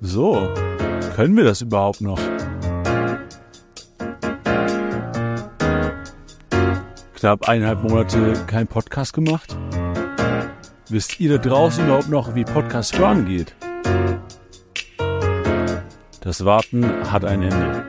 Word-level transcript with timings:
So, 0.00 0.48
können 1.14 1.36
wir 1.36 1.44
das 1.44 1.60
überhaupt 1.60 2.00
noch? 2.00 2.18
Knapp 7.14 7.48
eineinhalb 7.48 7.82
Monate 7.82 8.32
kein 8.46 8.66
Podcast 8.66 9.12
gemacht? 9.12 9.56
Wisst 10.88 11.20
ihr 11.20 11.36
da 11.36 11.38
draußen 11.38 11.84
überhaupt 11.84 12.08
noch, 12.08 12.34
wie 12.34 12.44
Podcast 12.44 12.98
hören 12.98 13.26
geht? 13.26 13.54
Das 16.20 16.44
Warten 16.44 16.84
hat 17.10 17.24
ein 17.24 17.42
Ende. 17.42 17.87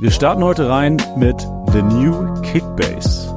Wir 0.00 0.12
starten 0.12 0.44
heute 0.44 0.68
rein 0.68 0.96
mit 1.16 1.40
The 1.72 1.82
New 1.82 2.40
Kickbase. 2.42 3.34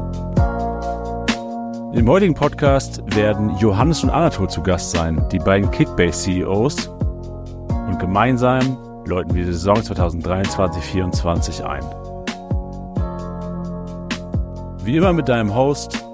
Im 1.91 2.07
heutigen 2.07 2.35
Podcast 2.35 3.01
werden 3.15 3.57
Johannes 3.57 4.03
und 4.03 4.11
Anatol 4.11 4.47
zu 4.47 4.61
Gast 4.61 4.91
sein, 4.91 5.27
die 5.31 5.39
beiden 5.39 5.71
Kickbase-CEOs. 5.71 6.87
Und 6.87 7.97
gemeinsam 7.97 8.77
läuten 9.07 9.33
wir 9.33 9.45
die 9.45 9.53
Saison 9.53 9.77
2023-24 9.77 11.63
ein. 11.63 11.83
Wie 14.85 14.97
immer 14.97 15.13
mit 15.13 15.29
deinem 15.29 15.55
Host 15.55 16.05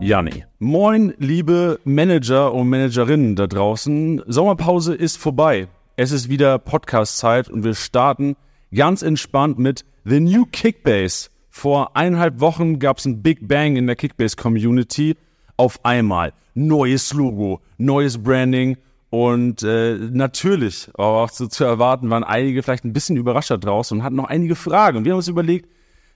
Janni. 0.00 0.46
Moin, 0.60 1.12
liebe 1.18 1.78
Manager 1.84 2.54
und 2.54 2.70
Managerinnen 2.70 3.36
da 3.36 3.46
draußen. 3.46 4.22
Sommerpause 4.28 4.94
ist 4.94 5.18
vorbei. 5.18 5.68
Es 5.96 6.10
ist 6.10 6.30
wieder 6.30 6.58
Podcast-Zeit 6.58 7.50
und 7.50 7.64
wir 7.64 7.74
starten 7.74 8.34
ganz 8.74 9.02
entspannt 9.02 9.58
mit 9.58 9.84
The 10.04 10.20
New 10.20 10.46
Kickbase. 10.50 11.30
Vor 11.48 11.96
eineinhalb 11.96 12.40
Wochen 12.40 12.78
gab 12.78 12.98
es 12.98 13.04
ein 13.04 13.22
Big 13.22 13.46
Bang 13.46 13.76
in 13.76 13.86
der 13.86 13.96
Kickbase-Community. 13.96 15.16
Auf 15.56 15.84
einmal 15.84 16.32
neues 16.54 17.12
Logo, 17.12 17.60
neues 17.78 18.22
Branding 18.22 18.76
und 19.10 19.62
äh, 19.62 19.96
natürlich, 19.96 20.88
aber 20.94 21.22
auch 21.22 21.30
so 21.30 21.46
zu 21.46 21.64
erwarten, 21.64 22.10
waren 22.10 22.24
einige 22.24 22.62
vielleicht 22.62 22.84
ein 22.84 22.92
bisschen 22.92 23.16
überrascht 23.16 23.52
draus 23.60 23.92
und 23.92 24.02
hatten 24.02 24.16
noch 24.16 24.24
einige 24.24 24.56
Fragen. 24.56 24.98
Und 24.98 25.04
wir 25.04 25.12
haben 25.12 25.18
uns 25.18 25.28
überlegt, 25.28 25.68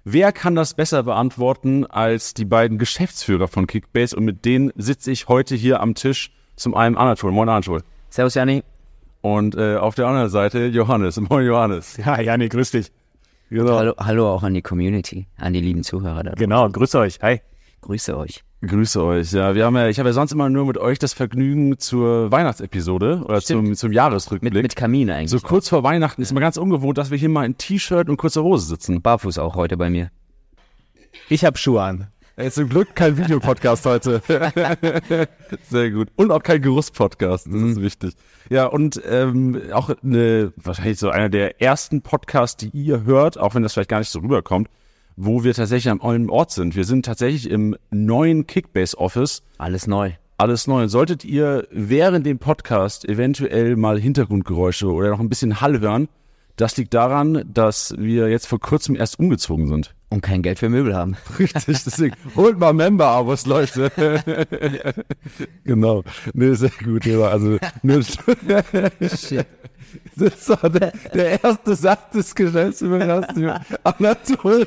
wer 0.04 0.32
kann 0.32 0.56
das 0.56 0.74
besser 0.74 1.04
beantworten 1.04 1.86
als 1.86 2.34
die 2.34 2.44
beiden 2.44 2.78
Geschäftsführer 2.78 3.46
von 3.46 3.68
Kickbase? 3.68 4.16
Und 4.16 4.24
mit 4.24 4.44
denen 4.44 4.72
sitze 4.74 5.12
ich 5.12 5.28
heute 5.28 5.54
hier 5.54 5.80
am 5.80 5.94
Tisch 5.94 6.32
zum 6.56 6.74
einen 6.74 6.96
Anatol. 6.96 7.30
Moin 7.30 7.48
Anatol. 7.48 7.82
Servus, 8.10 8.34
Janni. 8.34 8.64
Und 9.20 9.56
äh, 9.56 9.76
auf 9.76 9.94
der 9.94 10.06
anderen 10.06 10.28
Seite 10.28 10.66
Johannes. 10.66 11.20
Moin 11.28 11.46
Johannes. 11.46 11.96
Ja, 11.96 12.20
Janni, 12.20 12.48
grüß 12.48 12.70
dich. 12.70 12.92
Genau. 13.50 13.78
Hallo, 13.78 13.94
hallo 13.98 14.28
auch 14.30 14.42
an 14.42 14.54
die 14.54 14.62
Community, 14.62 15.26
an 15.38 15.54
die 15.54 15.60
lieben 15.60 15.82
Zuhörer 15.82 16.22
da. 16.22 16.32
Genau, 16.32 16.68
grüße 16.68 16.98
euch. 16.98 17.18
Hi. 17.22 17.40
Grüße 17.80 18.16
euch. 18.16 18.44
Grüße 18.66 19.02
euch. 19.02 19.32
Ja, 19.32 19.54
wir 19.54 19.64
haben 19.64 19.76
ja, 19.76 19.88
ich 19.88 19.98
habe 19.98 20.08
ja 20.08 20.12
sonst 20.12 20.32
immer 20.32 20.50
nur 20.50 20.66
mit 20.66 20.78
euch 20.78 20.98
das 20.98 21.12
Vergnügen 21.12 21.78
zur 21.78 22.30
Weihnachtsepisode 22.32 23.22
oder 23.24 23.40
zum, 23.40 23.74
zum 23.74 23.92
Jahresrückblick. 23.92 24.52
Mit, 24.52 24.62
mit 24.62 24.76
Kamin 24.76 25.10
eigentlich. 25.10 25.30
So 25.30 25.38
kurz 25.38 25.68
vor 25.68 25.84
Weihnachten 25.84 26.20
ist 26.20 26.32
immer 26.32 26.40
ganz 26.40 26.56
ungewohnt, 26.56 26.98
dass 26.98 27.10
wir 27.10 27.18
hier 27.18 27.28
mal 27.28 27.46
in 27.46 27.56
T-Shirt 27.56 28.08
und 28.08 28.16
kurzer 28.16 28.42
Hose 28.42 28.66
sitzen. 28.66 29.00
Barfuß 29.00 29.38
auch 29.38 29.54
heute 29.54 29.76
bei 29.76 29.90
mir. 29.90 30.10
Ich 31.28 31.44
habe 31.44 31.56
Schuhe 31.56 31.82
an. 31.82 32.08
Ey, 32.38 32.52
zum 32.52 32.68
Glück 32.68 32.94
kein 32.94 33.18
Videopodcast 33.18 33.84
heute. 33.84 34.22
Sehr 35.68 35.90
gut. 35.90 36.06
Und 36.14 36.30
auch 36.30 36.44
kein 36.44 36.62
Gerüst-Podcast, 36.62 37.48
das 37.48 37.62
ist 37.62 37.82
wichtig. 37.82 38.14
Ja, 38.48 38.66
und 38.66 39.02
ähm, 39.10 39.60
auch 39.72 39.90
eine, 40.04 40.52
wahrscheinlich 40.54 41.00
so 41.00 41.10
einer 41.10 41.30
der 41.30 41.60
ersten 41.60 42.00
Podcasts, 42.00 42.56
die 42.56 42.68
ihr 42.68 43.02
hört, 43.02 43.38
auch 43.38 43.56
wenn 43.56 43.64
das 43.64 43.72
vielleicht 43.72 43.90
gar 43.90 43.98
nicht 43.98 44.10
so 44.10 44.20
rüberkommt, 44.20 44.68
wo 45.16 45.42
wir 45.42 45.52
tatsächlich 45.52 45.90
am 45.90 45.98
neuen 45.98 46.30
Ort 46.30 46.52
sind. 46.52 46.76
Wir 46.76 46.84
sind 46.84 47.06
tatsächlich 47.06 47.50
im 47.50 47.74
neuen 47.90 48.46
Kickbase-Office. 48.46 49.42
Alles 49.58 49.88
neu. 49.88 50.12
Alles 50.36 50.68
neu. 50.68 50.86
Solltet 50.86 51.24
ihr 51.24 51.66
während 51.72 52.24
dem 52.24 52.38
Podcast 52.38 53.04
eventuell 53.04 53.74
mal 53.74 53.98
Hintergrundgeräusche 53.98 54.86
oder 54.86 55.10
noch 55.10 55.18
ein 55.18 55.28
bisschen 55.28 55.60
Hall 55.60 55.80
hören, 55.80 56.08
das 56.54 56.76
liegt 56.76 56.94
daran, 56.94 57.42
dass 57.52 57.96
wir 57.98 58.28
jetzt 58.28 58.46
vor 58.46 58.60
kurzem 58.60 58.94
erst 58.94 59.18
umgezogen 59.18 59.66
sind. 59.66 59.96
Und 60.10 60.22
kein 60.22 60.40
Geld 60.42 60.58
für 60.58 60.70
Möbel 60.70 60.96
haben. 60.96 61.16
Richtig, 61.38 61.84
deswegen 61.84 62.16
holt 62.34 62.58
mal 62.58 62.72
Member-Abos, 62.72 63.44
Leute. 63.46 63.90
genau. 65.64 66.02
Nee, 66.32 66.54
sehr 66.54 66.70
gut. 66.82 67.04
Ja, 67.04 67.20
also, 67.28 67.58
nur, 67.82 68.02
Shit. 69.00 69.46
das 70.16 70.48
war 70.48 70.70
der, 70.70 70.92
der 71.12 71.44
erste 71.44 71.74
Satz 71.74 72.12
des 72.14 72.34
Geschäftsführers. 72.34 73.26
Anatol. 73.84 74.66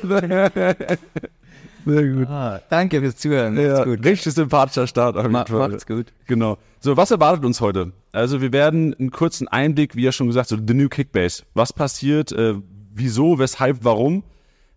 Sehr 1.84 2.08
gut. 2.08 2.28
Ah, 2.28 2.60
danke 2.70 3.00
fürs 3.00 3.16
Zuhören. 3.16 3.56
Ja, 3.58 3.82
Ist 3.82 4.04
richtig 4.04 4.34
sympathischer 4.34 4.86
Start. 4.86 5.16
auf 5.16 5.22
jeden 5.22 5.32
Ma 5.32 5.44
Fall. 5.44 5.68
macht's 5.70 5.86
gut. 5.86 6.12
Genau. 6.28 6.58
So, 6.78 6.96
was 6.96 7.10
erwartet 7.10 7.44
uns 7.44 7.60
heute? 7.60 7.92
Also 8.12 8.40
wir 8.40 8.52
werden 8.52 8.94
einen 8.98 9.10
kurzen 9.10 9.48
Einblick, 9.48 9.96
wie 9.96 10.02
ja 10.02 10.12
schon 10.12 10.28
gesagt, 10.28 10.50
so 10.50 10.56
The 10.56 10.74
New 10.74 10.88
Kickbase. 10.88 11.42
Was 11.54 11.72
passiert, 11.72 12.30
äh, 12.30 12.54
wieso, 12.94 13.38
weshalb, 13.40 13.78
warum? 13.82 14.22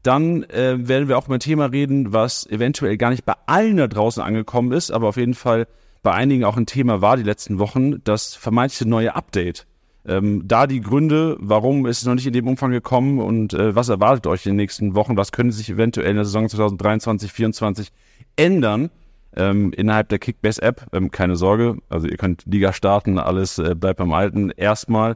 Dann 0.06 0.44
äh, 0.44 0.88
werden 0.88 1.08
wir 1.08 1.18
auch 1.18 1.26
über 1.26 1.38
ein 1.38 1.40
Thema 1.40 1.66
reden, 1.66 2.14
was 2.14 2.46
eventuell 2.46 2.96
gar 2.96 3.10
nicht 3.10 3.26
bei 3.26 3.34
allen 3.48 3.78
da 3.78 3.88
draußen 3.88 4.22
angekommen 4.22 4.72
ist, 4.72 4.92
aber 4.92 5.08
auf 5.08 5.18
jeden 5.18 5.34
Fall 5.34 5.66
bei 6.04 6.14
einigen 6.14 6.44
auch 6.44 6.58
ein 6.58 6.68
Thema 6.68 7.02
war 7.02 7.18
die 7.18 7.24
letzten 7.24 7.58
Wochen, 7.58 8.04
das 8.04 8.36
vermeintliche 8.36 8.88
neue 8.88 9.16
Update. 9.16 9.66
Ähm, 10.08 10.44
da 10.46 10.68
die 10.68 10.82
Gründe, 10.82 11.38
warum 11.40 11.88
ist 11.88 12.02
es 12.02 12.06
noch 12.06 12.14
nicht 12.14 12.28
in 12.28 12.34
dem 12.34 12.48
Umfang 12.48 12.70
gekommen 12.70 13.20
und 13.20 13.56
äh, 13.56 13.76
was 13.76 13.90
erwartet 13.90 14.28
euch 14.28 14.46
in 14.46 14.52
den 14.52 14.58
nächsten 14.58 14.94
Wochen, 14.94 15.18
was 15.18 15.32
könnte 15.32 15.56
sich 15.56 15.72
eventuell 15.72 16.12
in 16.12 16.18
der 16.18 16.26
Saison 16.26 16.48
2023, 16.48 17.32
2024 17.32 17.92
ändern 18.36 18.92
ähm, 19.36 19.74
innerhalb 19.74 20.10
der 20.10 20.20
Kickbase-App. 20.20 20.86
Ähm, 20.94 21.10
keine 21.10 21.36
Sorge, 21.36 21.78
also 21.90 22.08
ihr 22.08 22.18
könnt 22.18 22.44
Liga 22.46 22.74
starten, 22.74 23.18
alles 23.18 23.58
äh, 23.58 23.74
bleibt 23.74 23.98
beim 23.98 24.14
Alten 24.14 24.52
erstmal. 24.52 25.16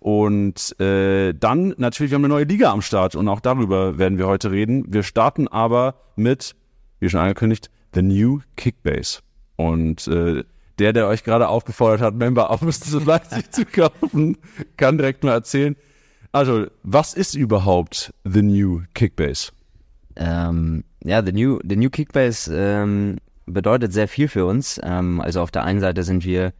Und 0.00 0.78
äh, 0.80 1.34
dann 1.34 1.74
natürlich, 1.76 2.12
wir 2.12 2.16
haben 2.16 2.24
eine 2.24 2.34
neue 2.34 2.44
Liga 2.44 2.70
am 2.70 2.82
Start 2.82 3.16
und 3.16 3.28
auch 3.28 3.40
darüber 3.40 3.98
werden 3.98 4.16
wir 4.18 4.26
heute 4.26 4.50
reden. 4.50 4.84
Wir 4.88 5.02
starten 5.02 5.48
aber 5.48 5.96
mit, 6.14 6.54
wie 7.00 7.08
schon 7.08 7.20
angekündigt, 7.20 7.70
The 7.94 8.02
New 8.02 8.40
Kickbase. 8.56 9.20
Und 9.56 10.06
äh, 10.06 10.44
der, 10.78 10.92
der 10.92 11.08
euch 11.08 11.24
gerade 11.24 11.48
aufgefordert 11.48 12.00
hat, 12.00 12.14
Member 12.14 12.50
Abos 12.50 12.80
zu 12.80 13.00
Leipzig 13.00 13.50
zu 13.50 13.64
kaufen, 13.64 14.38
kann 14.76 14.98
direkt 14.98 15.24
mal 15.24 15.32
erzählen. 15.32 15.74
Also, 16.30 16.66
was 16.82 17.14
ist 17.14 17.34
überhaupt 17.34 18.12
The 18.24 18.42
New 18.42 18.82
Kickbase? 18.94 19.50
Ähm, 20.14 20.84
ja, 21.02 21.24
the 21.24 21.32
new, 21.32 21.58
the 21.68 21.76
new 21.76 21.90
Kickbase 21.90 22.52
ähm, 22.54 23.16
bedeutet 23.46 23.92
sehr 23.92 24.08
viel 24.08 24.28
für 24.28 24.46
uns. 24.46 24.80
Ähm, 24.82 25.20
also 25.20 25.40
auf 25.40 25.50
der 25.50 25.64
einen 25.64 25.80
Seite 25.80 26.02
sind 26.02 26.24
wir 26.24 26.52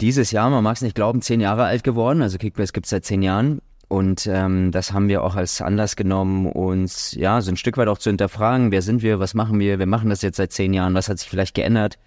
dieses 0.00 0.30
Jahr, 0.30 0.50
man 0.50 0.62
mag 0.62 0.76
es 0.76 0.82
nicht 0.82 0.94
glauben, 0.94 1.22
zehn 1.22 1.40
Jahre 1.40 1.64
alt 1.64 1.84
geworden. 1.84 2.22
Also 2.22 2.38
Kickbase 2.38 2.72
gibt 2.72 2.86
es 2.86 2.90
seit 2.90 3.04
zehn 3.04 3.22
Jahren. 3.22 3.60
Und 3.88 4.26
ähm, 4.26 4.70
das 4.70 4.92
haben 4.92 5.08
wir 5.08 5.24
auch 5.24 5.34
als 5.34 5.62
Anlass 5.62 5.96
genommen, 5.96 6.46
uns 6.46 7.12
ja 7.12 7.40
so 7.40 7.50
ein 7.50 7.56
Stück 7.56 7.78
weit 7.78 7.88
auch 7.88 7.96
zu 7.96 8.10
hinterfragen, 8.10 8.70
wer 8.70 8.82
sind 8.82 9.00
wir, 9.00 9.18
was 9.18 9.32
machen 9.32 9.58
wir, 9.58 9.78
wir 9.78 9.86
machen 9.86 10.10
das 10.10 10.20
jetzt 10.20 10.36
seit 10.36 10.52
zehn 10.52 10.74
Jahren, 10.74 10.92
was 10.92 11.08
hat 11.08 11.18
sich 11.18 11.30
vielleicht 11.30 11.54
geändert. 11.54 11.98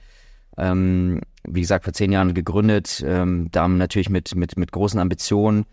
Ähm, 0.58 1.22
wie 1.44 1.62
gesagt, 1.62 1.86
vor 1.86 1.94
zehn 1.94 2.12
Jahren 2.12 2.36
gegründet, 2.36 3.04
ähm, 3.06 3.48
da 3.52 3.68
natürlich 3.68 4.10
mit, 4.10 4.36
mit, 4.36 4.58
mit 4.58 4.72
großen 4.72 5.00
Ambitionen. 5.00 5.66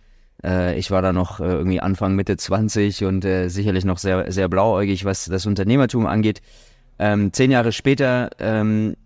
Äh, 0.43 0.79
ich 0.79 0.91
war 0.91 1.03
da 1.03 1.13
noch 1.13 1.41
äh, 1.41 1.45
irgendwie 1.45 1.81
Anfang, 1.81 2.15
Mitte 2.15 2.39
20 2.39 3.05
und 3.05 3.27
äh, 3.27 3.49
sicherlich 3.49 3.85
noch 3.85 3.99
sehr, 3.99 4.33
sehr 4.33 4.49
blauäugig, 4.49 5.05
was 5.05 5.27
das 5.27 5.45
Unternehmertum 5.45 6.07
angeht. 6.07 6.41
Ähm, 6.99 7.35
zehn 7.35 7.51
Jahre 7.51 7.73
später, 7.73 8.31
ähm, 8.39 8.97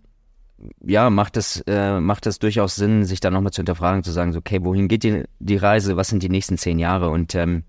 ja, 0.85 1.09
macht 1.09 1.37
es, 1.37 1.61
äh, 1.67 1.99
macht 1.99 2.25
es 2.25 2.39
durchaus 2.39 2.75
Sinn, 2.75 3.05
sich 3.05 3.19
da 3.19 3.31
nochmal 3.31 3.51
zu 3.51 3.59
hinterfragen, 3.59 4.03
zu 4.03 4.11
sagen, 4.11 4.33
so, 4.33 4.39
okay, 4.39 4.59
wohin 4.63 4.87
geht 4.87 5.03
die, 5.03 5.23
die 5.39 5.57
Reise, 5.57 5.97
was 5.97 6.09
sind 6.09 6.23
die 6.23 6.29
nächsten 6.29 6.57
zehn 6.57 6.79
Jahre? 6.79 7.09
Und 7.09 7.35
ähm, 7.35 7.63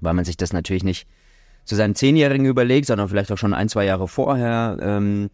weil 0.00 0.14
man 0.14 0.24
sich 0.24 0.36
das 0.36 0.52
natürlich 0.52 0.84
nicht 0.84 1.06
zu 1.64 1.74
seinen 1.74 1.94
Zehnjährigen 1.94 2.46
überlegt, 2.46 2.86
sondern 2.86 3.08
vielleicht 3.08 3.32
auch 3.32 3.38
schon 3.38 3.54
ein, 3.54 3.68
zwei 3.68 3.84
Jahre 3.84 4.08
vorher, 4.08 4.76
ähm, 4.80 5.30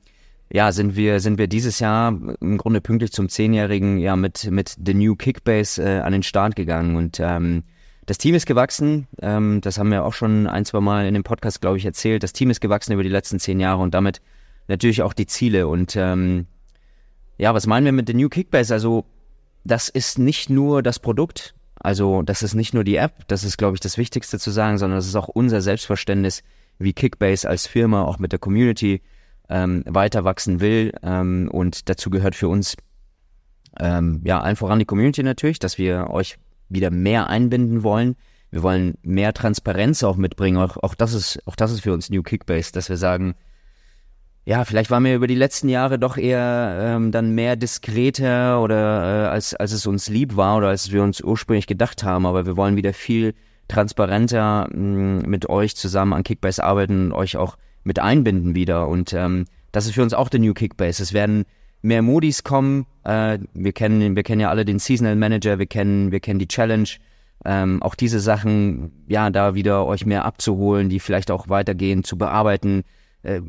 ja, 0.52 0.72
sind 0.72 0.96
wir, 0.96 1.20
sind 1.20 1.38
wir 1.38 1.46
dieses 1.46 1.78
Jahr 1.78 2.16
im 2.40 2.58
Grunde 2.58 2.80
pünktlich 2.80 3.12
zum 3.12 3.28
Zehnjährigen 3.28 3.98
ja 3.98 4.16
mit, 4.16 4.50
mit 4.50 4.76
The 4.84 4.94
New 4.94 5.14
Kickbase 5.14 5.82
äh, 5.82 6.00
an 6.00 6.12
den 6.12 6.25
Start 6.25 6.56
gegangen. 6.56 6.96
Und 6.96 7.20
ähm, 7.20 7.62
das 8.06 8.19
Team 8.19 8.34
ist 8.34 8.46
gewachsen. 8.46 9.06
Ähm, 9.22 9.60
das 9.60 9.78
haben 9.78 9.92
wir 9.92 10.04
auch 10.04 10.14
schon 10.14 10.48
ein, 10.48 10.64
zwei 10.64 10.80
Mal 10.80 11.06
in 11.06 11.14
dem 11.14 11.22
Podcast, 11.22 11.60
glaube 11.60 11.76
ich, 11.76 11.84
erzählt. 11.84 12.25
Das 12.25 12.32
Team 12.32 12.50
ist 12.50 12.60
gewachsen 12.60 12.92
über 12.92 13.04
die 13.04 13.08
letzten 13.08 13.38
zehn 13.38 13.60
Jahre 13.60 13.80
und 13.80 13.94
damit 13.94 14.20
natürlich 14.66 15.02
auch 15.02 15.12
die 15.12 15.26
Ziele. 15.26 15.69
Und 15.69 15.94
ähm, 15.94 16.46
ja, 17.40 17.54
was 17.54 17.66
meinen 17.66 17.87
wir 17.87 17.92
mit 17.92 18.06
The 18.06 18.14
New 18.14 18.28
Kickbase? 18.28 18.72
Also, 18.75 19.06
das 19.64 19.88
ist 19.88 20.19
nicht 20.19 20.50
nur 20.50 20.82
das 20.82 20.98
Produkt, 20.98 21.54
also 21.76 22.20
das 22.20 22.42
ist 22.42 22.54
nicht 22.54 22.75
nur 22.75 22.84
die 22.84 22.96
App, 22.96 23.26
das 23.28 23.44
ist, 23.44 23.56
glaube 23.56 23.75
ich, 23.75 23.81
das 23.81 23.96
Wichtigste 23.96 24.38
zu 24.38 24.50
sagen, 24.50 24.76
sondern 24.76 24.98
das 24.98 25.06
ist 25.06 25.16
auch 25.16 25.28
unser 25.28 25.62
Selbstverständnis, 25.62 26.42
wie 26.78 26.92
Kickbase 26.92 27.48
als 27.48 27.66
Firma 27.66 28.04
auch 28.04 28.19
mit 28.19 28.32
der 28.32 28.38
Community 28.38 29.00
ähm, 29.48 29.82
weiter 29.87 30.25
wachsen 30.25 30.60
will. 30.60 30.92
Ähm, 31.02 31.48
und 31.50 31.88
dazu 31.88 32.10
gehört 32.10 32.34
für 32.34 32.48
uns 32.48 32.76
ähm, 33.78 34.20
ja 34.25 34.40
allen 34.40 34.56
voran 34.56 34.78
die 34.78 34.84
Community 34.84 35.22
natürlich, 35.22 35.58
dass 35.58 35.78
wir 35.78 36.10
euch 36.10 36.37
wieder 36.69 36.90
mehr 36.90 37.28
einbinden 37.28 37.82
wollen. 37.82 38.16
wir 38.50 38.62
wollen 38.62 38.94
mehr 39.02 39.32
Transparenz 39.32 40.02
auch 40.04 40.16
mitbringen. 40.16 40.58
Auch, 40.58 40.76
auch 40.76 40.94
das 40.94 41.14
ist, 41.14 41.40
auch 41.46 41.56
das 41.56 41.72
ist 41.72 41.81
für 41.81 41.94
uns 41.94 42.10
New 42.10 42.22
Kickbase, 42.22 42.72
dass 42.72 42.90
wir 42.90 42.98
sagen, 42.98 43.34
ja, 44.50 44.64
vielleicht 44.64 44.91
waren 44.91 45.05
wir 45.05 45.14
über 45.14 45.29
die 45.29 45.37
letzten 45.37 45.69
Jahre 45.69 45.97
doch 45.97 46.17
eher 46.17 46.76
ähm, 46.82 47.12
dann 47.12 47.37
mehr 47.37 47.55
diskreter 47.55 48.61
oder 48.61 49.26
äh, 49.26 49.29
als, 49.29 49.55
als 49.55 49.70
es 49.70 49.87
uns 49.87 50.08
lieb 50.08 50.35
war 50.35 50.56
oder 50.56 50.67
als 50.67 50.91
wir 50.91 51.05
uns 51.05 51.20
ursprünglich 51.20 51.69
gedacht 51.69 52.02
haben, 52.02 52.26
aber 52.26 52.47
wir 52.47 52.56
wollen 52.56 52.75
wieder 52.75 52.93
viel 52.93 53.35
transparenter 53.69 54.69
mh, 54.73 54.76
mm, 54.76 55.31
mit 55.31 55.49
euch 55.49 55.76
zusammen 55.76 56.14
an 56.14 56.25
Kickbase 56.25 56.64
arbeiten 56.64 57.06
und 57.06 57.12
euch 57.12 57.37
auch 57.37 57.58
mit 57.85 58.00
einbinden 58.00 58.56
wieder. 58.56 58.88
Und 58.88 59.12
ähm, 59.12 59.44
das 59.70 59.87
ist 59.87 59.94
für 59.94 60.02
uns 60.02 60.14
auch 60.14 60.29
der 60.29 60.41
New 60.41 60.52
Kickbase. 60.52 61.00
Es 61.00 61.12
werden 61.12 61.44
mehr 61.81 62.02
Modis 62.02 62.43
kommen. 62.43 62.87
Äh, 63.05 63.38
wir 63.55 63.73
kennen, 63.73 64.17
wir 64.17 64.25
kennen 64.25 64.41
ja 64.41 64.50
alle 64.50 64.64
den 64.64 64.81
Seasonal 64.81 65.14
Manager, 65.14 65.61
wir 65.61 65.67
kennen, 65.67 66.11
wir 66.11 66.19
kennen 66.19 66.41
die 66.41 66.49
Challenge. 66.49 66.88
Ähm, 67.44 67.85
auch 67.85 67.94
diese 67.94 68.19
Sachen, 68.19 69.05
ja, 69.06 69.31
da 69.31 69.55
wieder 69.55 69.87
euch 69.87 70.05
mehr 70.06 70.25
abzuholen, 70.25 70.88
die 70.88 70.99
vielleicht 70.99 71.31
auch 71.31 71.49
weitergehen, 71.49 72.02
zu 72.02 72.19
bearbeiten. 72.19 72.82
Äh, 73.22 73.40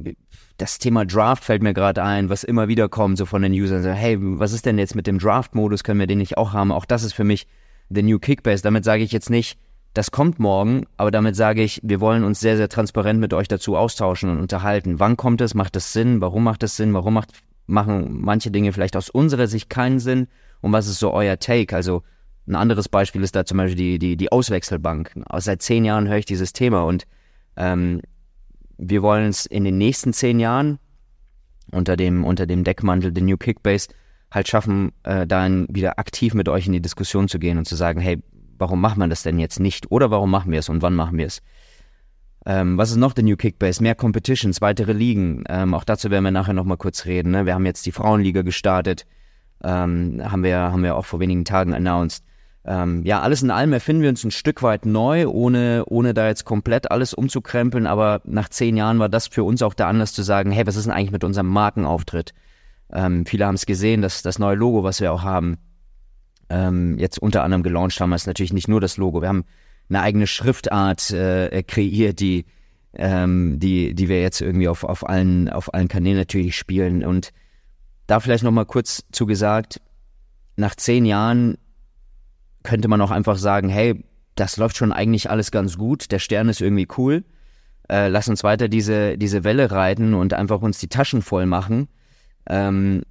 das 0.57 0.79
Thema 0.79 1.06
Draft 1.06 1.44
fällt 1.44 1.63
mir 1.63 1.73
gerade 1.73 2.03
ein, 2.03 2.29
was 2.29 2.44
immer 2.44 2.68
wieder 2.68 2.89
kommt, 2.89 3.18
so 3.18 3.25
von 3.25 3.41
den 3.41 3.53
Usern. 3.53 3.83
So, 3.83 3.89
hey, 3.89 4.18
was 4.19 4.53
ist 4.53 4.65
denn 4.65 4.77
jetzt 4.77 4.95
mit 4.95 5.07
dem 5.07 5.19
Draft-Modus? 5.19 5.83
Können 5.83 6.00
wir 6.00 6.07
den 6.07 6.19
nicht 6.19 6.38
auch 6.38 6.53
haben? 6.53 6.71
Auch 6.71 6.85
das 6.85 7.03
ist 7.03 7.13
für 7.13 7.23
mich 7.23 7.47
der 7.89 8.03
New 8.03 8.19
Kickbase. 8.19 8.63
Damit 8.63 8.83
sage 8.83 9.03
ich 9.03 9.12
jetzt 9.12 9.29
nicht, 9.29 9.57
das 9.94 10.12
kommt 10.12 10.39
morgen, 10.39 10.85
aber 10.95 11.12
damit 11.12 11.35
sage 11.35 11.62
ich, 11.62 11.81
wir 11.83 12.00
wollen 12.00 12.23
uns 12.23 12.39
sehr, 12.39 12.56
sehr 12.56 12.69
transparent 12.69 13.19
mit 13.19 13.33
euch 13.33 13.47
dazu 13.47 13.75
austauschen 13.75 14.29
und 14.29 14.39
unterhalten. 14.39 15.00
Wann 15.00 15.18
kommt 15.18 15.41
es? 15.41 15.53
Macht 15.53 15.75
es 15.75 15.91
Sinn? 15.91 16.21
Warum 16.21 16.44
macht 16.44 16.63
es 16.63 16.77
Sinn? 16.77 16.94
Warum 16.94 17.13
macht, 17.13 17.29
machen 17.67 18.21
manche 18.21 18.51
Dinge 18.51 18.71
vielleicht 18.71 18.95
aus 18.95 19.09
unserer 19.09 19.47
Sicht 19.47 19.69
keinen 19.69 20.00
Sinn? 20.00 20.27
Und 20.62 20.71
was 20.71 20.88
ist 20.88 21.00
so 21.00 21.12
euer 21.12 21.39
Take? 21.39 21.75
Also 21.75 22.03
ein 22.47 22.56
anderes 22.56 22.88
Beispiel 22.88 23.21
ist 23.24 23.35
da 23.35 23.45
zum 23.45 23.57
Beispiel 23.57 23.75
die, 23.75 24.00
die, 24.00 24.15
die 24.15 24.31
Auswechselbank. 24.31 25.12
Seit 25.38 25.62
zehn 25.62 25.83
Jahren 25.83 26.07
höre 26.07 26.17
ich 26.17 26.25
dieses 26.25 26.53
Thema 26.53 26.83
und 26.83 27.06
ähm, 27.57 28.01
wir 28.81 29.03
wollen 29.03 29.29
es 29.29 29.45
in 29.45 29.63
den 29.63 29.77
nächsten 29.77 30.11
zehn 30.11 30.39
Jahren 30.39 30.79
unter 31.71 31.95
dem, 31.95 32.25
unter 32.25 32.47
dem 32.47 32.63
Deckmantel 32.63 33.13
The 33.13 33.21
New 33.21 33.37
Kickbase 33.37 33.89
halt 34.31 34.47
schaffen, 34.47 34.91
äh, 35.03 35.27
dann 35.27 35.67
wieder 35.69 35.99
aktiv 35.99 36.33
mit 36.33 36.49
euch 36.49 36.65
in 36.65 36.73
die 36.73 36.81
Diskussion 36.81 37.27
zu 37.27 37.37
gehen 37.37 37.57
und 37.57 37.65
zu 37.65 37.75
sagen, 37.75 37.99
hey, 37.99 38.21
warum 38.57 38.81
macht 38.81 38.97
man 38.97 39.09
das 39.09 39.23
denn 39.23 39.39
jetzt 39.39 39.59
nicht? 39.59 39.91
Oder 39.91 40.09
warum 40.09 40.31
machen 40.31 40.51
wir 40.51 40.59
es 40.59 40.69
und 40.69 40.81
wann 40.81 40.95
machen 40.95 41.17
wir 41.17 41.27
es? 41.27 41.41
Ähm, 42.45 42.77
was 42.77 42.89
ist 42.89 42.97
noch 42.97 43.13
der 43.13 43.23
New 43.23 43.35
Kickbase? 43.35 43.83
Mehr 43.83 43.93
Competitions, 43.93 44.61
weitere 44.61 44.93
Ligen. 44.93 45.43
Ähm, 45.47 45.75
auch 45.75 45.83
dazu 45.83 46.09
werden 46.09 46.23
wir 46.23 46.31
nachher 46.31 46.53
nochmal 46.53 46.77
kurz 46.77 47.05
reden. 47.05 47.31
Ne? 47.31 47.45
Wir 47.45 47.53
haben 47.53 47.65
jetzt 47.65 47.85
die 47.85 47.91
Frauenliga 47.91 48.41
gestartet. 48.41 49.05
Ähm, 49.63 50.21
haben, 50.23 50.43
wir, 50.43 50.57
haben 50.57 50.81
wir 50.81 50.95
auch 50.95 51.05
vor 51.05 51.19
wenigen 51.19 51.45
Tagen 51.45 51.75
announced. 51.75 52.23
Ähm, 52.63 53.03
ja, 53.05 53.21
alles 53.21 53.41
in 53.41 53.49
allem 53.49 53.73
erfinden 53.73 54.03
wir 54.03 54.09
uns 54.09 54.23
ein 54.23 54.31
Stück 54.31 54.61
weit 54.61 54.85
neu, 54.85 55.27
ohne, 55.27 55.83
ohne 55.87 56.13
da 56.13 56.27
jetzt 56.27 56.45
komplett 56.45 56.91
alles 56.91 57.13
umzukrempeln. 57.13 57.87
Aber 57.87 58.21
nach 58.23 58.49
zehn 58.49 58.77
Jahren 58.77 58.99
war 58.99 59.09
das 59.09 59.27
für 59.27 59.43
uns 59.43 59.61
auch 59.61 59.73
der 59.73 59.87
Anlass 59.87 60.13
zu 60.13 60.21
sagen, 60.21 60.51
hey, 60.51 60.67
was 60.67 60.75
ist 60.75 60.85
denn 60.85 60.93
eigentlich 60.93 61.11
mit 61.11 61.23
unserem 61.23 61.47
Markenauftritt? 61.47 62.33
Ähm, 62.93 63.25
viele 63.25 63.47
haben 63.47 63.55
es 63.55 63.65
gesehen, 63.65 64.01
dass 64.01 64.21
das 64.21 64.37
neue 64.37 64.55
Logo, 64.55 64.83
was 64.83 65.01
wir 65.01 65.11
auch 65.11 65.23
haben, 65.23 65.57
ähm, 66.49 66.97
jetzt 66.99 67.19
unter 67.19 67.43
anderem 67.43 67.63
gelauncht 67.63 67.99
haben, 67.99 68.13
ist 68.13 68.27
natürlich 68.27 68.53
nicht 68.53 68.67
nur 68.67 68.81
das 68.81 68.97
Logo. 68.97 69.21
Wir 69.21 69.29
haben 69.29 69.45
eine 69.89 70.01
eigene 70.01 70.27
Schriftart 70.27 71.09
äh, 71.11 71.63
kreiert, 71.63 72.19
die, 72.19 72.45
ähm, 72.93 73.59
die, 73.59 73.95
die 73.95 74.07
wir 74.09 74.21
jetzt 74.21 74.41
irgendwie 74.41 74.67
auf, 74.67 74.83
auf, 74.83 75.07
allen, 75.07 75.49
auf 75.49 75.73
allen 75.73 75.87
Kanälen 75.87 76.17
natürlich 76.17 76.55
spielen. 76.55 77.03
Und 77.03 77.31
da 78.07 78.19
vielleicht 78.19 78.43
nochmal 78.43 78.65
kurz 78.65 79.03
zugesagt, 79.11 79.81
nach 80.57 80.75
zehn 80.75 81.05
Jahren 81.05 81.57
könnte 82.63 82.87
man 82.87 83.01
auch 83.01 83.11
einfach 83.11 83.37
sagen, 83.37 83.69
hey, 83.69 84.03
das 84.35 84.57
läuft 84.57 84.77
schon 84.77 84.91
eigentlich 84.91 85.29
alles 85.29 85.51
ganz 85.51 85.77
gut, 85.77 86.11
der 86.11 86.19
Stern 86.19 86.49
ist 86.49 86.61
irgendwie 86.61 86.87
cool, 86.97 87.23
äh, 87.89 88.07
lass 88.07 88.29
uns 88.29 88.43
weiter 88.43 88.67
diese, 88.69 89.17
diese 89.17 89.43
Welle 89.43 89.71
reiten 89.71 90.13
und 90.13 90.33
einfach 90.33 90.61
uns 90.61 90.79
die 90.79 90.87
Taschen 90.87 91.21
voll 91.21 91.45
machen. 91.45 91.87
Ähm, 92.47 93.03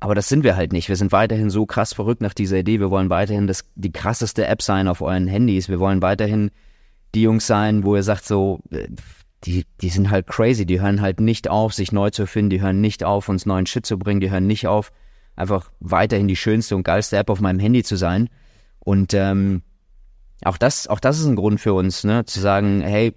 aber 0.00 0.14
das 0.14 0.28
sind 0.28 0.44
wir 0.44 0.56
halt 0.56 0.72
nicht. 0.72 0.88
Wir 0.88 0.96
sind 0.96 1.12
weiterhin 1.12 1.50
so 1.50 1.66
krass 1.66 1.94
verrückt 1.94 2.20
nach 2.20 2.34
dieser 2.34 2.58
Idee. 2.58 2.78
Wir 2.78 2.90
wollen 2.90 3.10
weiterhin 3.10 3.46
das, 3.46 3.64
die 3.74 3.90
krasseste 3.90 4.46
App 4.46 4.60
sein 4.60 4.86
auf 4.86 5.00
euren 5.00 5.26
Handys. 5.26 5.68
Wir 5.68 5.80
wollen 5.80 6.02
weiterhin 6.02 6.50
die 7.14 7.22
Jungs 7.22 7.46
sein, 7.46 7.84
wo 7.84 7.96
ihr 7.96 8.02
sagt 8.02 8.26
so, 8.26 8.60
äh, 8.70 8.88
die, 9.44 9.64
die 9.80 9.88
sind 9.88 10.10
halt 10.10 10.26
crazy. 10.26 10.66
Die 10.66 10.80
hören 10.80 11.00
halt 11.00 11.20
nicht 11.20 11.48
auf, 11.48 11.74
sich 11.74 11.90
neu 11.90 12.10
zu 12.10 12.26
finden. 12.26 12.50
Die 12.50 12.60
hören 12.60 12.80
nicht 12.80 13.02
auf, 13.02 13.28
uns 13.28 13.46
neuen 13.46 13.66
Shit 13.66 13.86
zu 13.86 13.98
bringen. 13.98 14.20
Die 14.20 14.30
hören 14.30 14.46
nicht 14.46 14.66
auf, 14.66 14.92
einfach 15.36 15.70
weiterhin 15.80 16.28
die 16.28 16.36
schönste 16.36 16.76
und 16.76 16.84
geilste 16.84 17.16
App 17.16 17.30
auf 17.30 17.40
meinem 17.40 17.58
Handy 17.58 17.82
zu 17.82 17.96
sein. 17.96 18.28
Und 18.80 19.14
ähm, 19.14 19.62
auch 20.44 20.58
das, 20.58 20.86
auch 20.88 21.00
das 21.00 21.18
ist 21.18 21.26
ein 21.26 21.36
Grund 21.36 21.60
für 21.60 21.74
uns, 21.74 22.04
ne, 22.04 22.24
zu 22.24 22.40
sagen, 22.40 22.82
hey, 22.82 23.14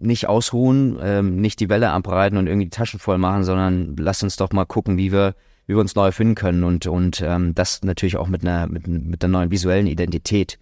nicht 0.00 0.28
ausruhen, 0.28 0.98
ähm, 1.02 1.40
nicht 1.40 1.60
die 1.60 1.68
Welle 1.68 1.90
abreiten 1.90 2.36
und 2.36 2.46
irgendwie 2.46 2.66
die 2.66 2.76
Taschen 2.76 3.00
voll 3.00 3.18
machen, 3.18 3.44
sondern 3.44 3.96
lass 3.96 4.22
uns 4.22 4.36
doch 4.36 4.52
mal 4.52 4.64
gucken, 4.64 4.96
wie 4.96 5.12
wir, 5.12 5.34
wie 5.66 5.74
wir 5.74 5.80
uns 5.80 5.96
neu 5.96 6.12
finden 6.12 6.34
können 6.36 6.62
und 6.64 6.86
und 6.86 7.20
ähm, 7.20 7.54
das 7.54 7.82
natürlich 7.82 8.16
auch 8.16 8.28
mit 8.28 8.42
einer 8.42 8.68
mit, 8.68 8.86
mit 8.86 9.24
einer 9.24 9.32
neuen 9.32 9.50
visuellen 9.50 9.88
Identität. 9.88 10.58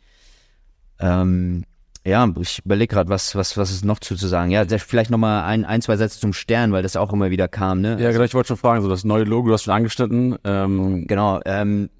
Ähm, 0.98 1.64
ja, 2.06 2.32
ich 2.40 2.60
überlege 2.64 2.94
gerade, 2.94 3.10
was, 3.10 3.34
was, 3.34 3.56
was 3.56 3.72
ist 3.72 3.84
noch 3.84 3.98
zu, 3.98 4.14
zu 4.14 4.28
sagen. 4.28 4.52
Ja, 4.52 4.64
vielleicht 4.78 5.10
nochmal 5.10 5.42
ein, 5.42 5.64
ein, 5.64 5.82
zwei 5.82 5.96
Sätze 5.96 6.20
zum 6.20 6.32
Stern, 6.32 6.70
weil 6.70 6.84
das 6.84 6.94
auch 6.94 7.12
immer 7.12 7.30
wieder 7.30 7.48
kam, 7.48 7.80
ne? 7.80 8.00
Ja, 8.00 8.12
genau, 8.12 8.22
ich 8.22 8.32
wollte 8.32 8.48
schon 8.48 8.56
fragen, 8.56 8.80
so 8.82 8.88
das 8.88 9.02
neue 9.02 9.24
Logo, 9.24 9.48
du 9.48 9.54
hast 9.54 9.64
schon 9.64 9.74
angeschnitten. 9.74 10.36
Ähm. 10.44 11.08
Genau, 11.08 11.40
ähm, 11.44 11.90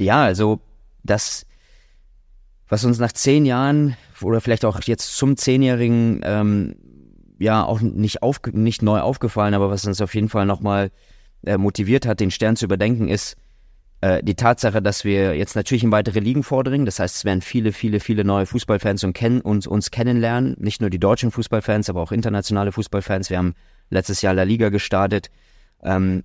ja, 0.00 0.24
also 0.24 0.60
das, 1.04 1.46
was 2.68 2.84
uns 2.84 2.98
nach 2.98 3.12
zehn 3.12 3.46
Jahren 3.46 3.96
oder 4.20 4.40
vielleicht 4.40 4.64
auch 4.64 4.80
jetzt 4.82 5.16
zum 5.16 5.36
Zehnjährigen 5.36 6.20
ähm, 6.24 6.74
ja 7.38 7.64
auch 7.64 7.80
nicht, 7.80 8.24
auf, 8.24 8.40
nicht 8.52 8.82
neu 8.82 9.00
aufgefallen, 9.00 9.54
aber 9.54 9.70
was 9.70 9.86
uns 9.86 10.00
auf 10.00 10.16
jeden 10.16 10.28
Fall 10.28 10.46
nochmal 10.46 10.90
äh, 11.46 11.58
motiviert 11.58 12.06
hat, 12.06 12.18
den 12.18 12.32
Stern 12.32 12.56
zu 12.56 12.64
überdenken, 12.64 13.08
ist, 13.08 13.36
äh, 14.04 14.22
die 14.22 14.34
Tatsache, 14.34 14.82
dass 14.82 15.06
wir 15.06 15.34
jetzt 15.34 15.56
natürlich 15.56 15.82
in 15.82 15.90
weitere 15.90 16.20
Ligen 16.20 16.42
vordringen. 16.42 16.84
Das 16.84 16.98
heißt, 16.98 17.16
es 17.16 17.24
werden 17.24 17.40
viele, 17.40 17.72
viele, 17.72 18.00
viele 18.00 18.22
neue 18.22 18.44
Fußballfans 18.44 19.02
und 19.04 19.14
kennen, 19.14 19.40
uns, 19.40 19.66
uns 19.66 19.90
kennenlernen. 19.90 20.54
Nicht 20.58 20.82
nur 20.82 20.90
die 20.90 20.98
deutschen 20.98 21.30
Fußballfans, 21.30 21.88
aber 21.88 22.02
auch 22.02 22.12
internationale 22.12 22.70
Fußballfans. 22.70 23.30
Wir 23.30 23.38
haben 23.38 23.54
letztes 23.88 24.20
Jahr 24.20 24.34
La 24.34 24.42
Liga 24.42 24.68
gestartet. 24.68 25.30
Ähm, 25.82 26.22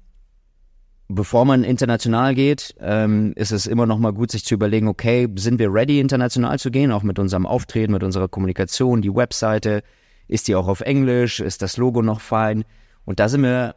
bevor 1.08 1.46
man 1.46 1.64
international 1.64 2.36
geht, 2.36 2.76
ähm, 2.81 3.31
ist 3.38 3.52
es 3.52 3.66
immer 3.66 3.86
noch 3.86 3.98
mal 3.98 4.12
gut, 4.12 4.30
sich 4.30 4.44
zu 4.44 4.56
überlegen, 4.56 4.90
okay, 4.90 5.30
sind 5.38 5.58
wir 5.58 5.74
ready, 5.74 6.02
international 6.02 6.60
zu 6.60 6.72
gehen, 6.72 6.92
auch 6.92 7.04
mit 7.04 7.18
unserem 7.18 7.46
Auftreten, 7.46 7.94
mit 7.94 8.04
unserer 8.04 8.28
Kommunikation, 8.28 9.02
die 9.02 9.16
Webseite, 9.16 9.84
ist 10.28 10.50
die 10.50 10.56
auch 10.56 10.68
auf 10.68 10.81
Englisch, 10.81 11.40
ist 11.40 11.62
das 11.62 11.78
Logo 11.78 12.02
noch 12.02 12.19
fein? 12.19 12.66
Und 13.06 13.21
da 13.21 13.30
sind 13.30 13.42
wir 13.42 13.76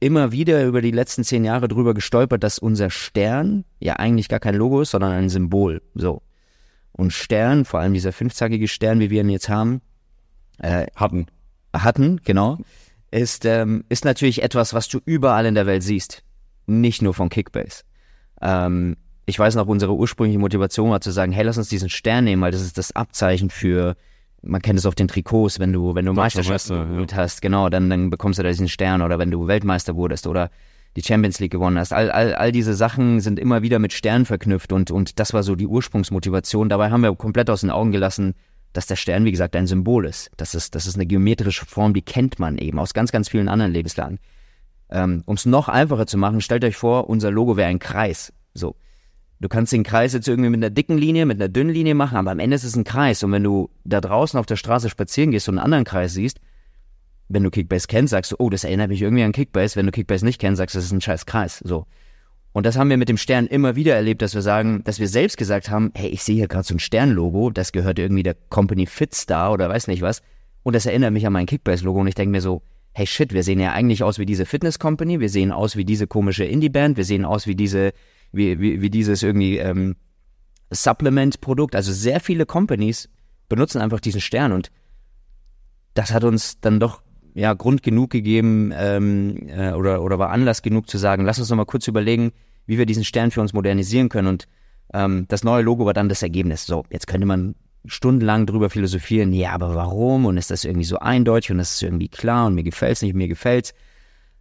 immer 0.00 0.32
wieder 0.32 0.64
über 0.64 0.80
die 0.80 0.90
letzten 0.90 1.24
zehn 1.24 1.44
Jahre 1.44 1.68
drüber 1.68 1.94
gestolpert, 1.94 2.42
dass 2.42 2.58
unser 2.58 2.90
Stern 2.90 3.64
ja 3.80 3.94
eigentlich 3.94 4.28
gar 4.28 4.40
kein 4.40 4.54
Logo 4.54 4.80
ist, 4.80 4.92
sondern 4.92 5.12
ein 5.12 5.28
Symbol. 5.28 5.82
So. 5.94 6.22
Und 6.92 7.12
Stern, 7.12 7.64
vor 7.64 7.80
allem 7.80 7.94
dieser 7.94 8.12
fünfzackige 8.12 8.68
Stern, 8.68 9.00
wie 9.00 9.10
wir 9.10 9.20
ihn 9.20 9.30
jetzt 9.30 9.48
haben, 9.48 9.80
äh, 10.58 10.86
hatten. 10.94 11.26
Hatten, 11.72 12.20
genau, 12.24 12.58
ist, 13.10 13.44
ähm, 13.44 13.84
ist 13.88 14.04
natürlich 14.04 14.42
etwas, 14.42 14.74
was 14.74 14.88
du 14.88 15.00
überall 15.04 15.46
in 15.46 15.54
der 15.54 15.66
Welt 15.66 15.82
siehst. 15.82 16.22
Nicht 16.66 17.02
nur 17.02 17.14
von 17.14 17.28
Kickbase. 17.28 17.84
Ähm, 18.40 18.96
ich 19.26 19.38
weiß 19.38 19.54
noch, 19.56 19.66
unsere 19.66 19.94
ursprüngliche 19.94 20.38
Motivation 20.38 20.90
war 20.90 21.00
zu 21.00 21.10
sagen, 21.10 21.32
hey, 21.32 21.44
lass 21.44 21.58
uns 21.58 21.68
diesen 21.68 21.90
Stern 21.90 22.24
nehmen, 22.24 22.42
weil 22.42 22.52
das 22.52 22.62
ist 22.62 22.78
das 22.78 22.96
Abzeichen 22.96 23.50
für 23.50 23.96
man 24.42 24.62
kennt 24.62 24.78
es 24.78 24.86
auf 24.86 24.94
den 24.94 25.08
Trikots, 25.08 25.58
wenn 25.58 25.72
du, 25.72 25.94
wenn 25.94 26.04
du 26.04 26.12
Meisterschaft 26.12 26.70
ja. 26.70 27.06
hast, 27.14 27.42
genau, 27.42 27.68
dann, 27.68 27.90
dann 27.90 28.10
bekommst 28.10 28.38
du 28.38 28.42
da 28.42 28.48
diesen 28.48 28.68
Stern 28.68 29.02
oder 29.02 29.18
wenn 29.18 29.30
du 29.30 29.46
Weltmeister 29.46 29.96
wurdest 29.96 30.26
oder 30.26 30.50
die 30.96 31.02
Champions 31.02 31.38
League 31.38 31.52
gewonnen 31.52 31.78
hast. 31.78 31.92
All, 31.92 32.10
all, 32.10 32.34
all 32.34 32.52
diese 32.52 32.74
Sachen 32.74 33.20
sind 33.20 33.38
immer 33.38 33.62
wieder 33.62 33.78
mit 33.78 33.92
Sternen 33.92 34.24
verknüpft 34.24 34.72
und, 34.72 34.90
und 34.90 35.18
das 35.18 35.32
war 35.32 35.42
so 35.42 35.54
die 35.54 35.66
Ursprungsmotivation. 35.66 36.68
Dabei 36.68 36.90
haben 36.90 37.02
wir 37.02 37.14
komplett 37.14 37.50
aus 37.50 37.60
den 37.60 37.70
Augen 37.70 37.92
gelassen, 37.92 38.34
dass 38.72 38.86
der 38.86 38.96
Stern, 38.96 39.24
wie 39.24 39.30
gesagt, 39.30 39.56
ein 39.56 39.66
Symbol 39.66 40.06
ist. 40.06 40.30
Das 40.36 40.54
ist, 40.54 40.74
das 40.74 40.86
ist 40.86 40.94
eine 40.94 41.06
geometrische 41.06 41.66
Form, 41.66 41.94
die 41.94 42.02
kennt 42.02 42.38
man 42.38 42.58
eben 42.58 42.78
aus 42.78 42.94
ganz, 42.94 43.12
ganz 43.12 43.28
vielen 43.28 43.48
anderen 43.48 43.72
Lebenslagen. 43.72 44.18
Ähm, 44.90 45.22
um 45.26 45.34
es 45.34 45.46
noch 45.46 45.68
einfacher 45.68 46.06
zu 46.06 46.16
machen, 46.16 46.40
stellt 46.40 46.64
euch 46.64 46.76
vor, 46.76 47.08
unser 47.08 47.30
Logo 47.30 47.56
wäre 47.56 47.68
ein 47.68 47.78
Kreis. 47.78 48.32
So. 48.54 48.76
Du 49.40 49.48
kannst 49.48 49.72
den 49.72 49.84
Kreis 49.84 50.12
jetzt 50.14 50.26
irgendwie 50.26 50.50
mit 50.50 50.58
einer 50.58 50.70
dicken 50.70 50.98
Linie, 50.98 51.24
mit 51.24 51.40
einer 51.40 51.48
dünnen 51.48 51.72
Linie 51.72 51.94
machen, 51.94 52.16
aber 52.16 52.32
am 52.32 52.40
Ende 52.40 52.56
ist 52.56 52.64
es 52.64 52.74
ein 52.74 52.84
Kreis. 52.84 53.22
Und 53.22 53.30
wenn 53.32 53.44
du 53.44 53.70
da 53.84 54.00
draußen 54.00 54.38
auf 54.38 54.46
der 54.46 54.56
Straße 54.56 54.88
spazieren 54.90 55.30
gehst 55.30 55.48
und 55.48 55.58
einen 55.58 55.64
anderen 55.64 55.84
Kreis 55.84 56.14
siehst, 56.14 56.40
wenn 57.28 57.44
du 57.44 57.50
Kickbase 57.50 57.86
kennst, 57.86 58.10
sagst 58.10 58.32
du, 58.32 58.36
oh, 58.38 58.50
das 58.50 58.64
erinnert 58.64 58.88
mich 58.88 59.02
irgendwie 59.02 59.22
an 59.22 59.32
Kickbase. 59.32 59.76
Wenn 59.76 59.86
du 59.86 59.92
Kickbase 59.92 60.24
nicht 60.24 60.40
kennst, 60.40 60.58
sagst 60.58 60.74
du, 60.74 60.78
das 60.78 60.86
ist 60.86 60.92
ein 60.92 61.00
scheiß 61.00 61.26
Kreis. 61.26 61.58
So. 61.58 61.86
Und 62.52 62.66
das 62.66 62.76
haben 62.76 62.90
wir 62.90 62.96
mit 62.96 63.08
dem 63.08 63.18
Stern 63.18 63.46
immer 63.46 63.76
wieder 63.76 63.94
erlebt, 63.94 64.22
dass 64.22 64.34
wir 64.34 64.42
sagen, 64.42 64.82
dass 64.82 64.98
wir 64.98 65.06
selbst 65.06 65.36
gesagt 65.36 65.70
haben, 65.70 65.92
hey, 65.94 66.08
ich 66.08 66.24
sehe 66.24 66.34
hier 66.34 66.48
gerade 66.48 66.66
so 66.66 66.74
ein 66.74 66.80
Sternlogo, 66.80 67.50
das 67.50 67.70
gehört 67.72 67.98
irgendwie 67.98 68.22
der 68.22 68.34
Company 68.48 68.86
Fitstar 68.86 69.52
oder 69.52 69.68
weiß 69.68 69.86
nicht 69.86 70.02
was. 70.02 70.22
Und 70.64 70.74
das 70.74 70.86
erinnert 70.86 71.12
mich 71.12 71.26
an 71.26 71.32
mein 71.32 71.46
Kickbase-Logo 71.46 72.00
und 72.00 72.08
ich 72.08 72.14
denke 72.14 72.32
mir 72.32 72.40
so, 72.40 72.62
hey 72.92 73.06
shit, 73.06 73.32
wir 73.32 73.44
sehen 73.44 73.60
ja 73.60 73.72
eigentlich 73.72 74.02
aus 74.02 74.18
wie 74.18 74.26
diese 74.26 74.44
Fitness 74.44 74.78
Company, 74.78 75.20
wir 75.20 75.28
sehen 75.28 75.52
aus 75.52 75.76
wie 75.76 75.84
diese 75.84 76.08
komische 76.08 76.44
Indie-Band, 76.44 76.96
wir 76.96 77.04
sehen 77.04 77.24
aus 77.24 77.46
wie 77.46 77.54
diese 77.54 77.92
wie, 78.32 78.60
wie, 78.60 78.80
wie 78.80 78.90
dieses 78.90 79.22
irgendwie 79.22 79.58
ähm, 79.58 79.96
Supplement-Produkt. 80.70 81.74
Also 81.74 81.92
sehr 81.92 82.20
viele 82.20 82.46
Companies 82.46 83.08
benutzen 83.48 83.80
einfach 83.80 84.00
diesen 84.00 84.20
Stern 84.20 84.52
und 84.52 84.70
das 85.94 86.12
hat 86.12 86.24
uns 86.24 86.60
dann 86.60 86.80
doch 86.80 87.02
ja 87.34 87.54
Grund 87.54 87.82
genug 87.82 88.10
gegeben 88.10 88.72
ähm, 88.74 89.48
äh, 89.48 89.72
oder 89.72 90.02
oder 90.02 90.18
war 90.18 90.30
Anlass 90.30 90.62
genug 90.62 90.88
zu 90.88 90.98
sagen, 90.98 91.24
lass 91.24 91.38
uns 91.38 91.50
noch 91.50 91.56
mal 91.56 91.64
kurz 91.64 91.88
überlegen, 91.88 92.32
wie 92.66 92.78
wir 92.78 92.86
diesen 92.86 93.04
Stern 93.04 93.30
für 93.30 93.40
uns 93.40 93.52
modernisieren 93.52 94.08
können 94.08 94.28
und 94.28 94.48
ähm, 94.92 95.26
das 95.28 95.44
neue 95.44 95.62
Logo 95.62 95.86
war 95.86 95.94
dann 95.94 96.08
das 96.08 96.22
Ergebnis. 96.22 96.66
So, 96.66 96.84
jetzt 96.90 97.06
könnte 97.06 97.26
man 97.26 97.54
stundenlang 97.86 98.46
drüber 98.46 98.70
philosophieren, 98.70 99.32
ja, 99.32 99.52
aber 99.52 99.74
warum 99.74 100.26
und 100.26 100.36
ist 100.36 100.50
das 100.50 100.64
irgendwie 100.64 100.84
so 100.84 100.98
eindeutig 100.98 101.50
und 101.50 101.60
ist 101.60 101.74
es 101.74 101.82
irgendwie 101.82 102.08
klar 102.08 102.46
und 102.46 102.54
mir 102.54 102.64
gefällt's 102.64 103.02
nicht, 103.02 103.14
mir 103.14 103.28
gefällt's. 103.28 103.72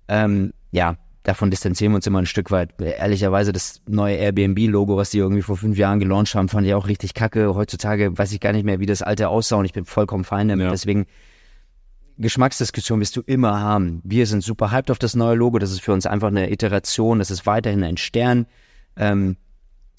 Ähm, 0.08 0.54
ja, 0.72 0.98
davon 1.28 1.52
distanzieren 1.52 1.92
wir 1.92 1.98
uns 1.98 2.08
immer 2.08 2.20
ein 2.20 2.26
Stück 2.26 2.52
weit. 2.52 2.80
Ehrlicherweise 2.80 3.52
das 3.52 3.82
neue 3.86 4.16
Airbnb-Logo, 4.16 4.96
was 4.96 5.10
die 5.10 5.18
irgendwie 5.18 5.42
vor 5.42 5.58
fünf 5.58 5.78
Jahren 5.78 6.00
gelauncht 6.00 6.34
haben, 6.36 6.48
fand 6.48 6.66
ich 6.66 6.74
auch 6.74 6.88
richtig 6.88 7.14
kacke. 7.14 7.54
Heutzutage 7.54 8.18
weiß 8.18 8.32
ich 8.32 8.40
gar 8.40 8.54
nicht 8.54 8.64
mehr, 8.64 8.80
wie 8.80 8.86
das 8.86 9.02
alte 9.02 9.28
aussah 9.28 9.58
und 9.58 9.66
ich 9.66 9.74
bin 9.74 9.84
vollkommen 9.84 10.24
fein 10.24 10.48
damit. 10.48 10.66
Ja. 10.66 10.72
Deswegen 10.72 11.06
Geschmacksdiskussion 12.18 13.02
wirst 13.02 13.18
du 13.18 13.22
immer 13.22 13.60
haben. 13.60 14.00
Wir 14.06 14.26
sind 14.26 14.42
super 14.42 14.72
hyped 14.72 14.90
auf 14.90 15.00
das 15.00 15.16
neue 15.16 15.36
Logo. 15.36 15.60
Das 15.60 15.72
ist 15.72 15.82
für 15.82 15.92
uns 15.92 16.06
einfach 16.06 16.30
eine 16.30 16.50
Iteration. 16.50 17.20
Das 17.20 17.30
ist 17.30 17.46
weiterhin 17.46 17.84
ein 17.84 17.98
Stern. 17.98 18.46
Ähm, 18.96 19.36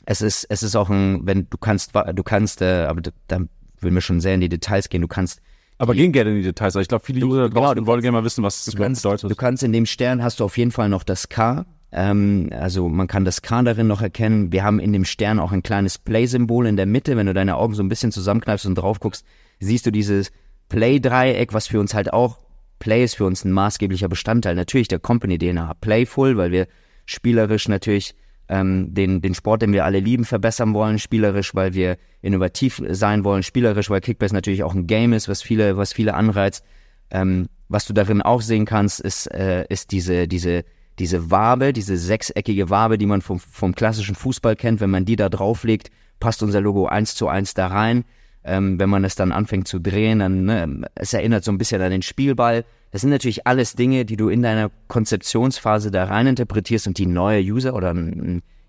es 0.06 0.23
ist, 0.23 0.47
es 0.49 0.62
ist 0.62 0.76
auch 0.76 0.88
ein, 0.88 1.26
wenn 1.26 1.47
du 1.50 1.58
kannst, 1.58 1.92
du 1.94 2.23
kannst, 2.23 2.62
äh, 2.62 2.87
aber 2.87 3.02
da 3.26 3.40
würden 3.80 3.94
wir 3.94 4.00
schon 4.00 4.23
sehr 4.23 4.35
in 4.35 4.40
die 4.40 4.49
Details 4.49 4.88
gehen. 4.88 5.02
Du 5.02 5.08
kannst 5.08 5.42
aber 5.78 5.94
gehen 5.94 6.12
gerne 6.12 6.30
in 6.30 6.37
die 6.37 6.42
Details. 6.42 6.75
Ich 6.76 6.88
glaube, 6.88 7.04
viele 7.04 7.25
User 7.25 7.49
genau, 7.49 7.73
du, 7.73 7.87
wollen 7.87 8.02
gerne 8.02 8.18
mal 8.18 8.25
wissen, 8.25 8.42
was 8.42 8.66
es 8.66 8.75
bedeutet. 8.75 9.30
Du 9.30 9.35
kannst 9.35 9.62
in 9.62 9.73
dem 9.73 9.87
Stern 9.87 10.23
hast 10.23 10.40
du 10.40 10.44
auf 10.44 10.58
jeden 10.58 10.73
Fall 10.73 10.88
noch 10.88 11.04
das 11.04 11.28
K. 11.28 11.64
Ähm, 11.92 12.50
also 12.52 12.88
man 12.88 13.06
kann 13.06 13.25
das 13.25 13.42
K 13.42 13.62
darin 13.62 13.87
noch 13.87 14.02
erkennen. 14.02 14.52
Wir 14.52 14.64
haben 14.64 14.80
in 14.80 14.92
dem 14.92 15.04
Stern 15.04 15.38
auch 15.38 15.52
ein 15.52 15.62
kleines 15.62 15.99
Play-Symbol 15.99 16.66
in 16.66 16.76
der 16.76 16.87
Mitte. 16.87 17.16
Wenn 17.16 17.26
du 17.26 17.35
deine 17.35 17.56
Augen 17.56 17.75
so 17.75 17.82
ein 17.82 17.88
bisschen 17.88 18.12
zusammenkneifst 18.12 18.66
und 18.66 18.75
drauf 18.75 19.00
guckst, 19.00 19.25
siehst 19.61 19.87
du 19.87 19.92
dieses 19.92 20.30
Play-Dreieck, 20.68 21.54
was 21.54 21.68
für 21.68 21.80
uns 21.80 21.94
halt 21.94 22.12
auch 22.12 22.38
Play 22.78 23.04
ist 23.04 23.16
für 23.16 23.25
uns 23.25 23.44
ein 23.44 23.52
maßgeblicher 23.52 24.08
Bestandteil. 24.08 24.54
Natürlich 24.54 24.88
der 24.88 24.99
Company-DNA. 24.99 25.75
Playful, 25.80 26.37
weil 26.37 26.52
wir 26.52 26.66
spielerisch 27.06 27.68
natürlich 27.68 28.14
ähm, 28.49 28.95
den, 28.95 29.21
den 29.21 29.35
Sport, 29.35 29.62
den 29.62 29.73
wir 29.73 29.85
alle 29.85 30.00
lieben, 30.00 30.25
verbessern 30.25 30.75
wollen, 30.75 30.99
spielerisch, 30.99 31.55
weil 31.55 31.75
wir 31.75 31.97
innovativ 32.23 32.83
sein 32.88 33.25
wollen, 33.25 33.43
spielerisch, 33.43 33.90
weil 33.90 34.00
Kickbase 34.00 34.35
natürlich 34.35 34.62
auch 34.62 34.75
ein 34.75 34.87
Game 34.87 35.12
ist, 35.12 35.28
was 35.28 35.43
viele, 35.43 35.76
was 35.76 35.93
viele 35.93 36.14
anreizt. 36.14 36.64
Ähm, 37.11 37.49
was 37.69 37.87
du 37.87 37.93
darin 37.93 38.23
auch 38.23 38.40
sehen 38.40 38.64
kannst, 38.64 39.00
ist, 39.00 39.26
äh, 39.26 39.67
ist 39.69 39.93
diese, 39.93 40.26
diese, 40.26 40.64
diese 40.99 41.31
Wabe, 41.31 41.73
diese 41.73 41.97
sechseckige 41.97 42.71
Wabe, 42.71 42.99
die 42.99 43.07
man 43.07 43.21
vom, 43.21 43.38
vom 43.38 43.75
klassischen 43.75 44.14
Fußball 44.14 44.57
kennt. 44.57 44.81
Wenn 44.81 44.90
man 44.90 45.05
die 45.05 45.17
da 45.17 45.28
drauflegt, 45.28 45.90
passt 46.19 46.43
unser 46.43 46.61
Logo 46.61 46.87
eins 46.87 47.14
zu 47.14 47.28
eins 47.28 47.55
da 47.55 47.69
rein. 47.69 48.05
Ähm, 48.45 48.78
wenn 48.81 48.88
man 48.88 49.05
es 49.05 49.14
dann 49.14 49.33
anfängt 49.33 49.69
zu 49.69 49.78
drehen, 49.78 50.21
dann 50.21 50.45
ne, 50.45 50.88
es 50.95 51.12
erinnert 51.12 51.45
so 51.45 51.52
ein 51.52 51.59
bisschen 51.59 51.83
an 51.83 51.90
den 51.90 52.02
Spielball. 52.02 52.64
Das 52.90 53.02
sind 53.02 53.11
natürlich 53.11 53.47
alles 53.47 53.75
Dinge, 53.75 54.04
die 54.04 54.16
du 54.16 54.28
in 54.28 54.42
deiner 54.42 54.71
Konzeptionsphase 54.88 55.90
da 55.90 56.04
rein 56.04 56.26
interpretierst 56.26 56.87
und 56.87 56.99
die 56.99 57.07
neue 57.07 57.40
User 57.42 57.75
oder 57.75 57.95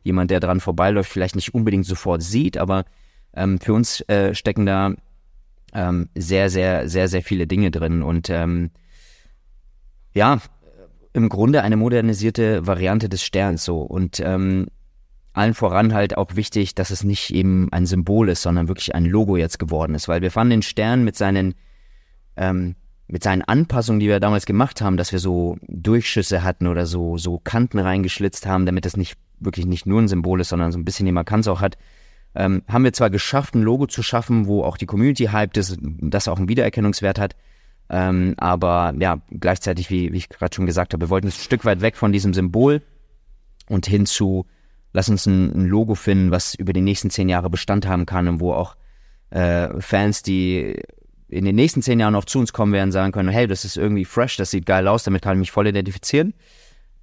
jemand, 0.03 0.31
der 0.31 0.39
dran 0.39 0.59
vorbeiläuft, 0.59 1.11
vielleicht 1.11 1.35
nicht 1.35 1.53
unbedingt 1.53 1.85
sofort 1.85 2.21
sieht, 2.21 2.57
aber 2.57 2.85
ähm, 3.33 3.59
für 3.59 3.73
uns 3.73 4.01
äh, 4.09 4.33
stecken 4.35 4.65
da 4.65 4.93
ähm, 5.73 6.09
sehr, 6.15 6.49
sehr, 6.49 6.89
sehr, 6.89 7.07
sehr 7.07 7.21
viele 7.21 7.47
Dinge 7.47 7.71
drin 7.71 8.01
und 8.01 8.29
ähm, 8.29 8.71
ja, 10.13 10.39
im 11.13 11.29
Grunde 11.29 11.63
eine 11.63 11.77
modernisierte 11.77 12.65
Variante 12.67 13.09
des 13.09 13.23
Sterns 13.23 13.63
so. 13.63 13.81
Und 13.81 14.19
ähm, 14.19 14.67
allen 15.33 15.53
voran 15.53 15.93
halt 15.93 16.17
auch 16.17 16.35
wichtig, 16.35 16.75
dass 16.75 16.91
es 16.91 17.03
nicht 17.03 17.33
eben 17.33 17.71
ein 17.71 17.85
Symbol 17.85 18.29
ist, 18.29 18.41
sondern 18.41 18.67
wirklich 18.67 18.95
ein 18.95 19.05
Logo 19.05 19.37
jetzt 19.37 19.59
geworden 19.59 19.95
ist, 19.95 20.07
weil 20.07 20.21
wir 20.21 20.31
fanden 20.31 20.51
den 20.51 20.61
Stern 20.61 21.03
mit 21.03 21.15
seinen 21.15 21.55
ähm, 22.35 22.75
mit 23.09 23.23
seinen 23.23 23.41
Anpassungen, 23.41 23.99
die 23.99 24.07
wir 24.07 24.19
damals 24.19 24.45
gemacht 24.45 24.81
haben, 24.81 24.95
dass 24.95 25.11
wir 25.11 25.19
so 25.19 25.57
Durchschüsse 25.67 26.43
hatten 26.43 26.67
oder 26.67 26.85
so, 26.85 27.17
so 27.17 27.39
Kanten 27.39 27.79
reingeschlitzt 27.79 28.45
haben, 28.45 28.65
damit 28.65 28.85
das 28.85 28.95
nicht 28.95 29.17
wirklich 29.39 29.65
nicht 29.65 29.85
nur 29.85 29.99
ein 29.99 30.07
Symbol 30.07 30.39
ist, 30.41 30.49
sondern 30.49 30.71
so 30.71 30.77
ein 30.77 30.85
bisschen 30.85 31.07
die 31.07 31.11
Markanz 31.11 31.47
auch 31.47 31.59
hat, 31.59 31.77
ähm, 32.35 32.61
haben 32.67 32.83
wir 32.83 32.93
zwar 32.93 33.09
geschafft, 33.09 33.55
ein 33.55 33.63
Logo 33.63 33.87
zu 33.87 34.03
schaffen, 34.03 34.45
wo 34.45 34.63
auch 34.63 34.77
die 34.77 34.85
Community 34.85 35.25
hyped 35.25 35.57
ist, 35.57 35.77
das 35.81 36.27
auch 36.27 36.37
einen 36.37 36.49
Wiedererkennungswert 36.49 37.17
hat, 37.17 37.35
ähm, 37.89 38.35
aber 38.37 38.93
ja, 38.99 39.19
gleichzeitig, 39.31 39.89
wie, 39.89 40.13
wie 40.13 40.17
ich 40.17 40.29
gerade 40.29 40.53
schon 40.53 40.67
gesagt 40.67 40.93
habe, 40.93 41.05
wir 41.05 41.09
wollten 41.09 41.27
ein 41.27 41.31
Stück 41.31 41.65
weit 41.65 41.81
weg 41.81 41.97
von 41.97 42.11
diesem 42.11 42.35
Symbol 42.35 42.83
und 43.67 43.87
hin 43.87 44.05
zu, 44.05 44.45
lass 44.93 45.09
uns 45.09 45.25
ein, 45.25 45.51
ein 45.51 45.65
Logo 45.65 45.95
finden, 45.95 46.29
was 46.29 46.53
über 46.53 46.73
die 46.73 46.81
nächsten 46.81 47.09
zehn 47.09 47.29
Jahre 47.29 47.49
Bestand 47.49 47.87
haben 47.87 48.05
kann 48.05 48.27
und 48.27 48.39
wo 48.39 48.53
auch 48.53 48.75
äh, 49.31 49.69
Fans, 49.81 50.21
die 50.21 50.79
in 51.29 51.45
den 51.45 51.55
nächsten 51.55 51.81
zehn 51.81 51.99
Jahren 51.99 52.13
noch 52.13 52.25
zu 52.25 52.39
uns 52.39 52.53
kommen 52.53 52.73
werden, 52.73 52.91
sagen 52.91 53.11
können, 53.11 53.29
hey, 53.29 53.47
das 53.47 53.65
ist 53.65 53.77
irgendwie 53.77 54.05
fresh, 54.05 54.37
das 54.37 54.51
sieht 54.51 54.65
geil 54.65 54.87
aus, 54.87 55.03
damit 55.03 55.21
kann 55.21 55.33
ich 55.37 55.39
mich 55.39 55.51
voll 55.51 55.67
identifizieren. 55.67 56.33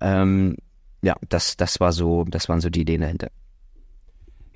Ähm, 0.00 0.56
ja, 1.02 1.14
das, 1.28 1.56
das 1.56 1.80
war 1.80 1.92
so, 1.92 2.24
das 2.24 2.48
waren 2.48 2.60
so 2.60 2.68
die 2.68 2.82
Ideen 2.82 3.02
dahinter. 3.02 3.28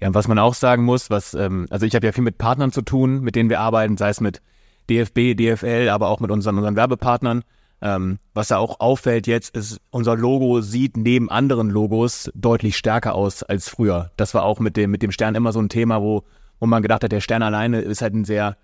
Ja, 0.01 0.09
und 0.09 0.15
was 0.15 0.29
man 0.29 0.39
auch 0.39 0.55
sagen 0.55 0.85
muss, 0.85 1.11
was, 1.11 1.35
ähm, 1.35 1.67
also 1.71 1.87
ich 1.87 1.95
habe 1.95 2.07
ja 2.07 2.13
viel 2.13 2.25
mit 2.25 2.39
Partnern 2.39 2.73
zu 2.73 2.83
tun, 2.83 3.21
mit 3.21 3.37
denen 3.37 3.51
wir 3.51 3.61
arbeiten, 3.61 3.97
sei 3.97 4.09
es 4.09 4.21
mit 4.21 4.41
DFB, 4.89 5.37
DFL, 5.37 5.89
aber 5.91 6.09
auch 6.09 6.21
mit 6.21 6.31
unseren, 6.31 6.57
unseren 6.57 6.77
Werbepartnern. 6.77 7.43
Ähm, 7.83 8.19
was 8.35 8.49
da 8.49 8.59
auch 8.59 8.81
auffällt 8.81 9.27
jetzt, 9.27 9.57
ist, 9.57 9.81
unser 9.91 10.17
Logo 10.17 10.61
sieht 10.61 10.97
neben 10.97 11.31
anderen 11.31 11.71
Logos 11.71 12.31
deutlich 12.35 12.77
stärker 12.77 13.15
aus 13.15 13.43
als 13.43 13.69
früher. 13.69 14.11
Das 14.17 14.35
war 14.35 14.43
auch 14.43 14.59
mit 14.59 14.77
dem, 14.77 14.91
mit 14.91 15.03
dem 15.03 15.13
Stern 15.13 15.35
immer 15.35 15.53
so 15.53 15.61
ein 15.61 15.71
Thema, 15.71 16.03
wo, 16.03 16.25
wo 16.59 16.67
man 16.67 16.83
gedacht 16.83 17.05
hat, 17.05 17.13
der 17.13 17.21
Stern 17.21 17.43
alleine 17.43 17.81
ist 17.81 18.03
halt 18.03 18.15
ein 18.15 18.25
sehr 18.25 18.57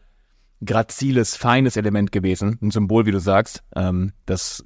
graziles, 0.64 1.36
feines 1.36 1.76
Element 1.76 2.12
gewesen. 2.12 2.58
Ein 2.62 2.70
Symbol, 2.70 3.06
wie 3.06 3.12
du 3.12 3.20
sagst. 3.20 3.62
Ähm, 3.74 4.12
das 4.24 4.64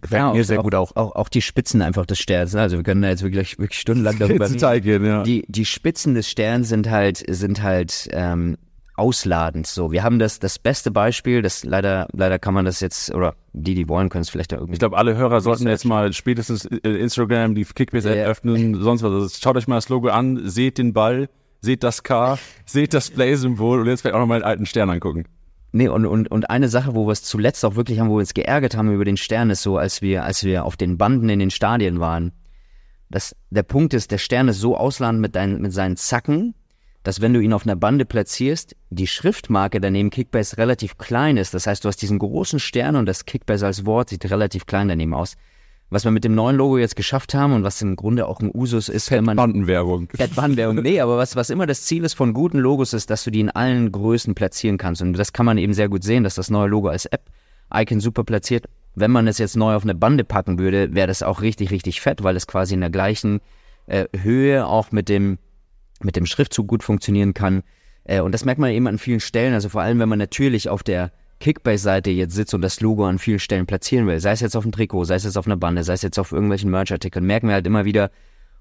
gefällt 0.00 0.20
ja, 0.20 0.32
mir 0.32 0.44
sehr 0.44 0.60
auch, 0.60 0.64
gut 0.64 0.74
auch. 0.74 0.96
auch. 0.96 1.14
Auch 1.14 1.28
die 1.28 1.42
Spitzen 1.42 1.82
einfach 1.82 2.06
des 2.06 2.18
Sterns. 2.18 2.54
Ne? 2.54 2.60
Also 2.60 2.76
wir 2.76 2.84
können 2.84 3.02
da 3.02 3.08
jetzt 3.08 3.22
wirklich, 3.22 3.58
wirklich 3.58 3.80
stundenlang 3.80 4.18
darüber 4.18 4.48
reden. 4.50 5.04
Ja. 5.04 5.22
Die, 5.22 5.44
die 5.48 5.64
Spitzen 5.64 6.14
des 6.14 6.28
Sterns 6.30 6.68
sind 6.68 6.90
halt, 6.90 7.22
sind 7.28 7.62
halt 7.62 8.08
ähm, 8.12 8.56
ausladend. 8.96 9.66
So, 9.66 9.92
wir 9.92 10.02
haben 10.02 10.18
das, 10.18 10.38
das 10.38 10.58
beste 10.58 10.90
Beispiel, 10.90 11.42
das 11.42 11.64
leider, 11.64 12.08
leider 12.12 12.38
kann 12.38 12.54
man 12.54 12.64
das 12.64 12.80
jetzt, 12.80 13.14
oder 13.14 13.34
die, 13.52 13.74
die 13.74 13.88
wollen, 13.88 14.08
können 14.08 14.22
es 14.22 14.30
vielleicht 14.30 14.52
da 14.52 14.56
irgendwie. 14.56 14.74
Ich 14.74 14.78
glaube, 14.78 14.96
alle 14.96 15.16
Hörer 15.16 15.40
sollten 15.40 15.68
jetzt 15.68 15.84
mal 15.84 16.12
spätestens 16.12 16.64
äh, 16.64 16.88
Instagram, 16.88 17.54
die 17.54 17.64
Kickbase-App 17.64 18.16
ja. 18.16 18.24
öffnen, 18.24 18.80
sonst 18.80 19.02
was. 19.02 19.12
Also 19.12 19.28
schaut 19.40 19.56
euch 19.56 19.68
mal 19.68 19.76
das 19.76 19.88
Logo 19.88 20.08
an, 20.08 20.48
seht 20.48 20.78
den 20.78 20.92
Ball, 20.92 21.28
seht 21.60 21.82
das 21.82 22.02
K, 22.02 22.38
seht 22.64 22.94
das 22.94 23.10
Play-Symbol 23.10 23.80
und 23.80 23.86
jetzt 23.86 24.02
vielleicht 24.02 24.14
auch 24.14 24.20
nochmal 24.20 24.40
den 24.40 24.46
alten 24.46 24.66
Stern 24.66 24.90
angucken. 24.90 25.24
Nee, 25.72 25.88
und, 25.88 26.06
und, 26.06 26.30
und 26.30 26.48
eine 26.48 26.68
Sache, 26.68 26.94
wo 26.94 27.06
wir 27.06 27.12
es 27.12 27.22
zuletzt 27.22 27.64
auch 27.64 27.74
wirklich 27.74 27.98
haben, 27.98 28.08
wo 28.08 28.14
wir 28.14 28.20
uns 28.20 28.34
geärgert 28.34 28.76
haben 28.76 28.92
über 28.92 29.04
den 29.04 29.16
Stern, 29.16 29.50
ist 29.50 29.62
so, 29.62 29.76
als 29.76 30.00
wir, 30.00 30.24
als 30.24 30.42
wir 30.44 30.64
auf 30.64 30.76
den 30.76 30.96
Banden 30.96 31.28
in 31.28 31.38
den 31.38 31.50
Stadien 31.50 32.00
waren. 32.00 32.32
Das, 33.10 33.36
der 33.50 33.62
Punkt 33.62 33.92
ist, 33.94 34.10
der 34.10 34.18
Stern 34.18 34.48
ist 34.48 34.58
so 34.58 34.76
ausladend 34.76 35.20
mit, 35.20 35.36
dein, 35.36 35.60
mit 35.60 35.72
seinen 35.72 35.96
Zacken, 35.96 36.54
dass 37.02 37.20
wenn 37.20 37.34
du 37.34 37.40
ihn 37.40 37.52
auf 37.52 37.64
einer 37.64 37.76
Bande 37.76 38.04
platzierst, 38.04 38.74
die 38.90 39.06
Schriftmarke 39.06 39.80
daneben 39.80 40.10
Kickbase 40.10 40.58
relativ 40.58 40.98
klein 40.98 41.36
ist. 41.36 41.54
Das 41.54 41.66
heißt, 41.66 41.84
du 41.84 41.88
hast 41.88 42.02
diesen 42.02 42.18
großen 42.18 42.58
Stern 42.58 42.96
und 42.96 43.06
das 43.06 43.26
Kickbase 43.26 43.66
als 43.66 43.86
Wort 43.86 44.08
sieht 44.08 44.28
relativ 44.28 44.66
klein 44.66 44.88
daneben 44.88 45.14
aus 45.14 45.36
was 45.90 46.04
wir 46.04 46.10
mit 46.10 46.24
dem 46.24 46.34
neuen 46.34 46.56
Logo 46.56 46.78
jetzt 46.78 46.96
geschafft 46.96 47.34
haben 47.34 47.52
und 47.52 47.62
was 47.62 47.80
im 47.80 47.96
Grunde 47.96 48.26
auch 48.26 48.40
ein 48.40 48.50
Usus 48.52 48.88
ist, 48.88 49.10
wenn 49.10 49.24
man 49.24 49.36
Bandenwerbung. 49.36 50.08
Bandenwerbung. 50.34 50.76
Nee, 50.82 51.00
aber 51.00 51.16
was 51.16 51.36
was 51.36 51.50
immer 51.50 51.66
das 51.66 51.82
Ziel 51.82 52.04
ist 52.04 52.14
von 52.14 52.34
guten 52.34 52.58
Logos 52.58 52.92
ist, 52.92 53.10
dass 53.10 53.24
du 53.24 53.30
die 53.30 53.40
in 53.40 53.50
allen 53.50 53.92
Größen 53.92 54.34
platzieren 54.34 54.78
kannst 54.78 55.02
und 55.02 55.12
das 55.12 55.32
kann 55.32 55.46
man 55.46 55.58
eben 55.58 55.74
sehr 55.74 55.88
gut 55.88 56.02
sehen, 56.02 56.24
dass 56.24 56.34
das 56.34 56.50
neue 56.50 56.68
Logo 56.68 56.88
als 56.88 57.06
App 57.06 57.22
Icon 57.72 58.00
super 58.00 58.24
platziert. 58.24 58.66
Wenn 58.94 59.10
man 59.10 59.28
es 59.28 59.38
jetzt 59.38 59.56
neu 59.56 59.74
auf 59.74 59.82
eine 59.82 59.94
Bande 59.94 60.24
packen 60.24 60.58
würde, 60.58 60.94
wäre 60.94 61.06
das 61.06 61.22
auch 61.22 61.40
richtig 61.42 61.70
richtig 61.70 62.00
fett, 62.00 62.22
weil 62.22 62.36
es 62.36 62.46
quasi 62.46 62.74
in 62.74 62.80
der 62.80 62.90
gleichen 62.90 63.40
äh, 63.86 64.06
Höhe 64.16 64.66
auch 64.66 64.90
mit 64.90 65.08
dem 65.08 65.38
mit 66.02 66.16
dem 66.16 66.26
Schriftzug 66.26 66.66
gut 66.66 66.82
funktionieren 66.82 67.32
kann. 67.32 67.62
Äh, 68.04 68.20
und 68.20 68.32
das 68.32 68.44
merkt 68.44 68.60
man 68.60 68.70
eben 68.70 68.86
an 68.86 68.98
vielen 68.98 69.20
Stellen, 69.20 69.54
also 69.54 69.68
vor 69.68 69.82
allem 69.82 69.98
wenn 69.98 70.08
man 70.08 70.18
natürlich 70.18 70.68
auf 70.68 70.82
der 70.82 71.12
Kickbase-Seite 71.40 72.10
jetzt 72.10 72.34
sitzt 72.34 72.54
und 72.54 72.62
das 72.62 72.80
Logo 72.80 73.06
an 73.06 73.18
vielen 73.18 73.38
Stellen 73.38 73.66
platzieren 73.66 74.06
will, 74.06 74.20
sei 74.20 74.32
es 74.32 74.40
jetzt 74.40 74.56
auf 74.56 74.64
dem 74.64 74.72
Trikot, 74.72 75.04
sei 75.04 75.16
es 75.16 75.24
jetzt 75.24 75.36
auf 75.36 75.46
einer 75.46 75.56
Bande, 75.56 75.84
sei 75.84 75.92
es 75.92 76.02
jetzt 76.02 76.18
auf 76.18 76.32
irgendwelchen 76.32 76.70
Merch-Artikeln, 76.70 77.24
merken 77.26 77.48
wir 77.48 77.54
halt 77.54 77.66
immer 77.66 77.84
wieder, 77.84 78.10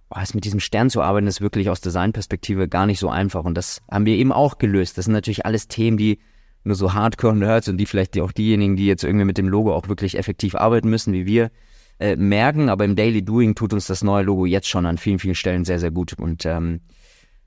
oh, 0.09 0.19
es 0.21 0.33
mit 0.33 0.45
diesem 0.45 0.59
Stern 0.59 0.89
zu 0.89 1.01
arbeiten, 1.01 1.27
ist 1.27 1.41
wirklich 1.41 1.69
aus 1.69 1.81
Designperspektive 1.81 2.67
gar 2.67 2.85
nicht 2.85 2.99
so 2.99 3.09
einfach. 3.09 3.43
Und 3.43 3.55
das 3.55 3.81
haben 3.89 4.05
wir 4.05 4.15
eben 4.15 4.31
auch 4.31 4.57
gelöst. 4.57 4.97
Das 4.97 5.05
sind 5.05 5.13
natürlich 5.13 5.45
alles 5.45 5.67
Themen, 5.67 5.97
die 5.97 6.19
nur 6.63 6.75
so 6.75 6.93
Hardcore-Nerds 6.93 7.69
und 7.69 7.77
die 7.77 7.85
vielleicht 7.85 8.19
auch 8.19 8.31
diejenigen, 8.31 8.75
die 8.75 8.87
jetzt 8.87 9.03
irgendwie 9.03 9.25
mit 9.25 9.37
dem 9.37 9.47
Logo 9.47 9.73
auch 9.73 9.87
wirklich 9.87 10.17
effektiv 10.17 10.55
arbeiten 10.55 10.89
müssen, 10.89 11.13
wie 11.13 11.25
wir, 11.25 11.51
äh, 11.99 12.15
merken. 12.15 12.69
Aber 12.69 12.85
im 12.85 12.95
Daily 12.95 13.23
Doing 13.23 13.55
tut 13.55 13.73
uns 13.73 13.87
das 13.87 14.03
neue 14.03 14.23
Logo 14.23 14.45
jetzt 14.45 14.67
schon 14.67 14.85
an 14.85 14.97
vielen, 14.97 15.19
vielen 15.19 15.35
Stellen 15.35 15.63
sehr, 15.63 15.79
sehr 15.79 15.91
gut. 15.91 16.13
Und 16.13 16.45
ähm, 16.45 16.81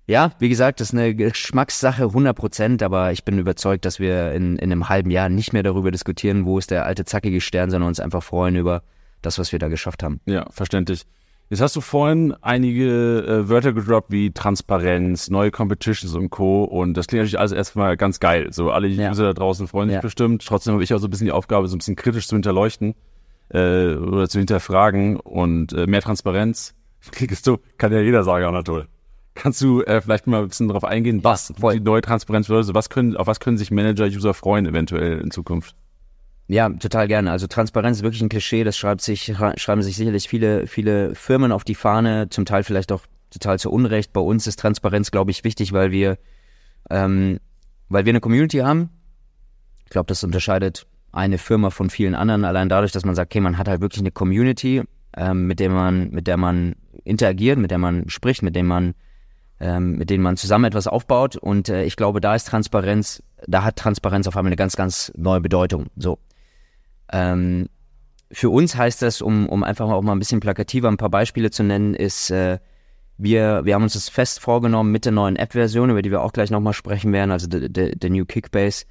ja, 0.09 0.33
wie 0.39 0.49
gesagt, 0.49 0.81
das 0.81 0.89
ist 0.89 0.95
eine 0.99 1.15
Geschmackssache 1.15 2.05
100 2.05 2.35
Prozent, 2.37 2.83
aber 2.83 3.13
ich 3.13 3.25
bin 3.25 3.39
überzeugt, 3.39 3.85
dass 3.85 4.01
wir 4.01 4.33
in, 4.33 4.57
in 4.57 4.73
einem 4.73 4.89
halben 4.89 5.11
Jahr 5.11 5.29
nicht 5.29 5.53
mehr 5.53 5.63
darüber 5.63 5.91
diskutieren, 5.91 6.47
wo 6.47 6.59
ist 6.59 6.71
der 6.71 6.87
alte 6.87 7.05
zackige 7.05 7.41
Stern, 7.41 7.71
sondern 7.71 7.89
uns 7.89 8.01
einfach 8.01 8.23
freuen 8.23 8.57
über 8.57 8.83
das, 9.23 9.39
was 9.39 9.53
wir 9.53 9.59
da 9.59 9.69
geschafft 9.69 10.03
haben. 10.03 10.21
Ja, 10.25 10.47
verständlich. 10.51 11.03
Jetzt 11.51 11.61
hast 11.63 11.77
du 11.77 11.81
vorhin 11.81 12.35
einige 12.43 13.21
äh, 13.45 13.49
Wörter 13.49 13.73
gedroppt 13.73 14.11
wie 14.13 14.33
Transparenz, 14.33 15.31
neue 15.31 15.51
Competitions 15.51 16.15
und 16.15 16.29
Co. 16.31 16.65
Und 16.65 16.95
das 16.95 17.07
klingt 17.07 17.21
natürlich 17.23 17.39
alles 17.39 17.53
erstmal 17.53 17.97
ganz 17.97 18.21
geil. 18.21 18.49
So 18.51 18.71
alle 18.71 18.87
Ja. 18.89 19.11
User 19.11 19.25
da 19.25 19.33
draußen 19.33 19.67
freuen 19.67 19.89
sich 19.89 19.95
Ja. 19.95 20.01
bestimmt. 20.03 20.45
Trotzdem 20.47 20.75
habe 20.75 20.85
ich 20.85 20.93
auch 20.93 20.99
so 20.99 21.07
ein 21.07 21.11
bisschen 21.11 21.25
die 21.27 21.33
Aufgabe, 21.33 21.67
so 21.69 21.75
ein 21.77 21.79
bisschen 21.79 21.97
kritisch 21.97 22.29
zu 22.29 22.37
hinterleuchten 22.37 22.95
äh, 23.49 23.95
oder 23.95 24.29
zu 24.29 24.39
hinterfragen 24.39 25.17
und 25.17 25.73
äh, 25.73 25.87
mehr 25.87 26.03
Transparenz. 26.03 26.75
Kriegst 27.13 27.47
du, 27.47 27.59
kann 27.79 27.93
ja 27.93 28.01
jeder 28.01 28.25
sagen, 28.25 28.45
Anatol. 28.45 28.87
Kannst 29.39 29.61
du 29.61 29.83
äh, 29.83 30.01
vielleicht 30.01 30.27
mal 30.27 30.43
ein 30.43 30.49
bisschen 30.49 30.67
darauf 30.67 30.83
eingehen, 30.83 31.23
was 31.23 31.55
voll. 31.61 31.75
die 31.75 31.81
neue 31.81 32.01
Transparenz 32.01 32.49
bedeutet? 32.49 32.75
Was 32.75 32.91
können, 32.91 33.17
auf 33.17 33.29
was 33.29 33.39
können 33.39 33.57
sich 33.57 33.71
Manager, 33.71 34.07
User 34.07 34.35
freuen 34.35 34.67
eventuell 34.67 35.21
in 35.21 35.31
Zukunft? 35.31 35.77
Ja, 36.49 36.69
total 36.69 37.07
gerne. 37.07 37.31
Also 37.31 37.47
Transparenz 37.47 37.99
ist 37.99 38.03
wirklich 38.03 38.21
ein 38.21 38.31
Klischee, 38.31 38.65
das 38.65 38.77
schreibt 38.77 39.01
sich, 39.01 39.33
schreiben 39.57 39.83
sich 39.83 39.95
sicherlich 39.95 40.27
viele, 40.27 40.67
viele 40.67 41.15
Firmen 41.15 41.53
auf 41.53 41.63
die 41.63 41.77
Fahne, 41.77 42.29
zum 42.31 42.47
Teil 42.47 42.65
vielleicht 42.65 42.91
auch 42.91 43.03
total 43.31 43.61
zu 43.61 43.71
Unrecht. 43.71 44.13
Bei 44.13 44.21
uns 44.21 44.49
ist 44.49 44.59
Transparenz, 44.59 45.13
glaube 45.13 45.31
ich, 45.31 45.45
wichtig, 45.45 45.73
weil 45.73 45.93
wir, 45.93 46.19
ähm, 46.91 47.39
weil 47.89 48.07
wir 48.07 48.11
eine 48.11 48.21
Community 48.21 48.59
haben. 48.59 48.91
Ich 49.85 49.91
glaube, 49.91 50.09
das 50.09 50.25
unterscheidet 50.25 50.89
eine 51.13 51.39
Firma 51.39 51.71
von 51.71 51.91
vielen 51.91 52.17
anderen, 52.17 52.45
allein 52.45 52.69
dadurch, 52.69 52.91
dass 52.91 53.05
man 53.05 53.15
sagt, 53.15 53.31
okay, 53.31 53.41
man 53.41 53.57
hat 53.57 53.69
halt 53.69 53.81
wirklich 53.83 54.01
eine 54.01 54.11
Community, 54.11 54.83
ähm, 55.17 55.47
mit 55.47 55.61
der 55.61 55.71
man, 55.71 56.11
mit 56.11 56.27
der 56.27 56.39
man 56.39 56.75
interagiert, 57.05 57.57
mit 57.57 57.71
der 57.71 57.79
man 57.79 58.09
spricht, 58.09 58.43
mit 58.43 58.57
dem 58.57 58.67
man 58.67 58.95
mit 59.61 60.11
denen 60.11 60.23
man 60.23 60.37
zusammen 60.37 60.67
etwas 60.67 60.87
aufbaut. 60.87 61.37
Und 61.37 61.69
äh, 61.69 61.85
ich 61.85 61.97
glaube, 61.97 62.21
da 62.21 62.35
ist 62.35 62.49
Transparenz, 62.49 63.23
da 63.47 63.65
hat 63.65 63.77
Transparenz 63.77 64.27
auf 64.27 64.37
einmal 64.37 64.51
eine 64.51 64.57
ganz, 64.57 64.77
ganz 64.77 65.13
neue 65.17 65.41
Bedeutung. 65.41 65.87
So. 65.97 66.19
Ähm, 67.13 67.69
für 68.31 68.51
uns 68.51 68.77
heißt 68.77 69.03
das, 69.03 69.23
um, 69.23 69.49
um 69.49 69.65
einfach 69.65 69.89
auch 69.89 70.03
mal 70.03 70.13
ein 70.13 70.19
bisschen 70.19 70.41
plakativer 70.41 70.89
ein 70.89 70.97
paar 70.97 71.11
Beispiele 71.11 71.51
zu 71.51 71.63
nennen, 71.63 71.95
ist, 71.95 72.31
äh, 72.31 72.59
wir, 73.17 73.65
wir 73.65 73.75
haben 73.75 73.83
uns 73.83 73.95
das 73.95 74.09
fest 74.09 74.41
vorgenommen 74.41 74.93
mit 74.93 75.05
der 75.05 75.13
neuen 75.13 75.37
App-Version, 75.37 75.91
über 75.91 76.03
die 76.03 76.11
wir 76.11 76.23
auch 76.23 76.33
gleich 76.33 76.51
nochmal 76.51 76.73
sprechen 76.73 77.13
werden, 77.13 77.33
also 77.33 77.49
der 77.49 78.11
New 78.11 78.25
Kickbase, 78.25 78.87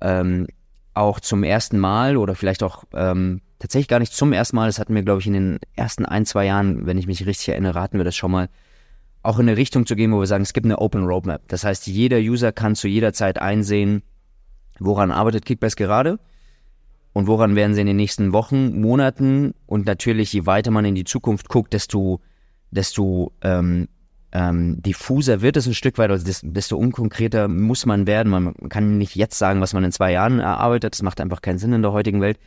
ähm, 0.00 0.46
auch 0.94 1.20
zum 1.20 1.42
ersten 1.42 1.78
Mal 1.78 2.16
oder 2.16 2.34
vielleicht 2.34 2.62
auch 2.62 2.84
ähm, 2.92 3.40
tatsächlich 3.58 3.88
gar 3.88 3.98
nicht 3.98 4.12
zum 4.12 4.32
ersten 4.32 4.56
Mal, 4.56 4.66
das 4.66 4.78
hatten 4.78 4.94
wir, 4.94 5.02
glaube 5.02 5.20
ich, 5.20 5.26
in 5.26 5.32
den 5.32 5.58
ersten 5.74 6.04
ein, 6.04 6.26
zwei 6.26 6.46
Jahren, 6.46 6.86
wenn 6.86 6.98
ich 6.98 7.06
mich 7.06 7.26
richtig 7.26 7.48
erinnere, 7.48 7.80
hatten 7.80 7.98
wir 7.98 8.04
das 8.04 8.14
schon 8.14 8.30
mal, 8.30 8.48
auch 9.22 9.38
in 9.38 9.48
eine 9.48 9.56
Richtung 9.56 9.86
zu 9.86 9.94
gehen, 9.96 10.12
wo 10.12 10.20
wir 10.20 10.26
sagen, 10.26 10.42
es 10.42 10.52
gibt 10.52 10.66
eine 10.66 10.78
Open 10.78 11.04
Roadmap. 11.04 11.42
Das 11.48 11.64
heißt, 11.64 11.86
jeder 11.86 12.18
User 12.18 12.52
kann 12.52 12.74
zu 12.74 12.88
jeder 12.88 13.12
Zeit 13.12 13.40
einsehen, 13.40 14.02
woran 14.78 15.10
arbeitet 15.10 15.44
Kickbase 15.44 15.76
gerade 15.76 16.18
und 17.12 17.26
woran 17.26 17.54
werden 17.54 17.74
sie 17.74 17.82
in 17.82 17.86
den 17.86 17.96
nächsten 17.96 18.32
Wochen, 18.32 18.80
Monaten 18.80 19.54
und 19.66 19.86
natürlich, 19.86 20.32
je 20.32 20.46
weiter 20.46 20.70
man 20.70 20.84
in 20.84 20.94
die 20.94 21.04
Zukunft 21.04 21.48
guckt, 21.48 21.72
desto, 21.72 22.20
desto 22.70 23.32
ähm, 23.42 23.88
ähm, 24.32 24.82
diffuser 24.82 25.42
wird 25.42 25.56
es 25.56 25.66
ein 25.66 25.74
Stück 25.74 25.98
weit, 25.98 26.10
also 26.10 26.24
des- 26.24 26.40
desto 26.42 26.76
unkonkreter 26.76 27.48
muss 27.48 27.86
man 27.86 28.06
werden. 28.06 28.30
Man 28.30 28.54
kann 28.70 28.96
nicht 28.98 29.14
jetzt 29.14 29.38
sagen, 29.38 29.60
was 29.60 29.74
man 29.74 29.84
in 29.84 29.92
zwei 29.92 30.10
Jahren 30.12 30.40
erarbeitet, 30.40 30.94
das 30.94 31.02
macht 31.02 31.20
einfach 31.20 31.42
keinen 31.42 31.58
Sinn 31.58 31.74
in 31.74 31.82
der 31.82 31.92
heutigen 31.92 32.20
Welt. 32.22 32.38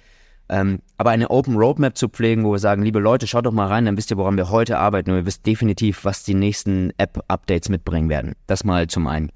Ähm, 0.47 0.79
aber 0.97 1.09
eine 1.09 1.31
Open 1.31 1.55
Roadmap 1.55 1.97
zu 1.97 2.07
pflegen, 2.07 2.43
wo 2.43 2.51
wir 2.51 2.59
sagen, 2.59 2.83
liebe 2.83 2.99
Leute, 2.99 3.25
schaut 3.25 3.45
doch 3.45 3.51
mal 3.51 3.67
rein, 3.67 3.85
dann 3.85 3.97
wisst 3.97 4.11
ihr, 4.11 4.17
woran 4.17 4.37
wir 4.37 4.51
heute 4.51 4.77
arbeiten 4.77 5.09
und 5.09 5.17
ihr 5.17 5.25
wisst 5.25 5.45
definitiv, 5.45 6.05
was 6.05 6.23
die 6.23 6.35
nächsten 6.35 6.91
App-Updates 6.97 7.69
mitbringen 7.69 8.09
werden. 8.09 8.33
Das 8.45 8.63
mal 8.63 8.87
zum 8.87 9.07
einen. 9.07 9.31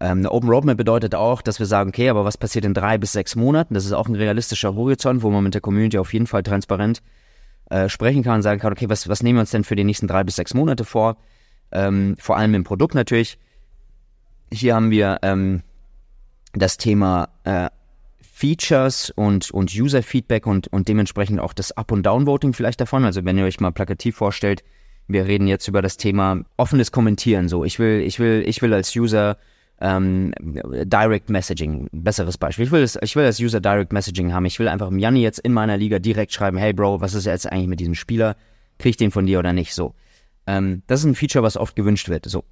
Ähm, 0.00 0.18
eine 0.18 0.32
Open 0.32 0.48
Roadmap 0.48 0.78
bedeutet 0.78 1.14
auch, 1.14 1.42
dass 1.42 1.58
wir 1.58 1.66
sagen, 1.66 1.90
okay, 1.90 2.08
aber 2.08 2.24
was 2.24 2.38
passiert 2.38 2.64
in 2.64 2.74
drei 2.74 2.96
bis 2.96 3.12
sechs 3.12 3.36
Monaten? 3.36 3.74
Das 3.74 3.84
ist 3.84 3.92
auch 3.92 4.08
ein 4.08 4.14
realistischer 4.14 4.74
Horizont, 4.74 5.22
wo 5.22 5.30
man 5.30 5.44
mit 5.44 5.54
der 5.54 5.60
Community 5.60 5.98
auf 5.98 6.12
jeden 6.12 6.26
Fall 6.26 6.42
transparent 6.42 7.02
äh, 7.70 7.88
sprechen 7.88 8.22
kann 8.22 8.36
und 8.36 8.42
sagen 8.42 8.60
kann, 8.60 8.72
okay, 8.72 8.88
was, 8.88 9.08
was 9.08 9.22
nehmen 9.22 9.36
wir 9.36 9.40
uns 9.40 9.50
denn 9.50 9.64
für 9.64 9.76
die 9.76 9.84
nächsten 9.84 10.08
drei 10.08 10.24
bis 10.24 10.36
sechs 10.36 10.54
Monate 10.54 10.84
vor? 10.84 11.16
Ähm, 11.70 12.16
vor 12.18 12.36
allem 12.36 12.54
im 12.54 12.64
Produkt 12.64 12.94
natürlich. 12.94 13.38
Hier 14.52 14.74
haben 14.74 14.90
wir 14.90 15.18
ähm, 15.22 15.62
das 16.52 16.76
Thema 16.76 17.28
äh, 17.44 17.68
Features 18.44 19.08
und, 19.08 19.50
und 19.52 19.74
User-Feedback 19.74 20.46
und, 20.46 20.68
und 20.68 20.86
dementsprechend 20.86 21.40
auch 21.40 21.54
das 21.54 21.72
Up- 21.72 21.92
und 21.92 22.04
Downvoting 22.04 22.52
vielleicht 22.52 22.78
davon. 22.78 23.06
Also 23.06 23.24
wenn 23.24 23.38
ihr 23.38 23.46
euch 23.46 23.58
mal 23.58 23.70
plakativ 23.70 24.16
vorstellt, 24.16 24.62
wir 25.08 25.26
reden 25.26 25.46
jetzt 25.46 25.66
über 25.66 25.80
das 25.80 25.96
Thema 25.96 26.44
offenes 26.58 26.92
Kommentieren. 26.92 27.48
So, 27.48 27.64
ich 27.64 27.78
will, 27.78 28.02
ich 28.02 28.20
will, 28.20 28.44
ich 28.46 28.60
will 28.60 28.74
als 28.74 28.94
User 28.94 29.38
ähm, 29.80 30.34
Direct 30.38 31.30
Messaging, 31.30 31.88
besseres 31.90 32.36
Beispiel. 32.36 32.66
Ich 32.66 32.70
will, 32.70 32.82
es, 32.82 32.98
ich 33.00 33.16
will 33.16 33.24
als 33.24 33.40
User 33.40 33.62
Direct 33.62 33.94
Messaging 33.94 34.34
haben. 34.34 34.44
Ich 34.44 34.58
will 34.58 34.68
einfach 34.68 34.88
dem 34.88 34.98
Janni 34.98 35.22
jetzt 35.22 35.38
in 35.38 35.54
meiner 35.54 35.78
Liga 35.78 35.98
direkt 35.98 36.34
schreiben, 36.34 36.58
hey 36.58 36.74
Bro, 36.74 37.00
was 37.00 37.14
ist 37.14 37.24
jetzt 37.24 37.50
eigentlich 37.50 37.68
mit 37.68 37.80
diesem 37.80 37.94
Spieler? 37.94 38.36
Krieg 38.78 38.90
ich 38.90 38.96
den 38.98 39.10
von 39.10 39.24
dir 39.24 39.38
oder 39.38 39.54
nicht? 39.54 39.72
So. 39.74 39.94
Ähm, 40.46 40.82
das 40.86 41.00
ist 41.00 41.06
ein 41.06 41.14
Feature, 41.14 41.42
was 41.42 41.56
oft 41.56 41.76
gewünscht 41.76 42.10
wird. 42.10 42.26
So. 42.26 42.44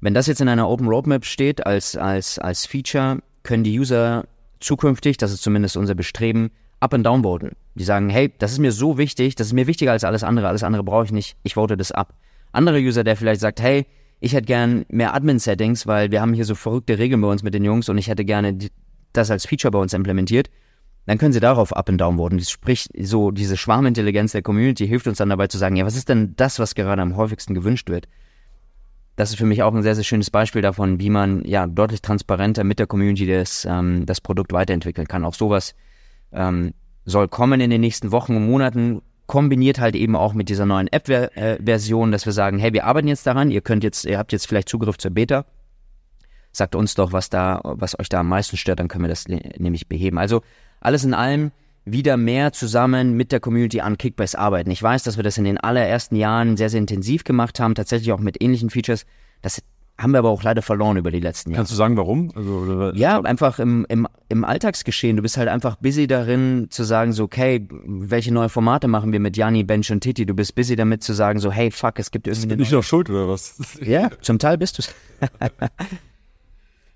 Wenn 0.00 0.14
das 0.14 0.28
jetzt 0.28 0.40
in 0.40 0.48
einer 0.48 0.68
Open 0.68 0.86
Roadmap 0.86 1.24
steht 1.24 1.66
als, 1.66 1.96
als, 1.96 2.38
als 2.38 2.64
Feature, 2.64 3.18
können 3.42 3.64
die 3.64 3.76
User 3.76 4.24
zukünftig, 4.62 5.16
das 5.16 5.32
ist 5.32 5.42
zumindest 5.42 5.76
unser 5.76 5.94
Bestreben, 5.94 6.50
up 6.80 6.94
and 6.94 7.06
down 7.06 7.22
voten. 7.22 7.52
Die 7.74 7.84
sagen, 7.84 8.10
hey, 8.10 8.32
das 8.38 8.52
ist 8.52 8.58
mir 8.58 8.72
so 8.72 8.98
wichtig, 8.98 9.34
das 9.34 9.48
ist 9.48 9.52
mir 9.52 9.66
wichtiger 9.66 9.92
als 9.92 10.04
alles 10.04 10.24
andere, 10.24 10.48
alles 10.48 10.62
andere 10.62 10.82
brauche 10.82 11.04
ich 11.04 11.12
nicht, 11.12 11.36
ich 11.42 11.54
vote 11.54 11.76
das 11.76 11.92
ab. 11.92 12.14
Andere 12.52 12.78
User, 12.78 13.04
der 13.04 13.16
vielleicht 13.16 13.40
sagt, 13.40 13.60
hey, 13.60 13.86
ich 14.20 14.34
hätte 14.34 14.46
gern 14.46 14.84
mehr 14.88 15.14
Admin-Settings, 15.14 15.86
weil 15.86 16.10
wir 16.10 16.20
haben 16.20 16.34
hier 16.34 16.44
so 16.44 16.54
verrückte 16.54 16.98
Regeln 16.98 17.20
bei 17.20 17.28
uns 17.28 17.42
mit 17.42 17.54
den 17.54 17.64
Jungs 17.64 17.88
und 17.88 17.98
ich 17.98 18.08
hätte 18.08 18.24
gerne 18.24 18.56
das 19.12 19.30
als 19.30 19.46
Feature 19.46 19.70
bei 19.70 19.78
uns 19.78 19.94
implementiert, 19.94 20.48
dann 21.06 21.18
können 21.18 21.32
sie 21.32 21.40
darauf 21.40 21.74
up 21.74 21.88
and 21.88 22.00
down 22.00 22.16
voten. 22.16 22.38
Sprich, 22.40 22.88
so 22.98 23.30
diese 23.30 23.56
Schwarmintelligenz 23.56 24.32
der 24.32 24.42
Community 24.42 24.86
hilft 24.86 25.08
uns 25.08 25.18
dann 25.18 25.30
dabei 25.30 25.48
zu 25.48 25.58
sagen, 25.58 25.76
ja, 25.76 25.84
was 25.84 25.96
ist 25.96 26.08
denn 26.08 26.34
das, 26.36 26.58
was 26.58 26.74
gerade 26.74 27.02
am 27.02 27.16
häufigsten 27.16 27.54
gewünscht 27.54 27.88
wird? 27.90 28.06
Das 29.16 29.30
ist 29.30 29.36
für 29.36 29.46
mich 29.46 29.62
auch 29.62 29.74
ein 29.74 29.82
sehr, 29.82 29.94
sehr 29.94 30.04
schönes 30.04 30.30
Beispiel 30.30 30.62
davon, 30.62 30.98
wie 30.98 31.10
man 31.10 31.44
ja 31.44 31.66
deutlich 31.66 32.02
transparenter 32.02 32.64
mit 32.64 32.78
der 32.78 32.86
Community 32.86 33.26
das, 33.26 33.64
ähm, 33.64 34.06
das 34.06 34.20
Produkt 34.20 34.52
weiterentwickeln 34.52 35.06
kann. 35.06 35.24
Auch 35.24 35.34
sowas 35.34 35.74
ähm, 36.32 36.72
soll 37.04 37.28
kommen 37.28 37.60
in 37.60 37.70
den 37.70 37.80
nächsten 37.80 38.12
Wochen 38.12 38.36
und 38.36 38.46
Monaten, 38.46 39.02
kombiniert 39.26 39.80
halt 39.80 39.96
eben 39.96 40.16
auch 40.16 40.34
mit 40.34 40.48
dieser 40.48 40.66
neuen 40.66 40.88
App-Version, 40.88 42.12
dass 42.12 42.26
wir 42.26 42.32
sagen, 42.32 42.58
hey, 42.58 42.72
wir 42.72 42.84
arbeiten 42.84 43.08
jetzt 43.08 43.26
daran, 43.26 43.50
ihr 43.50 43.60
könnt 43.60 43.84
jetzt, 43.84 44.04
ihr 44.04 44.18
habt 44.18 44.32
jetzt 44.32 44.46
vielleicht 44.46 44.68
Zugriff 44.68 44.98
zur 44.98 45.10
Beta. 45.10 45.46
Sagt 46.52 46.74
uns 46.74 46.94
doch, 46.94 47.12
was 47.12 47.30
da, 47.30 47.60
was 47.64 47.98
euch 47.98 48.10
da 48.10 48.20
am 48.20 48.28
meisten 48.28 48.56
stört, 48.56 48.78
dann 48.78 48.88
können 48.88 49.04
wir 49.04 49.08
das 49.08 49.26
nämlich 49.28 49.88
beheben. 49.88 50.18
Also 50.18 50.42
alles 50.80 51.04
in 51.04 51.14
allem 51.14 51.50
wieder 51.84 52.16
mehr 52.16 52.52
zusammen 52.52 53.14
mit 53.16 53.32
der 53.32 53.40
Community 53.40 53.80
an 53.80 53.98
Kickbase 53.98 54.38
arbeiten. 54.38 54.70
Ich 54.70 54.82
weiß, 54.82 55.02
dass 55.02 55.16
wir 55.16 55.24
das 55.24 55.38
in 55.38 55.44
den 55.44 55.58
allerersten 55.58 56.16
Jahren 56.16 56.56
sehr, 56.56 56.70
sehr 56.70 56.80
intensiv 56.80 57.24
gemacht 57.24 57.58
haben, 57.58 57.74
tatsächlich 57.74 58.12
auch 58.12 58.20
mit 58.20 58.42
ähnlichen 58.42 58.70
Features. 58.70 59.04
Das 59.42 59.62
haben 59.98 60.12
wir 60.12 60.18
aber 60.18 60.30
auch 60.30 60.42
leider 60.42 60.62
verloren 60.62 60.96
über 60.96 61.10
die 61.10 61.20
letzten 61.20 61.50
Jahre. 61.50 61.58
Kannst 61.58 61.72
du 61.72 61.76
sagen, 61.76 61.96
warum? 61.96 62.32
Also, 62.34 62.92
Ja, 62.94 63.20
einfach 63.20 63.58
im, 63.58 63.84
im, 63.88 64.08
im 64.28 64.44
Alltagsgeschehen. 64.44 65.16
Du 65.16 65.22
bist 65.22 65.36
halt 65.36 65.48
einfach 65.48 65.76
busy 65.76 66.06
darin 66.06 66.68
zu 66.70 66.84
sagen, 66.84 67.12
so, 67.12 67.24
okay, 67.24 67.66
welche 67.70 68.32
neue 68.32 68.48
Formate 68.48 68.88
machen 68.88 69.12
wir 69.12 69.20
mit 69.20 69.36
Janni, 69.36 69.64
Bench 69.64 69.90
und 69.92 70.00
Titi? 70.00 70.24
Du 70.24 70.34
bist 70.34 70.54
busy 70.54 70.76
damit 70.76 71.02
zu 71.02 71.12
sagen, 71.12 71.40
so, 71.40 71.52
hey, 71.52 71.70
fuck, 71.70 71.98
es 71.98 72.10
gibt 72.10 72.26
irgendwie 72.26 72.46
bin 72.48 72.60
ich 72.60 72.70
noch 72.70 72.82
schuld 72.82 73.10
oder 73.10 73.28
was? 73.28 73.78
Ja, 73.82 74.10
zum 74.20 74.38
Teil 74.38 74.58
bist 74.58 74.78
du's. 74.78 74.94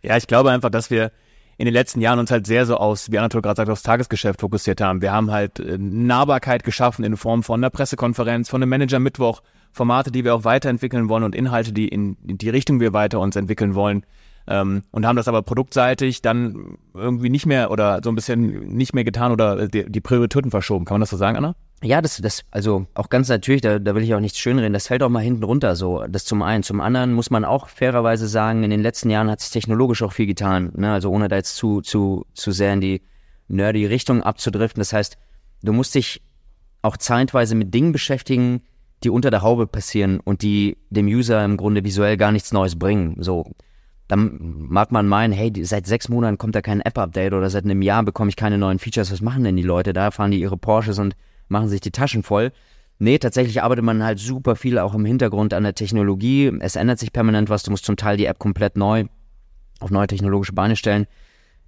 Ja, 0.03 0.17
ich 0.17 0.27
glaube 0.29 0.53
einfach, 0.53 0.71
dass 0.71 0.91
wir 0.91 1.11
in 1.59 1.65
den 1.65 1.75
letzten 1.75 2.01
Jahren 2.01 2.19
uns 2.19 2.31
halt 2.31 2.47
sehr 2.47 2.67
so 2.67 2.77
aus, 2.77 3.11
wie 3.11 3.19
Anatol 3.19 3.43
gerade 3.43 3.57
sagt, 3.57 3.71
aufs 3.71 3.83
Tagesgeschäft 3.83 4.41
fokussiert 4.41 4.81
haben. 4.81 5.01
Wir 5.01 5.13
haben 5.13 5.31
halt 5.31 5.59
äh, 5.59 5.79
Nahbarkeit 5.79 6.65
geschaffen 6.65 7.05
in 7.05 7.17
Form 7.17 7.43
von 7.43 7.61
einer 7.61 7.71
Pressekonferenz, 7.71 8.49
von 8.49 8.63
einem 8.63 8.69
Manager 8.69 8.99
Mittwoch, 8.99 9.43
Formate, 9.73 10.11
die 10.11 10.25
wir 10.25 10.35
auch 10.35 10.45
weiterentwickeln 10.45 11.09
wollen 11.09 11.25
und 11.25 11.35
Inhalte, 11.35 11.73
die 11.73 11.89
in, 11.89 12.17
in 12.27 12.39
die 12.39 12.51
Richtung 12.51 12.81
wir 12.81 12.93
weiter 12.93 13.21
uns 13.21 13.37
entwickeln 13.37 13.75
wollen. 13.75 14.05
Ähm, 14.49 14.83
und 14.93 15.07
haben 15.07 15.17
das 15.17 15.29
aber 15.29 15.43
produktseitig 15.43 16.23
dann 16.23 16.79
irgendwie 16.95 17.31
nicht 17.31 17.47
mehr 17.47 17.71
oder 17.71 18.01
so 18.03 18.11
ein 18.11 18.15
bisschen 18.15 18.69
nicht 18.69 18.95
mehr 18.95 19.05
getan 19.05 19.33
oder 19.33 19.69
die, 19.69 19.91
die 19.91 20.01
Prioritäten 20.01 20.51
verschoben. 20.51 20.85
Kann 20.85 20.95
man 20.95 21.01
das 21.01 21.11
so 21.11 21.17
sagen, 21.17 21.37
Anna? 21.37 21.55
Ja, 21.83 22.01
das, 22.01 22.17
das, 22.19 22.45
also 22.51 22.87
auch 22.95 23.11
ganz 23.11 23.29
natürlich, 23.29 23.61
da, 23.61 23.79
da 23.79 23.95
will 23.95 24.03
ich 24.03 24.15
auch 24.15 24.21
nichts 24.21 24.39
schönreden, 24.39 24.73
das 24.73 24.87
fällt 24.87 25.03
auch 25.03 25.11
mal 25.11 25.21
hinten 25.21 25.43
runter 25.43 25.77
so. 25.77 26.05
Das 26.09 26.25
zum 26.25 26.43
einen. 26.43 26.63
Zum 26.63 26.81
anderen 26.81 27.13
muss 27.13 27.31
man 27.31 27.45
auch 27.45 27.69
fairerweise 27.69 28.29
sagen, 28.29 28.63
in 28.63 28.71
den 28.71 28.83
letzten 28.83 29.11
Jahren 29.11 29.31
hat 29.31 29.41
sich 29.41 29.51
technologisch 29.51 30.03
auch 30.03 30.13
viel 30.13 30.27
getan. 30.27 30.73
Ne? 30.75 30.93
Also 30.93 31.11
ohne 31.11 31.29
da 31.29 31.37
jetzt 31.37 31.57
zu, 31.57 31.83
zu, 31.83 32.25
zu 32.33 32.53
sehr 32.53 32.73
in 32.73 32.81
die 32.81 33.03
nerdy 33.49 33.85
Richtung 33.85 34.23
abzudriften. 34.23 34.81
Das 34.81 34.93
heißt, 34.93 35.19
du 35.63 35.73
musst 35.73 35.95
dich 35.95 36.23
auch 36.83 36.97
zeitweise 36.97 37.55
mit 37.55 37.75
Dingen 37.75 37.93
beschäftigen, 37.93 38.63
die 39.05 39.11
unter 39.11 39.31
der 39.31 39.43
Haube 39.43 39.67
passieren 39.67 40.21
und 40.21 40.43
die 40.43 40.79
dem 40.89 41.07
User 41.07 41.45
im 41.45 41.57
Grunde 41.57 41.85
visuell 41.85 42.17
gar 42.17 42.33
nichts 42.33 42.53
Neues 42.53 42.79
bringen. 42.79 43.17
So, 43.23 43.53
dann 44.09 44.39
mag 44.69 44.93
man 44.93 45.07
meinen, 45.07 45.33
hey, 45.33 45.53
seit 45.63 45.87
sechs 45.87 46.09
Monaten 46.09 46.39
kommt 46.39 46.55
da 46.55 46.63
kein 46.63 46.81
App-Update 46.81 47.33
oder 47.33 47.51
seit 47.51 47.65
einem 47.65 47.83
Jahr 47.83 48.03
bekomme 48.03 48.29
ich 48.29 48.37
keine 48.37 48.59
neuen 48.59 48.79
Features. 48.79 49.11
Was 49.13 49.21
machen 49.21 49.45
denn 49.45 49.57
die 49.57 49.63
Leute? 49.63 49.93
Da 49.93 50.11
fahren 50.11 50.31
die 50.31 50.41
ihre 50.41 50.57
Porsches 50.57 50.99
und 50.99 51.17
machen 51.49 51.69
sich 51.69 51.81
die 51.81 51.91
Taschen 51.91 52.23
voll. 52.23 52.53
Nee, 52.99 53.19
tatsächlich 53.19 53.63
arbeitet 53.63 53.85
man 53.85 54.03
halt 54.03 54.19
super 54.19 54.57
viel 54.57 54.79
auch 54.79 54.95
im 54.95 55.05
Hintergrund 55.05 55.53
an 55.55 55.65
der 55.65 55.75
Technologie. 55.75 56.53
Es 56.61 56.77
ändert 56.77 56.99
sich 56.99 57.13
permanent 57.13 57.51
was. 57.51 57.63
Du 57.63 57.71
musst 57.71 57.85
zum 57.85 57.97
Teil 57.97 58.17
die 58.17 58.27
App 58.27 58.39
komplett 58.39 58.77
neu 58.77 59.05
auf 59.81 59.91
neue 59.91 60.07
technologische 60.07 60.55
Beine 60.55 60.77
stellen. 60.77 61.07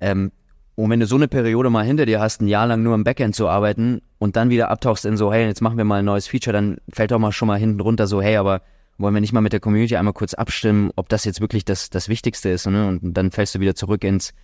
Ähm, 0.00 0.32
Und 0.76 0.90
wenn 0.90 1.00
du 1.00 1.06
so 1.06 1.16
eine 1.16 1.26
Periode 1.26 1.70
mal 1.70 1.84
hinter 1.84 2.06
dir 2.06 2.20
hast, 2.20 2.40
ein 2.40 2.46
Jahr 2.46 2.68
lang 2.68 2.84
nur 2.84 2.94
im 2.94 3.02
Backend 3.02 3.34
zu 3.34 3.48
arbeiten 3.48 4.00
und 4.18 4.36
dann 4.36 4.48
wieder 4.48 4.70
abtauchst 4.70 5.04
in 5.04 5.16
so, 5.16 5.32
hey, 5.32 5.44
jetzt 5.46 5.60
machen 5.60 5.76
wir 5.76 5.84
mal 5.84 5.98
ein 5.98 6.04
neues 6.04 6.28
Feature, 6.28 6.54
dann 6.54 6.78
fällt 6.92 7.10
doch 7.10 7.18
mal 7.18 7.32
schon 7.32 7.48
mal 7.48 7.58
hinten 7.58 7.80
runter 7.80 8.06
so, 8.06 8.22
hey, 8.22 8.36
aber 8.36 8.62
wollen 8.98 9.14
wir 9.14 9.20
nicht 9.20 9.32
mal 9.32 9.40
mit 9.40 9.52
der 9.52 9.60
Community 9.60 9.96
einmal 9.96 10.12
kurz 10.12 10.34
abstimmen, 10.34 10.90
ob 10.96 11.08
das 11.08 11.24
jetzt 11.24 11.40
wirklich 11.40 11.64
das, 11.64 11.88
das 11.90 12.08
Wichtigste 12.08 12.50
ist, 12.50 12.66
ne? 12.66 12.88
Und 12.88 13.14
dann 13.14 13.30
fällst 13.30 13.54
du 13.54 13.60
wieder 13.60 13.74
zurück 13.74 14.04
ins 14.04 14.34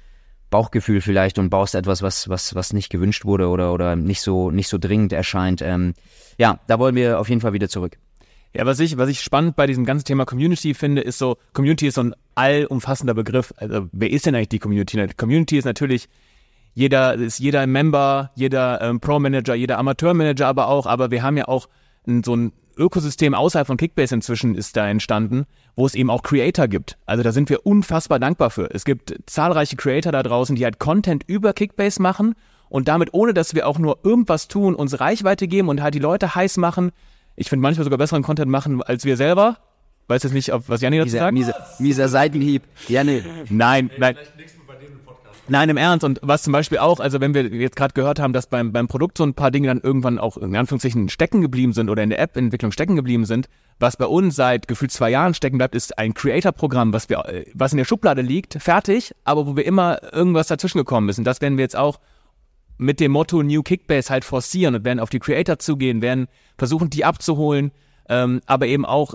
Bauchgefühl 0.50 1.00
vielleicht 1.00 1.38
und 1.38 1.50
baust 1.50 1.74
etwas, 1.74 2.02
was, 2.02 2.28
was, 2.28 2.54
was 2.54 2.72
nicht 2.72 2.90
gewünscht 2.90 3.24
wurde 3.24 3.48
oder, 3.48 3.72
oder 3.72 3.96
nicht 3.96 4.20
so, 4.20 4.50
nicht 4.50 4.68
so 4.68 4.78
dringend 4.78 5.12
erscheint. 5.12 5.62
Ähm, 5.62 5.94
ja, 6.38 6.60
da 6.68 6.78
wollen 6.78 6.94
wir 6.94 7.18
auf 7.18 7.28
jeden 7.28 7.40
Fall 7.40 7.52
wieder 7.52 7.68
zurück. 7.68 7.98
Ja, 8.54 8.64
was 8.66 8.78
ich, 8.78 8.96
was 8.96 9.08
ich 9.08 9.20
spannend 9.20 9.56
bei 9.56 9.66
diesem 9.66 9.84
ganzen 9.84 10.04
Thema 10.04 10.24
Community 10.24 10.74
finde, 10.74 11.02
ist 11.02 11.18
so, 11.18 11.38
Community 11.54 11.88
ist 11.88 11.96
so 11.96 12.04
ein 12.04 12.14
allumfassender 12.36 13.14
Begriff. 13.14 13.52
Also, 13.56 13.88
wer 13.90 14.10
ist 14.10 14.26
denn 14.26 14.36
eigentlich 14.36 14.50
die 14.50 14.60
Community? 14.60 15.08
Community 15.16 15.58
ist 15.58 15.64
natürlich 15.64 16.08
jeder, 16.74 17.14
ist 17.14 17.40
jeder 17.40 17.66
Member, 17.66 18.30
jeder 18.36 18.80
ähm, 18.80 19.00
Pro-Manager, 19.00 19.54
jeder 19.54 19.78
Amateur-Manager 19.78 20.46
aber 20.46 20.68
auch, 20.68 20.86
aber 20.86 21.10
wir 21.10 21.24
haben 21.24 21.36
ja 21.36 21.48
auch 21.48 21.68
so 22.24 22.36
ein 22.36 22.52
Ökosystem 22.76 23.34
außerhalb 23.34 23.66
von 23.66 23.76
Kickbase 23.76 24.14
inzwischen 24.14 24.54
ist 24.54 24.76
da 24.76 24.88
entstanden, 24.88 25.46
wo 25.76 25.86
es 25.86 25.94
eben 25.94 26.10
auch 26.10 26.22
Creator 26.22 26.68
gibt. 26.68 26.98
Also 27.06 27.22
da 27.22 27.32
sind 27.32 27.48
wir 27.50 27.66
unfassbar 27.66 28.18
dankbar 28.18 28.50
für. 28.50 28.72
Es 28.74 28.84
gibt 28.84 29.14
zahlreiche 29.26 29.76
Creator 29.76 30.12
da 30.12 30.22
draußen, 30.22 30.56
die 30.56 30.64
halt 30.64 30.78
Content 30.78 31.24
über 31.26 31.52
Kickbase 31.52 32.02
machen 32.02 32.34
und 32.68 32.88
damit, 32.88 33.14
ohne 33.14 33.34
dass 33.34 33.54
wir 33.54 33.68
auch 33.68 33.78
nur 33.78 33.98
irgendwas 34.02 34.48
tun, 34.48 34.74
uns 34.74 35.00
Reichweite 35.00 35.46
geben 35.46 35.68
und 35.68 35.82
halt 35.82 35.94
die 35.94 36.00
Leute 36.00 36.34
heiß 36.34 36.56
machen. 36.56 36.90
Ich 37.36 37.48
finde 37.48 37.62
manchmal 37.62 37.84
sogar 37.84 37.98
besseren 37.98 38.22
Content 38.22 38.50
machen 38.50 38.82
als 38.82 39.04
wir 39.04 39.16
selber. 39.16 39.58
Weiß 40.06 40.22
jetzt 40.22 40.32
nicht, 40.32 40.50
was 40.52 40.80
Janni 40.82 40.98
dazu 40.98 41.10
sagt. 41.10 41.32
Mieser, 41.32 41.54
mieser 41.78 42.08
Seitenhieb. 42.08 42.62
Janni. 42.88 43.22
Nein, 43.48 43.90
nein. 43.98 44.16
Nein, 45.46 45.68
im 45.68 45.76
Ernst. 45.76 46.04
Und 46.04 46.20
was 46.22 46.42
zum 46.42 46.52
Beispiel 46.52 46.78
auch, 46.78 47.00
also 47.00 47.20
wenn 47.20 47.34
wir 47.34 47.46
jetzt 47.48 47.76
gerade 47.76 47.92
gehört 47.92 48.18
haben, 48.18 48.32
dass 48.32 48.46
beim, 48.46 48.72
beim 48.72 48.88
Produkt 48.88 49.18
so 49.18 49.24
ein 49.24 49.34
paar 49.34 49.50
Dinge 49.50 49.68
dann 49.68 49.80
irgendwann 49.80 50.18
auch 50.18 50.36
in 50.38 50.56
Anführungszeichen 50.56 51.08
stecken 51.10 51.42
geblieben 51.42 51.72
sind 51.72 51.90
oder 51.90 52.02
in 52.02 52.10
der 52.10 52.18
App-Entwicklung 52.18 52.72
stecken 52.72 52.96
geblieben 52.96 53.26
sind, 53.26 53.48
was 53.78 53.96
bei 53.96 54.06
uns 54.06 54.36
seit 54.36 54.68
gefühlt 54.68 54.92
zwei 54.92 55.10
Jahren 55.10 55.34
stecken 55.34 55.58
bleibt, 55.58 55.74
ist 55.74 55.98
ein 55.98 56.14
Creator-Programm, 56.14 56.92
was 56.92 57.08
wir, 57.08 57.44
was 57.52 57.72
in 57.72 57.78
der 57.78 57.84
Schublade 57.84 58.22
liegt, 58.22 58.54
fertig, 58.62 59.14
aber 59.24 59.46
wo 59.46 59.56
wir 59.56 59.66
immer 59.66 59.98
irgendwas 60.12 60.46
dazwischen 60.46 60.78
gekommen 60.78 61.08
ist. 61.08 61.18
Und 61.18 61.24
das 61.24 61.40
werden 61.40 61.58
wir 61.58 61.64
jetzt 61.64 61.76
auch 61.76 62.00
mit 62.78 63.00
dem 63.00 63.12
Motto 63.12 63.42
New 63.42 63.62
Kickbase 63.62 64.10
halt 64.10 64.24
forcieren 64.24 64.74
und 64.74 64.84
werden 64.84 65.00
auf 65.00 65.10
die 65.10 65.18
Creator 65.18 65.58
zugehen, 65.58 66.02
werden 66.02 66.26
versuchen, 66.56 66.90
die 66.90 67.04
abzuholen, 67.04 67.70
ähm, 68.08 68.40
aber 68.46 68.66
eben 68.66 68.84
auch 68.84 69.14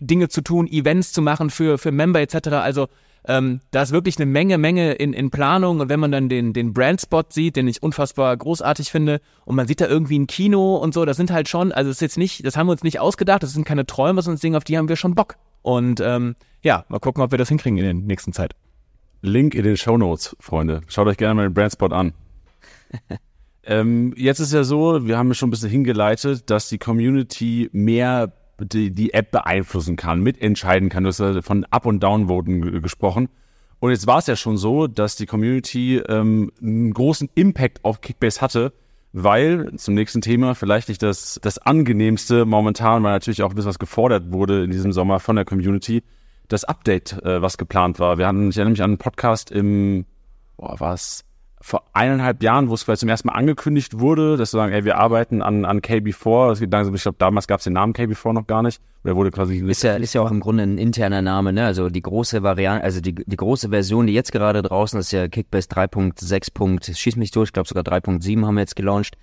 Dinge 0.00 0.28
zu 0.28 0.40
tun, 0.40 0.66
Events 0.66 1.12
zu 1.12 1.22
machen 1.22 1.50
für, 1.50 1.78
für 1.78 1.92
Member 1.92 2.20
etc. 2.20 2.48
Also 2.48 2.88
ähm, 3.24 3.60
da 3.70 3.82
ist 3.82 3.92
wirklich 3.92 4.16
eine 4.18 4.26
Menge, 4.26 4.58
Menge 4.58 4.92
in, 4.92 5.12
in 5.12 5.30
Planung. 5.30 5.80
Und 5.80 5.88
wenn 5.88 6.00
man 6.00 6.10
dann 6.10 6.28
den, 6.28 6.52
den 6.52 6.72
Brandspot 6.72 7.32
sieht, 7.32 7.56
den 7.56 7.68
ich 7.68 7.82
unfassbar 7.82 8.36
großartig 8.36 8.90
finde, 8.90 9.20
und 9.44 9.54
man 9.54 9.66
sieht 9.66 9.80
da 9.80 9.86
irgendwie 9.86 10.18
ein 10.18 10.26
Kino 10.26 10.76
und 10.76 10.92
so, 10.92 11.04
das 11.04 11.16
sind 11.16 11.30
halt 11.30 11.48
schon, 11.48 11.72
also 11.72 11.90
das 11.90 11.98
ist 11.98 12.02
jetzt 12.02 12.18
nicht, 12.18 12.44
das 12.44 12.56
haben 12.56 12.66
wir 12.66 12.72
uns 12.72 12.82
nicht 12.82 13.00
ausgedacht, 13.00 13.42
das 13.42 13.52
sind 13.52 13.64
keine 13.64 13.86
Träume, 13.86 14.22
sondern 14.22 14.40
Dinge, 14.40 14.56
auf 14.56 14.64
die 14.64 14.76
haben 14.76 14.88
wir 14.88 14.96
schon 14.96 15.14
Bock. 15.14 15.36
Und 15.62 16.00
ähm, 16.00 16.34
ja, 16.62 16.84
mal 16.88 16.98
gucken, 16.98 17.22
ob 17.22 17.30
wir 17.30 17.38
das 17.38 17.48
hinkriegen 17.48 17.78
in 17.78 17.84
der 17.84 17.94
nächsten 17.94 18.32
Zeit. 18.32 18.54
Link 19.20 19.54
in 19.54 19.62
den 19.62 19.76
Show 19.76 19.96
Notes, 19.96 20.36
Freunde. 20.40 20.80
Schaut 20.88 21.06
euch 21.06 21.16
gerne 21.16 21.34
mal 21.34 21.48
den 21.48 21.54
Brandspot 21.54 21.92
an. 21.92 22.12
ähm, 23.64 24.12
jetzt 24.16 24.40
ist 24.40 24.52
ja 24.52 24.64
so, 24.64 25.06
wir 25.06 25.16
haben 25.16 25.32
schon 25.34 25.48
ein 25.48 25.50
bisschen 25.50 25.70
hingeleitet, 25.70 26.50
dass 26.50 26.68
die 26.68 26.78
Community 26.78 27.70
mehr 27.72 28.32
die, 28.58 28.90
die 28.90 29.14
App 29.14 29.30
beeinflussen 29.30 29.96
kann, 29.96 30.20
mitentscheiden 30.20 30.88
kann. 30.88 31.04
Du 31.04 31.08
hast 31.08 31.20
ja 31.20 31.42
von 31.42 31.64
Up- 31.64 31.86
und 31.86 32.00
Downvoten 32.00 32.82
gesprochen. 32.82 33.28
Und 33.80 33.90
jetzt 33.90 34.06
war 34.06 34.18
es 34.18 34.26
ja 34.28 34.36
schon 34.36 34.56
so, 34.56 34.86
dass 34.86 35.16
die 35.16 35.26
Community 35.26 35.96
ähm, 36.08 36.52
einen 36.60 36.94
großen 36.94 37.28
Impact 37.34 37.84
auf 37.84 38.00
Kickbase 38.00 38.40
hatte, 38.40 38.72
weil 39.12 39.74
zum 39.76 39.94
nächsten 39.94 40.20
Thema 40.20 40.54
vielleicht 40.54 40.88
nicht 40.88 41.02
das, 41.02 41.40
das 41.42 41.58
angenehmste 41.58 42.44
momentan, 42.44 43.02
weil 43.02 43.12
natürlich 43.12 43.42
auch 43.42 43.50
ein 43.50 43.56
bisschen 43.56 43.70
was 43.70 43.78
gefordert 43.80 44.32
wurde 44.32 44.64
in 44.64 44.70
diesem 44.70 44.92
Sommer 44.92 45.18
von 45.18 45.36
der 45.36 45.44
Community, 45.44 46.04
das 46.48 46.64
Update, 46.64 47.22
äh, 47.24 47.42
was 47.42 47.58
geplant 47.58 47.98
war. 47.98 48.18
Wir 48.18 48.28
hatten, 48.28 48.50
ich 48.50 48.56
erinnere 48.56 48.72
mich 48.72 48.82
an 48.82 48.90
einen 48.90 48.98
Podcast 48.98 49.50
im, 49.50 50.06
boah, 50.56 50.78
war 50.78 50.94
es 50.94 51.24
vor 51.62 51.84
eineinhalb 51.92 52.42
Jahren, 52.42 52.68
wo 52.68 52.74
es 52.74 52.82
vielleicht 52.82 53.00
zum 53.00 53.08
ersten 53.08 53.28
Mal 53.28 53.34
angekündigt 53.34 54.00
wurde, 54.00 54.36
dass 54.36 54.52
wir 54.52 54.58
sagen, 54.58 54.72
ey, 54.72 54.84
wir 54.84 54.98
arbeiten 54.98 55.42
an, 55.42 55.64
an 55.64 55.80
KB4. 55.80 56.48
Das 56.48 56.60
geht 56.60 56.72
langsam, 56.72 56.94
ich 56.94 57.02
glaube, 57.02 57.18
damals 57.18 57.46
gab 57.46 57.60
es 57.60 57.64
den 57.64 57.74
Namen 57.74 57.92
KB4 57.92 58.32
noch 58.32 58.46
gar 58.48 58.62
nicht. 58.62 58.82
Der 59.04 59.14
wurde 59.14 59.30
quasi 59.30 59.58
ist 59.58 59.82
ja, 59.82 59.94
ist 59.94 60.12
ja 60.12 60.20
auch 60.20 60.30
im 60.30 60.40
Grunde 60.40 60.64
ein 60.64 60.76
interner 60.76 61.22
Name, 61.22 61.52
ne? 61.52 61.64
Also 61.64 61.88
die 61.88 62.02
große 62.02 62.42
Variante, 62.42 62.84
also 62.84 63.00
die, 63.00 63.14
die 63.14 63.36
große 63.36 63.68
Version, 63.70 64.08
die 64.08 64.12
jetzt 64.12 64.32
gerade 64.32 64.62
draußen 64.62 64.98
ist, 64.98 65.12
ja 65.12 65.28
Kickbase 65.28 65.68
3.6. 65.68 66.96
Schieß 66.96 67.16
mich 67.16 67.30
durch, 67.30 67.50
ich 67.50 67.52
glaube 67.52 67.68
sogar 67.68 67.84
3.7 67.84 68.44
haben 68.44 68.54
wir 68.54 68.60
jetzt 68.60 68.76
gelauncht. 68.76 69.16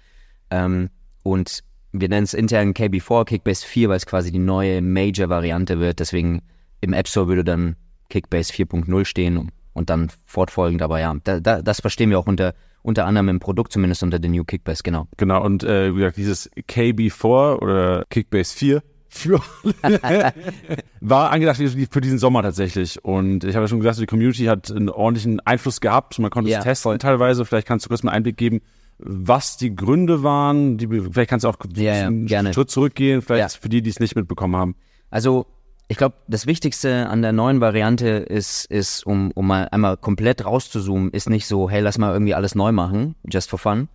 Ähm, 0.50 0.90
und 1.24 1.64
wir 1.92 2.08
nennen 2.08 2.24
es 2.24 2.34
intern 2.34 2.74
KB4, 2.74 3.26
Kickbase 3.26 3.66
4, 3.66 3.90
weil 3.90 3.98
es 3.98 4.06
quasi 4.06 4.32
die 4.32 4.40
neue 4.40 4.82
Major-Variante 4.82 5.80
wird. 5.80 6.00
Deswegen 6.00 6.42
im 6.80 6.94
App 6.94 7.10
Store 7.10 7.28
würde 7.28 7.44
dann 7.44 7.76
Kickbase 8.10 8.54
4.0 8.54 9.06
stehen 9.06 9.52
und 9.74 9.90
dann 9.90 10.12
fortfolgend. 10.26 10.82
Aber 10.82 11.00
ja, 11.00 11.16
da, 11.24 11.40
da, 11.40 11.62
das 11.62 11.82
verstehen 11.82 12.10
wir 12.10 12.20
auch 12.20 12.28
unter, 12.28 12.54
unter 12.82 13.06
anderem 13.06 13.30
im 13.30 13.40
Produkt, 13.40 13.72
zumindest 13.72 14.04
unter 14.04 14.20
den 14.20 14.32
New 14.32 14.44
Kickbase, 14.44 14.84
genau. 14.84 15.08
Genau, 15.18 15.44
und 15.44 15.64
äh, 15.64 15.94
wie 15.94 16.00
gesagt, 16.00 16.18
dieses 16.18 16.52
KB4 16.52 17.60
oder 17.62 18.06
Kickbase 18.10 18.56
4 18.56 18.84
für 19.10 19.42
war 21.02 21.32
angedacht 21.32 21.58
für 21.58 22.02
diesen 22.02 22.20
Sommer 22.20 22.44
tatsächlich. 22.44 23.04
Und 23.04 23.44
ich 23.44 23.56
habe 23.56 23.64
ja 23.64 23.68
schon 23.68 23.80
gesagt, 23.80 24.00
die 24.00 24.06
Community 24.06 24.46
hat 24.46 24.72
einen 24.72 24.90
ordentlichen 24.90 25.40
Einfluss 25.40 25.82
gehabt. 25.82 26.20
Man 26.20 26.30
konnte 26.30 26.52
ja, 26.52 26.60
es 26.60 26.64
testen 26.64 26.92
voll. 26.92 26.98
teilweise. 27.00 27.44
Vielleicht 27.44 27.68
kannst 27.68 27.86
du 27.86 27.90
kurz 27.90 28.04
mal 28.04 28.12
einen 28.12 28.18
Einblick 28.18 28.38
geben, 28.38 28.62
was 29.00 29.58
die 29.58 29.76
Gründe 29.76 30.22
waren. 30.22 30.78
Die, 30.78 30.88
vielleicht 30.88 31.30
kannst 31.30 31.44
du 31.44 31.50
auch 31.50 31.58
ja, 31.76 32.06
einen. 32.06 32.28
Schritt 32.54 32.70
zurückgehen, 32.70 33.24
vielleicht 33.24 33.58
für 33.58 33.70
die, 33.70 33.82
die 33.82 33.90
es 33.90 34.00
nicht 34.00 34.16
mitbekommen 34.16 34.56
haben. 34.56 34.76
Also 35.10 35.48
ich 35.92 35.98
glaube, 35.98 36.16
das 36.28 36.46
Wichtigste 36.46 37.08
an 37.08 37.24
der 37.24 37.32
neuen 37.32 37.62
Variante 37.62 38.10
ist, 38.10 38.66
ist 38.66 39.04
um, 39.08 39.32
um 39.32 39.48
mal 39.48 39.68
einmal 39.72 39.98
komplett 39.98 40.46
rauszuzoomen, 40.46 41.10
ist 41.10 41.32
nicht 41.32 41.48
so, 41.48 41.68
hey, 41.68 41.82
lass 41.82 41.98
mal 41.98 42.14
irgendwie 42.14 42.36
alles 42.36 42.54
neu 42.54 42.72
machen, 42.72 43.16
just 43.28 43.50
for 43.50 43.58
fun. 43.58 43.90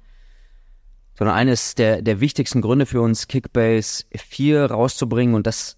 Sondern 1.17 1.37
eines 1.37 1.77
der, 1.77 2.03
der 2.03 2.19
wichtigsten 2.19 2.63
Gründe 2.63 2.87
für 2.87 3.01
uns, 3.01 3.29
Kickbase 3.29 4.07
4 4.13 4.73
rauszubringen 4.73 5.37
und 5.37 5.47
das 5.47 5.77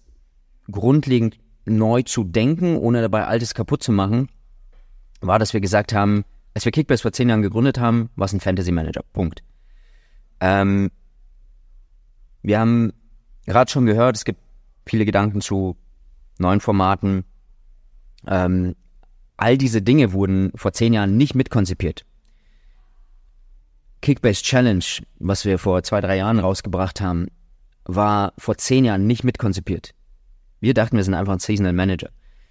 grundlegend 0.71 1.37
neu 1.65 2.01
zu 2.01 2.23
denken, 2.23 2.77
ohne 2.77 3.01
dabei 3.01 3.25
Altes 3.27 3.53
kaputt 3.53 3.83
zu 3.83 3.91
machen, 3.91 4.27
war, 5.21 5.37
dass 5.37 5.53
wir 5.53 5.61
gesagt 5.61 5.93
haben, 5.93 6.25
als 6.55 6.65
wir 6.65 6.71
Kickbase 6.71 7.03
vor 7.03 7.11
zehn 7.11 7.29
Jahren 7.29 7.43
gegründet 7.43 7.79
haben, 7.79 8.09
war 8.15 8.25
es 8.25 8.33
ein 8.33 8.39
Fantasy 8.39 8.71
Manager. 8.71 9.03
Punkt. 9.13 9.43
Ähm, 10.39 10.89
wir 12.41 12.59
haben 12.59 12.91
gerade 13.45 13.69
schon 13.69 13.85
gehört, 13.85 14.15
es 14.15 14.25
gibt 14.25 14.39
viele 14.87 15.05
Gedanken 15.05 15.41
zu 15.41 15.77
neuen 16.39 16.59
Formaten. 16.59 17.23
Ähm, 18.27 18.75
all 19.37 19.57
diese 19.57 19.81
Dinge 19.81 20.13
wurden 20.13 20.51
vor 20.55 20.73
zehn 20.73 20.93
Jahren 20.93 21.17
nicht 21.17 21.35
mitkonzipiert. 21.35 22.05
Kickbase 24.01 24.43
Challenge, 24.43 24.85
was 25.19 25.45
wir 25.45 25.57
vor 25.57 25.83
zwei, 25.83 26.01
drei 26.01 26.17
Jahren 26.17 26.39
rausgebracht 26.39 27.01
haben, 27.01 27.27
war 27.85 28.33
vor 28.37 28.57
zehn 28.57 28.85
Jahren 28.85 29.07
nicht 29.07 29.23
mitkonzipiert. 29.23 29.91
Wir 30.59 30.73
dachten, 30.73 30.97
wir 30.97 31.03
sind 31.03 31.13
einfach 31.13 31.33
ein 31.33 31.39
Seasonal 31.39 31.73
Manager. 31.73 32.09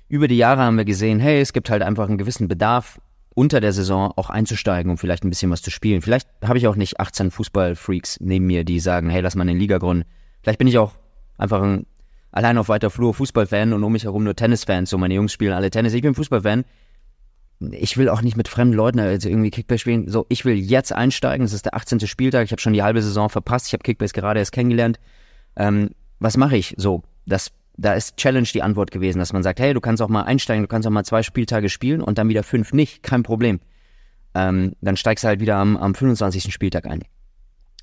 Über 0.08 0.28
die 0.28 0.36
Jahre 0.36 0.62
haben 0.62 0.76
wir 0.76 0.84
gesehen, 0.84 1.18
hey, 1.18 1.40
es 1.40 1.52
gibt 1.52 1.70
halt 1.70 1.82
einfach 1.82 2.08
einen 2.08 2.18
gewissen 2.18 2.48
Bedarf, 2.48 3.00
unter 3.34 3.60
der 3.60 3.74
Saison 3.74 4.12
auch 4.16 4.30
einzusteigen 4.30 4.90
und 4.90 4.96
vielleicht 4.96 5.22
ein 5.22 5.28
bisschen 5.28 5.50
was 5.50 5.60
zu 5.60 5.70
spielen. 5.70 6.00
Vielleicht 6.00 6.26
habe 6.42 6.56
ich 6.58 6.66
auch 6.68 6.76
nicht 6.76 6.98
18 6.98 7.30
Fußballfreaks 7.30 8.20
neben 8.20 8.46
mir, 8.46 8.64
die 8.64 8.80
sagen, 8.80 9.10
hey, 9.10 9.20
lass 9.20 9.34
mal 9.34 9.42
eine 9.42 9.52
Liga 9.52 9.76
gründen. 9.76 10.04
Vielleicht 10.42 10.58
bin 10.58 10.68
ich 10.68 10.78
auch 10.78 10.92
einfach 11.36 11.60
ein 11.62 11.86
allein 12.32 12.58
auf 12.58 12.68
weiter 12.68 12.90
Flur 12.90 13.14
Fußballfan 13.14 13.72
und 13.72 13.82
um 13.82 13.92
mich 13.92 14.04
herum 14.04 14.24
nur 14.24 14.36
Tennisfans. 14.36 14.90
So, 14.90 14.98
meine 14.98 15.14
Jungs 15.14 15.32
spielen 15.32 15.52
alle 15.52 15.70
Tennis. 15.70 15.94
Ich 15.94 16.02
bin 16.02 16.14
Fußballfan. 16.14 16.64
Ich 17.70 17.96
will 17.96 18.10
auch 18.10 18.20
nicht 18.20 18.36
mit 18.36 18.48
fremden 18.48 18.74
Leuten 18.74 18.98
also 18.98 19.28
irgendwie 19.28 19.50
Kickbase 19.50 19.78
spielen. 19.78 20.08
So, 20.08 20.26
ich 20.28 20.44
will 20.44 20.56
jetzt 20.56 20.92
einsteigen. 20.92 21.44
Es 21.44 21.52
ist 21.52 21.64
der 21.64 21.74
18. 21.74 22.00
Spieltag. 22.00 22.44
Ich 22.44 22.52
habe 22.52 22.60
schon 22.60 22.74
die 22.74 22.82
halbe 22.82 23.00
Saison 23.00 23.30
verpasst. 23.30 23.68
Ich 23.68 23.72
habe 23.72 23.82
Kickbase 23.82 24.12
gerade 24.12 24.40
erst 24.40 24.52
kennengelernt. 24.52 24.98
Ähm, 25.56 25.90
was 26.18 26.36
mache 26.36 26.56
ich? 26.56 26.74
So, 26.76 27.02
das, 27.24 27.52
da 27.76 27.94
ist 27.94 28.16
Challenge 28.16 28.48
die 28.52 28.62
Antwort 28.62 28.90
gewesen, 28.90 29.18
dass 29.18 29.32
man 29.32 29.42
sagt, 29.42 29.60
hey, 29.60 29.72
du 29.72 29.80
kannst 29.80 30.02
auch 30.02 30.08
mal 30.08 30.22
einsteigen, 30.22 30.62
du 30.62 30.68
kannst 30.68 30.86
auch 30.86 30.92
mal 30.92 31.04
zwei 31.04 31.22
Spieltage 31.22 31.68
spielen 31.68 32.00
und 32.00 32.18
dann 32.18 32.28
wieder 32.28 32.42
fünf 32.42 32.72
nicht, 32.72 33.02
kein 33.02 33.22
Problem. 33.22 33.60
Ähm, 34.34 34.74
dann 34.80 34.96
steigst 34.96 35.24
du 35.24 35.28
halt 35.28 35.40
wieder 35.40 35.56
am, 35.56 35.76
am 35.76 35.94
25. 35.94 36.52
Spieltag 36.52 36.86
ein. 36.86 37.04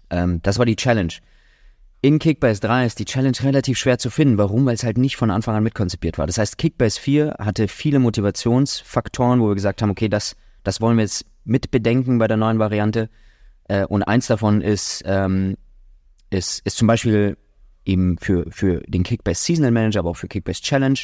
Ähm, 0.10 0.40
das 0.44 0.60
war 0.60 0.66
die 0.66 0.76
Challenge. 0.76 1.14
In 2.04 2.20
Kickbase 2.20 2.60
3 2.60 2.86
ist 2.86 3.00
die 3.00 3.06
Challenge 3.06 3.38
relativ 3.44 3.78
schwer 3.78 3.98
zu 3.98 4.10
finden. 4.10 4.38
Warum? 4.38 4.66
Weil 4.66 4.74
es 4.74 4.84
halt 4.84 4.98
nicht 4.98 5.16
von 5.16 5.32
Anfang 5.32 5.56
an 5.56 5.64
mitkonzipiert 5.64 6.18
war. 6.18 6.28
Das 6.28 6.38
heißt, 6.38 6.58
Kickbase 6.58 7.00
4 7.00 7.38
hatte 7.40 7.70
viele 7.70 8.00
Motivationsfaktoren, 8.00 9.40
wo 9.40 9.48
wir 9.48 9.56
gesagt 9.56 9.82
haben, 9.82 9.90
okay, 9.90 10.10
das, 10.10 10.36
das 10.64 10.82
wollen 10.82 10.98
wir 10.98 11.04
jetzt 11.04 11.26
mitbedenken 11.46 12.18
bei 12.18 12.28
der 12.28 12.36
neuen 12.36 12.60
Variante. 12.60 13.10
Äh, 13.70 13.86
und 13.86 14.04
eins 14.04 14.28
davon 14.28 14.60
ist, 14.60 15.02
ähm, 15.06 15.56
ist, 16.30 16.60
ist 16.66 16.76
zum 16.76 16.90
Beispiel 16.90 17.38
eben 17.86 18.18
für, 18.18 18.52
für 18.52 18.82
den 18.82 19.04
Kickbase 19.04 19.42
Seasonal 19.42 19.72
Manager, 19.72 20.00
aber 20.00 20.10
auch 20.10 20.18
für 20.18 20.28
Kickbase 20.28 20.62
Challenge, 20.62 21.00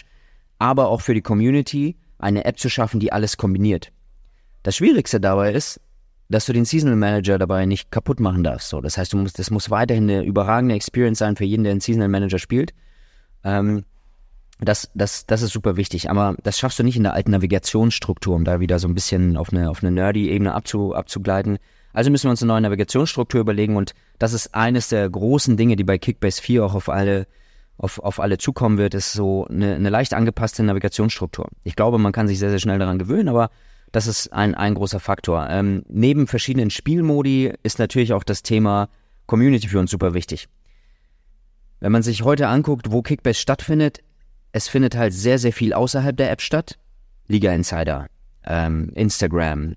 aber 0.57 0.89
auch 0.89 0.99
für 0.99 1.13
die 1.13 1.21
Community 1.21 1.95
eine 2.17 2.43
App 2.43 2.59
zu 2.59 2.67
schaffen, 2.69 2.99
die 2.99 3.13
alles 3.13 3.37
kombiniert. 3.37 3.93
Das 4.63 4.75
Schwierigste 4.75 5.21
dabei 5.21 5.53
ist, 5.53 5.79
dass 6.29 6.45
du 6.45 6.53
den 6.53 6.65
Seasonal 6.65 6.95
Manager 6.95 7.39
dabei 7.39 7.65
nicht 7.65 7.91
kaputt 7.91 8.19
machen 8.19 8.43
darfst. 8.43 8.69
So, 8.69 8.81
das 8.81 8.97
heißt, 8.97 9.13
du 9.13 9.17
musst, 9.17 9.39
das 9.39 9.49
muss 9.49 9.71
weiterhin 9.71 10.09
eine 10.09 10.23
überragende 10.23 10.75
Experience 10.75 11.19
sein 11.19 11.35
für 11.35 11.43
jeden, 11.43 11.63
der 11.63 11.71
einen 11.71 11.81
Seasonal 11.81 12.07
Manager 12.07 12.37
spielt. 12.37 12.73
Ähm, 13.43 13.83
das, 14.59 14.91
das, 14.93 15.25
das 15.25 15.41
ist 15.41 15.53
super 15.53 15.75
wichtig, 15.77 16.09
aber 16.09 16.35
das 16.43 16.59
schaffst 16.59 16.79
du 16.79 16.83
nicht 16.83 16.97
in 16.97 17.03
der 17.03 17.13
alten 17.13 17.31
Navigationsstruktur, 17.31 18.35
um 18.35 18.43
da 18.43 18.59
wieder 18.59 18.77
so 18.77 18.87
ein 18.87 18.93
bisschen 18.93 19.37
auf 19.37 19.51
eine, 19.51 19.69
auf 19.69 19.81
eine 19.81 19.91
nerdy 19.91 20.29
Ebene 20.29 20.53
abzu, 20.53 20.93
abzugleiten. 20.93 21.57
Also 21.93 22.11
müssen 22.11 22.25
wir 22.25 22.31
uns 22.31 22.43
eine 22.43 22.51
neue 22.51 22.61
Navigationsstruktur 22.61 23.41
überlegen 23.41 23.75
und 23.75 23.93
das 24.19 24.33
ist 24.33 24.53
eines 24.53 24.89
der 24.89 25.09
großen 25.09 25.57
Dinge, 25.57 25.77
die 25.77 25.83
bei 25.83 25.97
Kickbase 25.97 26.41
4 26.41 26.65
auch 26.65 26.75
auf 26.75 26.89
alle, 26.89 27.25
auf, 27.77 27.99
auf 27.99 28.19
alle 28.19 28.37
zukommen 28.37 28.77
wird, 28.77 28.93
ist 28.93 29.13
so 29.13 29.47
eine, 29.47 29.75
eine 29.75 29.89
leicht 29.89 30.13
angepasste 30.13 30.61
Navigationsstruktur. 30.61 31.47
Ich 31.63 31.75
glaube, 31.75 31.97
man 31.97 32.11
kann 32.11 32.27
sich 32.27 32.37
sehr, 32.37 32.49
sehr 32.49 32.59
schnell 32.59 32.79
daran 32.79 32.99
gewöhnen, 32.99 33.29
aber 33.29 33.49
das 33.91 34.07
ist 34.07 34.31
ein, 34.33 34.55
ein 34.55 34.75
großer 34.75 34.99
Faktor. 34.99 35.47
Ähm, 35.49 35.83
neben 35.87 36.27
verschiedenen 36.27 36.69
Spielmodi 36.69 37.53
ist 37.63 37.79
natürlich 37.79 38.13
auch 38.13 38.23
das 38.23 38.43
Thema 38.43 38.89
Community 39.25 39.67
für 39.67 39.79
uns 39.79 39.91
super 39.91 40.13
wichtig. 40.13 40.47
Wenn 41.79 41.91
man 41.91 42.03
sich 42.03 42.23
heute 42.23 42.47
anguckt, 42.47 42.91
wo 42.91 43.01
Kickbase 43.01 43.39
stattfindet, 43.39 43.99
es 44.51 44.67
findet 44.67 44.95
halt 44.95 45.13
sehr, 45.13 45.39
sehr 45.39 45.53
viel 45.53 45.73
außerhalb 45.73 46.15
der 46.15 46.31
App 46.31 46.41
statt. 46.41 46.77
Liga 47.27 47.53
Insider, 47.53 48.07
ähm, 48.43 48.89
Instagram, 48.95 49.75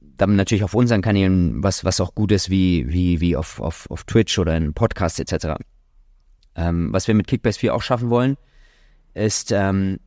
dann 0.00 0.36
natürlich 0.36 0.64
auf 0.64 0.74
unseren 0.74 1.02
Kanälen, 1.02 1.62
was, 1.62 1.84
was 1.84 2.00
auch 2.00 2.14
gut 2.14 2.32
ist, 2.32 2.50
wie, 2.50 2.88
wie, 2.88 3.20
wie 3.20 3.36
auf, 3.36 3.60
auf, 3.60 3.88
auf 3.90 4.04
Twitch 4.04 4.38
oder 4.38 4.56
in 4.56 4.74
Podcasts 4.74 5.20
etc. 5.20 5.54
Ähm, 6.56 6.92
was 6.92 7.06
wir 7.06 7.14
mit 7.14 7.28
Kickbase 7.28 7.60
4 7.60 7.74
auch 7.74 7.82
schaffen 7.82 8.10
wollen, 8.10 8.36
ist 9.14 9.52
ähm, 9.52 10.00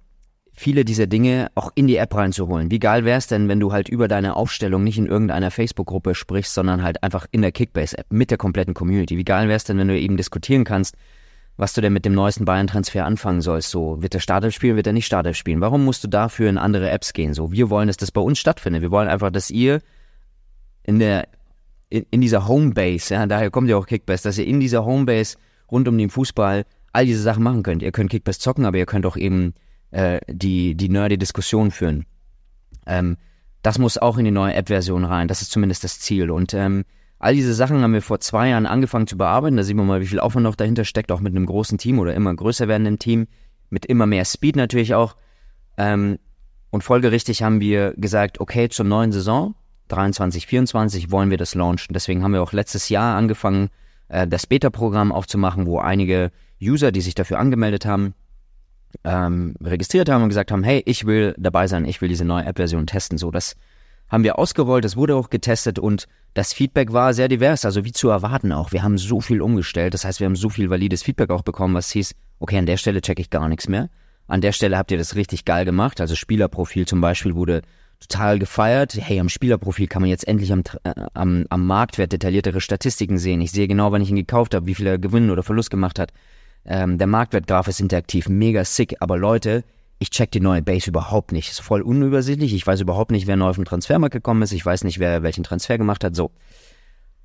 viele 0.61 0.85
dieser 0.85 1.07
Dinge 1.07 1.49
auch 1.55 1.71
in 1.73 1.87
die 1.87 1.97
App 1.97 2.15
reinzuholen. 2.15 2.69
Wie 2.69 2.79
geil 2.79 3.03
wäre 3.03 3.17
es 3.17 3.27
denn, 3.27 3.49
wenn 3.49 3.59
du 3.59 3.73
halt 3.73 3.89
über 3.89 4.07
deine 4.07 4.35
Aufstellung 4.35 4.83
nicht 4.83 4.97
in 4.97 5.07
irgendeiner 5.07 5.49
Facebook-Gruppe 5.49 6.13
sprichst, 6.13 6.53
sondern 6.53 6.83
halt 6.83 7.01
einfach 7.03 7.25
in 7.31 7.41
der 7.41 7.51
Kickbase-App 7.51 8.05
mit 8.11 8.29
der 8.29 8.37
kompletten 8.37 8.75
Community? 8.75 9.17
Wie 9.17 9.23
geil 9.23 9.47
wäre 9.47 9.57
es 9.57 9.63
denn, 9.63 9.79
wenn 9.79 9.87
du 9.87 9.99
eben 9.99 10.17
diskutieren 10.17 10.63
kannst, 10.63 10.95
was 11.57 11.73
du 11.73 11.81
denn 11.81 11.93
mit 11.93 12.05
dem 12.05 12.13
neuesten 12.13 12.45
Bayern-Transfer 12.45 13.05
anfangen 13.05 13.41
sollst. 13.41 13.71
So, 13.71 14.01
wird 14.01 14.13
der 14.13 14.19
Startelf 14.19 14.53
spielen, 14.53 14.75
wird 14.75 14.87
er 14.87 14.93
nicht 14.93 15.05
Startelf 15.05 15.35
spielen? 15.35 15.61
Warum 15.61 15.83
musst 15.83 16.03
du 16.03 16.07
dafür 16.07 16.49
in 16.49 16.57
andere 16.57 16.89
Apps 16.91 17.13
gehen? 17.13 17.33
So, 17.33 17.51
wir 17.51 17.69
wollen, 17.69 17.87
dass 17.87 17.97
das 17.97 18.11
bei 18.11 18.21
uns 18.21 18.39
stattfindet. 18.39 18.81
Wir 18.81 18.91
wollen 18.91 19.09
einfach, 19.09 19.31
dass 19.31 19.49
ihr 19.49 19.81
in 20.83 20.99
der, 20.99 21.27
in, 21.89 22.05
in 22.11 22.21
dieser 22.21 22.47
Homebase, 22.47 23.15
ja, 23.15 23.25
daher 23.25 23.49
kommt 23.49 23.69
ja 23.69 23.77
auch 23.77 23.87
Kickbase, 23.87 24.23
dass 24.23 24.37
ihr 24.37 24.45
in 24.45 24.59
dieser 24.59 24.85
Homebase 24.85 25.37
rund 25.71 25.87
um 25.87 25.97
den 25.97 26.09
Fußball 26.09 26.65
all 26.93 27.05
diese 27.05 27.21
Sachen 27.21 27.43
machen 27.43 27.63
könnt. 27.63 27.81
Ihr 27.81 27.91
könnt 27.91 28.11
Kickbase 28.11 28.39
zocken, 28.39 28.65
aber 28.65 28.77
ihr 28.77 28.85
könnt 28.85 29.05
auch 29.05 29.17
eben 29.17 29.53
äh, 29.91 30.19
die, 30.27 30.75
die 30.75 30.89
nerdy 30.89 31.17
Diskussion 31.17 31.71
führen. 31.71 32.05
Ähm, 32.85 33.17
das 33.61 33.77
muss 33.77 33.97
auch 33.97 34.17
in 34.17 34.25
die 34.25 34.31
neue 34.31 34.55
App-Version 34.55 35.05
rein. 35.05 35.27
Das 35.27 35.41
ist 35.41 35.51
zumindest 35.51 35.83
das 35.83 35.99
Ziel. 35.99 36.31
Und 36.31 36.53
ähm, 36.53 36.83
All 37.21 37.35
diese 37.35 37.53
Sachen 37.53 37.83
haben 37.83 37.93
wir 37.93 38.01
vor 38.01 38.19
zwei 38.19 38.49
Jahren 38.49 38.65
angefangen 38.65 39.05
zu 39.05 39.15
bearbeiten. 39.15 39.55
Da 39.55 39.61
sieht 39.61 39.75
man 39.77 39.85
mal, 39.85 40.01
wie 40.01 40.07
viel 40.07 40.19
Aufwand 40.19 40.43
noch 40.43 40.55
dahinter 40.55 40.85
steckt, 40.85 41.11
auch 41.11 41.19
mit 41.19 41.35
einem 41.35 41.45
großen 41.45 41.77
Team 41.77 41.99
oder 41.99 42.15
immer 42.15 42.35
größer 42.35 42.67
werdenden 42.67 42.97
Team, 42.97 43.27
mit 43.69 43.85
immer 43.85 44.07
mehr 44.07 44.25
Speed 44.25 44.55
natürlich 44.55 44.95
auch. 44.95 45.15
Ähm, 45.77 46.17
und 46.71 46.83
folgerichtig 46.83 47.43
haben 47.43 47.61
wir 47.61 47.93
gesagt, 47.95 48.39
okay, 48.39 48.69
zur 48.69 48.85
neuen 48.85 49.11
Saison 49.11 49.53
23, 49.89 50.47
24 50.47 51.11
wollen 51.11 51.29
wir 51.29 51.37
das 51.37 51.53
launchen. 51.53 51.93
Deswegen 51.93 52.23
haben 52.23 52.33
wir 52.33 52.41
auch 52.41 52.53
letztes 52.53 52.89
Jahr 52.89 53.15
angefangen, 53.15 53.69
äh, 54.07 54.25
das 54.25 54.47
Beta-Programm 54.47 55.11
aufzumachen, 55.11 55.67
wo 55.67 55.77
einige 55.77 56.31
User, 56.59 56.91
die 56.91 57.01
sich 57.01 57.13
dafür 57.13 57.37
angemeldet 57.37 57.85
haben, 57.85 58.15
ähm, 59.03 59.55
registriert 59.61 60.09
haben 60.09 60.23
und 60.23 60.29
gesagt 60.29 60.51
haben, 60.51 60.63
hey, 60.63 60.81
ich 60.85 61.05
will 61.05 61.35
dabei 61.37 61.67
sein, 61.67 61.85
ich 61.85 62.01
will 62.01 62.09
diese 62.09 62.25
neue 62.25 62.45
App-Version 62.45 62.87
testen. 62.87 63.17
So, 63.17 63.31
das 63.31 63.55
haben 64.09 64.23
wir 64.23 64.37
ausgerollt, 64.37 64.83
das 64.83 64.97
wurde 64.97 65.15
auch 65.15 65.29
getestet 65.29 65.79
und 65.79 66.07
das 66.33 66.53
Feedback 66.53 66.93
war 66.93 67.13
sehr 67.13 67.27
divers, 67.27 67.65
also 67.65 67.85
wie 67.85 67.91
zu 67.91 68.09
erwarten 68.09 68.51
auch. 68.51 68.71
Wir 68.71 68.83
haben 68.83 68.97
so 68.97 69.21
viel 69.21 69.41
umgestellt, 69.41 69.93
das 69.93 70.05
heißt, 70.05 70.19
wir 70.19 70.25
haben 70.25 70.35
so 70.35 70.49
viel 70.49 70.69
valides 70.69 71.03
Feedback 71.03 71.29
auch 71.29 71.43
bekommen, 71.43 71.75
was 71.75 71.91
hieß, 71.91 72.13
okay, 72.39 72.57
an 72.57 72.65
der 72.65 72.77
Stelle 72.77 73.01
checke 73.01 73.21
ich 73.21 73.29
gar 73.29 73.47
nichts 73.47 73.67
mehr. 73.67 73.89
An 74.27 74.41
der 74.41 74.53
Stelle 74.53 74.77
habt 74.77 74.91
ihr 74.91 74.97
das 74.97 75.15
richtig 75.15 75.43
geil 75.43 75.65
gemacht. 75.65 75.99
Also 75.99 76.15
Spielerprofil 76.15 76.87
zum 76.87 77.01
Beispiel 77.01 77.35
wurde 77.35 77.63
total 77.99 78.39
gefeiert. 78.39 78.97
Hey, 78.97 79.19
am 79.19 79.27
Spielerprofil 79.27 79.87
kann 79.87 80.01
man 80.01 80.09
jetzt 80.09 80.27
endlich 80.27 80.53
am, 80.53 80.63
äh, 80.83 80.93
am, 81.13 81.45
am 81.49 81.67
Marktwert 81.67 82.13
detailliertere 82.13 82.61
Statistiken 82.61 83.17
sehen. 83.17 83.41
Ich 83.41 83.51
sehe 83.51 83.67
genau, 83.67 83.91
wann 83.91 84.01
ich 84.01 84.09
ihn 84.09 84.15
gekauft 84.15 84.55
habe, 84.55 84.67
wie 84.67 84.75
viel 84.75 84.87
er 84.87 84.97
Gewinn 84.97 85.29
oder 85.31 85.43
Verlust 85.43 85.69
gemacht 85.69 85.99
hat. 85.99 86.13
Ähm, 86.65 86.97
der 86.97 87.07
Marktwertgraph 87.07 87.67
ist 87.67 87.79
interaktiv, 87.79 88.29
mega 88.29 88.63
sick. 88.63 88.95
Aber 88.99 89.17
Leute, 89.17 89.63
ich 89.99 90.09
check 90.09 90.31
die 90.31 90.39
neue 90.39 90.61
Base 90.61 90.89
überhaupt 90.89 91.31
nicht. 91.31 91.49
Ist 91.49 91.61
voll 91.61 91.81
unübersichtlich. 91.81 92.53
Ich 92.53 92.65
weiß 92.65 92.81
überhaupt 92.81 93.11
nicht, 93.11 93.27
wer 93.27 93.35
neu 93.35 93.49
auf 93.49 93.55
den 93.55 93.65
Transfermarkt 93.65 94.13
gekommen 94.13 94.41
ist. 94.41 94.51
Ich 94.51 94.65
weiß 94.65 94.83
nicht, 94.83 94.99
wer 94.99 95.23
welchen 95.23 95.43
Transfer 95.43 95.77
gemacht 95.77 96.03
hat. 96.03 96.15
So. 96.15 96.31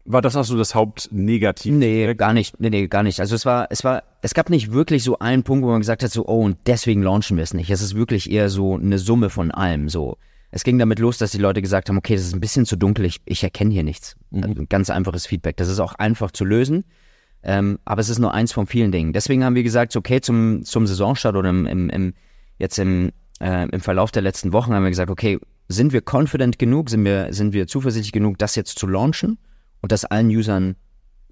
War 0.04 0.22
das 0.22 0.36
also 0.36 0.56
das 0.56 0.74
Hauptnegativ? 0.74 1.74
Nee, 1.74 2.14
gar 2.14 2.32
nicht. 2.32 2.60
Nee, 2.60 2.70
nee, 2.70 2.86
gar 2.86 3.02
nicht. 3.02 3.18
Also 3.18 3.34
es 3.34 3.44
war, 3.44 3.66
es 3.70 3.82
war, 3.82 4.04
es 4.22 4.34
gab 4.34 4.50
nicht 4.50 4.72
wirklich 4.72 5.02
so 5.02 5.18
einen 5.18 5.42
Punkt, 5.42 5.64
wo 5.64 5.70
man 5.70 5.80
gesagt 5.80 6.02
hat, 6.02 6.12
so, 6.12 6.26
oh, 6.26 6.42
und 6.42 6.58
deswegen 6.66 7.02
launchen 7.02 7.36
wir 7.36 7.44
es 7.44 7.54
nicht. 7.54 7.70
Es 7.70 7.82
ist 7.82 7.96
wirklich 7.96 8.30
eher 8.30 8.48
so 8.48 8.76
eine 8.76 8.98
Summe 8.98 9.30
von 9.30 9.50
allem. 9.50 9.88
So. 9.88 10.16
Es 10.50 10.62
ging 10.62 10.78
damit 10.78 11.00
los, 11.00 11.18
dass 11.18 11.32
die 11.32 11.38
Leute 11.38 11.60
gesagt 11.60 11.88
haben, 11.88 11.98
okay, 11.98 12.14
das 12.14 12.24
ist 12.24 12.34
ein 12.34 12.40
bisschen 12.40 12.66
zu 12.66 12.76
dunkel, 12.76 13.04
ich, 13.04 13.20
ich 13.24 13.42
erkenne 13.42 13.72
hier 13.72 13.82
nichts. 13.82 14.16
Mhm. 14.30 14.44
Also 14.44 14.62
ein 14.62 14.68
ganz 14.68 14.90
einfaches 14.90 15.26
Feedback. 15.26 15.56
Das 15.56 15.68
ist 15.68 15.80
auch 15.80 15.94
einfach 15.94 16.30
zu 16.30 16.44
lösen. 16.44 16.84
Ähm, 17.48 17.78
aber 17.84 18.00
es 18.00 18.08
ist 18.08 18.18
nur 18.18 18.34
eins 18.34 18.52
von 18.52 18.66
vielen 18.66 18.90
Dingen. 18.90 19.12
Deswegen 19.12 19.44
haben 19.44 19.54
wir 19.54 19.62
gesagt, 19.62 19.94
okay, 19.94 20.20
zum, 20.20 20.64
zum 20.64 20.84
Saisonstart 20.88 21.36
oder 21.36 21.50
im, 21.50 21.64
im, 21.66 21.88
im 21.90 22.14
jetzt 22.58 22.76
im, 22.80 23.12
äh, 23.40 23.68
im 23.68 23.80
Verlauf 23.80 24.10
der 24.10 24.22
letzten 24.22 24.52
Wochen 24.52 24.74
haben 24.74 24.82
wir 24.82 24.90
gesagt, 24.90 25.10
okay, 25.10 25.38
sind 25.68 25.92
wir 25.92 26.02
confident 26.04 26.58
genug, 26.58 26.90
sind 26.90 27.04
wir, 27.04 27.32
sind 27.32 27.52
wir 27.52 27.68
zuversichtlich 27.68 28.10
genug, 28.10 28.38
das 28.38 28.56
jetzt 28.56 28.80
zu 28.80 28.88
launchen 28.88 29.38
und 29.80 29.92
das 29.92 30.04
allen 30.04 30.26
Usern 30.26 30.74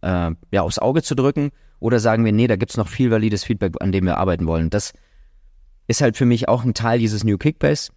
äh, 0.02 0.30
ja, 0.52 0.62
aufs 0.62 0.78
Auge 0.78 1.02
zu 1.02 1.16
drücken? 1.16 1.50
Oder 1.80 1.98
sagen 1.98 2.24
wir, 2.24 2.30
nee, 2.30 2.46
da 2.46 2.54
gibt's 2.54 2.76
noch 2.76 2.86
viel 2.86 3.10
valides 3.10 3.42
Feedback, 3.42 3.74
an 3.80 3.90
dem 3.90 4.04
wir 4.04 4.16
arbeiten 4.16 4.46
wollen. 4.46 4.70
Das 4.70 4.92
ist 5.88 6.00
halt 6.00 6.16
für 6.16 6.26
mich 6.26 6.48
auch 6.48 6.64
ein 6.64 6.74
Teil 6.74 7.00
dieses 7.00 7.24
New 7.24 7.38
Kickbase. 7.38 7.90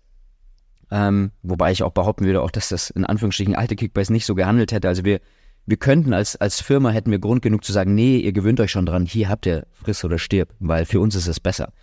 Ähm, 0.89 1.31
wobei 1.43 1.71
ich 1.71 1.83
auch 1.83 1.91
behaupten 1.91 2.25
würde, 2.25 2.41
auch, 2.41 2.51
dass 2.51 2.69
das 2.69 2.89
in 2.89 3.05
Anführungsstrichen 3.05 3.55
alte 3.55 3.75
Kickbase 3.75 4.11
nicht 4.11 4.25
so 4.25 4.33
gehandelt 4.33 4.71
hätte. 4.71 4.87
Also 4.87 5.05
wir, 5.05 5.19
wir 5.67 5.77
könnten 5.77 6.13
als, 6.13 6.37
als 6.37 6.61
Firma 6.61 6.89
hätten 6.89 7.11
wir 7.11 7.19
Grund 7.19 7.41
genug 7.41 7.63
zu 7.63 7.73
sagen, 7.73 7.93
nee, 7.93 8.17
ihr 8.17 8.31
gewöhnt 8.31 8.59
euch 8.61 8.71
schon 8.71 8.85
dran, 8.85 9.05
hier 9.05 9.27
habt 9.27 9.45
ihr 9.45 9.67
friss 9.73 10.03
oder 10.05 10.17
stirb, 10.17 10.49
weil 10.59 10.85
für 10.85 11.01
uns 11.01 11.13
ist 11.13 11.27
es 11.27 11.41
besser. 11.41 11.73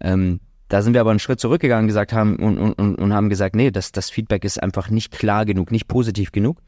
Ähm, 0.00 0.40
da 0.68 0.80
sind 0.80 0.94
wir 0.94 1.02
aber 1.02 1.10
einen 1.10 1.18
Schritt 1.18 1.38
zurückgegangen 1.38 1.86
gesagt 1.86 2.14
haben 2.14 2.36
und, 2.36 2.58
und, 2.58 2.94
und 2.94 3.12
haben 3.12 3.28
gesagt, 3.28 3.54
nee, 3.54 3.70
das, 3.70 3.92
das 3.92 4.08
Feedback 4.08 4.44
ist 4.44 4.62
einfach 4.62 4.88
nicht 4.88 5.12
klar 5.12 5.44
genug, 5.44 5.70
nicht 5.70 5.86
positiv 5.86 6.32
genug. 6.32 6.62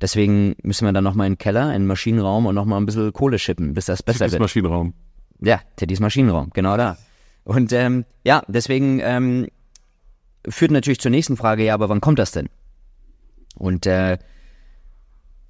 Deswegen 0.00 0.56
müssen 0.64 0.84
wir 0.86 0.92
dann 0.92 1.04
nochmal 1.04 1.28
in 1.28 1.34
den 1.34 1.38
Keller, 1.38 1.66
in 1.72 1.82
den 1.82 1.86
Maschinenraum 1.86 2.46
und 2.46 2.56
nochmal 2.56 2.80
ein 2.80 2.86
bisschen 2.86 3.12
Kohle 3.12 3.38
schippen, 3.38 3.74
bis 3.74 3.84
das 3.84 4.02
besser 4.02 4.20
Tiddys 4.20 4.32
wird. 4.32 4.40
Maschinenraum. 4.40 4.94
Ja, 5.40 5.60
Teddys 5.76 6.00
Maschinenraum, 6.00 6.50
genau 6.52 6.76
da. 6.76 6.98
Und 7.44 7.72
ähm, 7.72 8.04
ja, 8.24 8.42
deswegen 8.48 8.98
ähm, 9.00 9.46
führt 10.48 10.72
natürlich 10.72 10.98
zur 10.98 11.12
nächsten 11.12 11.36
Frage, 11.36 11.64
ja, 11.64 11.74
aber 11.74 11.88
wann 11.88 12.00
kommt 12.00 12.18
das 12.18 12.32
denn? 12.32 12.48
Und 13.54 13.86
äh, 13.86 14.18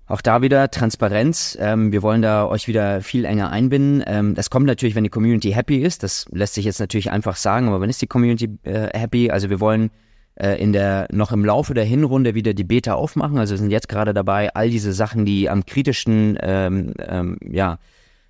auch 0.07 0.21
da 0.21 0.43
wieder 0.43 0.71
Transparenz. 0.71 1.57
Ähm, 1.61 1.93
wir 1.93 2.03
wollen 2.03 2.23
da 2.23 2.47
euch 2.47 2.69
wieder 2.69 3.01
viel 3.01 3.25
enger 3.25 3.51
einbinden. 3.51 4.03
Ähm, 4.07 4.35
das 4.35 4.51
kommt 4.51 4.67
natürlich, 4.67 4.95
wenn 4.95 5.05
die 5.05 5.11
Community 5.11 5.53
happy 5.53 5.79
ist. 5.79 6.03
Das 6.03 6.27
lässt 6.33 6.55
sich 6.55 6.65
jetzt 6.65 6.81
natürlich 6.81 7.11
einfach 7.11 7.37
sagen, 7.37 7.69
aber 7.69 7.81
wann 7.81 7.91
ist 7.91 8.03
die 8.03 8.07
Community 8.07 8.51
äh, 8.65 8.97
happy? 8.99 9.31
Also 9.31 9.49
wir 9.49 9.61
wollen 9.61 9.91
äh, 10.35 10.61
in 10.61 10.73
der 10.73 11.09
noch 11.13 11.33
im 11.33 11.45
Laufe 11.45 11.75
der 11.75 11.85
Hinrunde 11.85 12.35
wieder 12.35 12.55
die 12.55 12.65
Beta 12.65 12.95
aufmachen. 12.95 13.39
Also 13.39 13.53
wir 13.53 13.59
sind 13.59 13.71
jetzt 13.71 13.89
gerade 13.89 14.13
dabei, 14.13 14.55
all 14.55 14.71
diese 14.71 14.93
Sachen, 14.93 15.25
die 15.25 15.49
am 15.49 15.65
kritischsten 15.65 16.39
ähm, 16.41 16.95
ähm, 16.99 17.39
ja, 17.49 17.79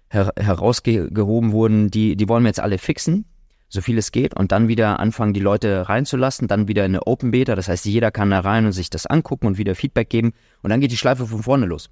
her 0.09 0.33
herausgehoben 0.37 1.53
wurden, 1.53 1.91
die, 1.91 2.17
die 2.17 2.29
wollen 2.29 2.45
wir 2.45 2.49
jetzt 2.49 2.61
alle 2.61 2.79
fixen 2.79 3.25
so 3.73 3.81
viel 3.81 3.97
es 3.97 4.13
geht 4.13 4.37
und 4.37 4.53
dann 4.53 4.69
wieder 4.69 5.01
anfangen, 5.01 5.33
die 5.33 5.41
Leute 5.41 5.89
reinzulassen, 5.89 6.47
dann 6.47 6.69
wieder 6.69 6.85
eine 6.85 7.07
Open 7.07 7.31
Beta, 7.31 7.55
das 7.55 7.69
heißt, 7.69 7.87
jeder 7.87 8.11
kann 8.11 8.29
da 8.29 8.41
rein 8.41 8.67
und 8.67 8.73
sich 8.73 8.91
das 8.91 9.07
angucken 9.07 9.47
und 9.47 9.57
wieder 9.57 9.75
Feedback 9.75 10.11
geben. 10.11 10.35
Und 10.61 10.69
dann 10.69 10.81
geht 10.81 10.93
die 10.93 10.99
Schleife 10.99 11.27
von 11.27 11.43
vorne 11.43 11.65
los. 11.65 11.89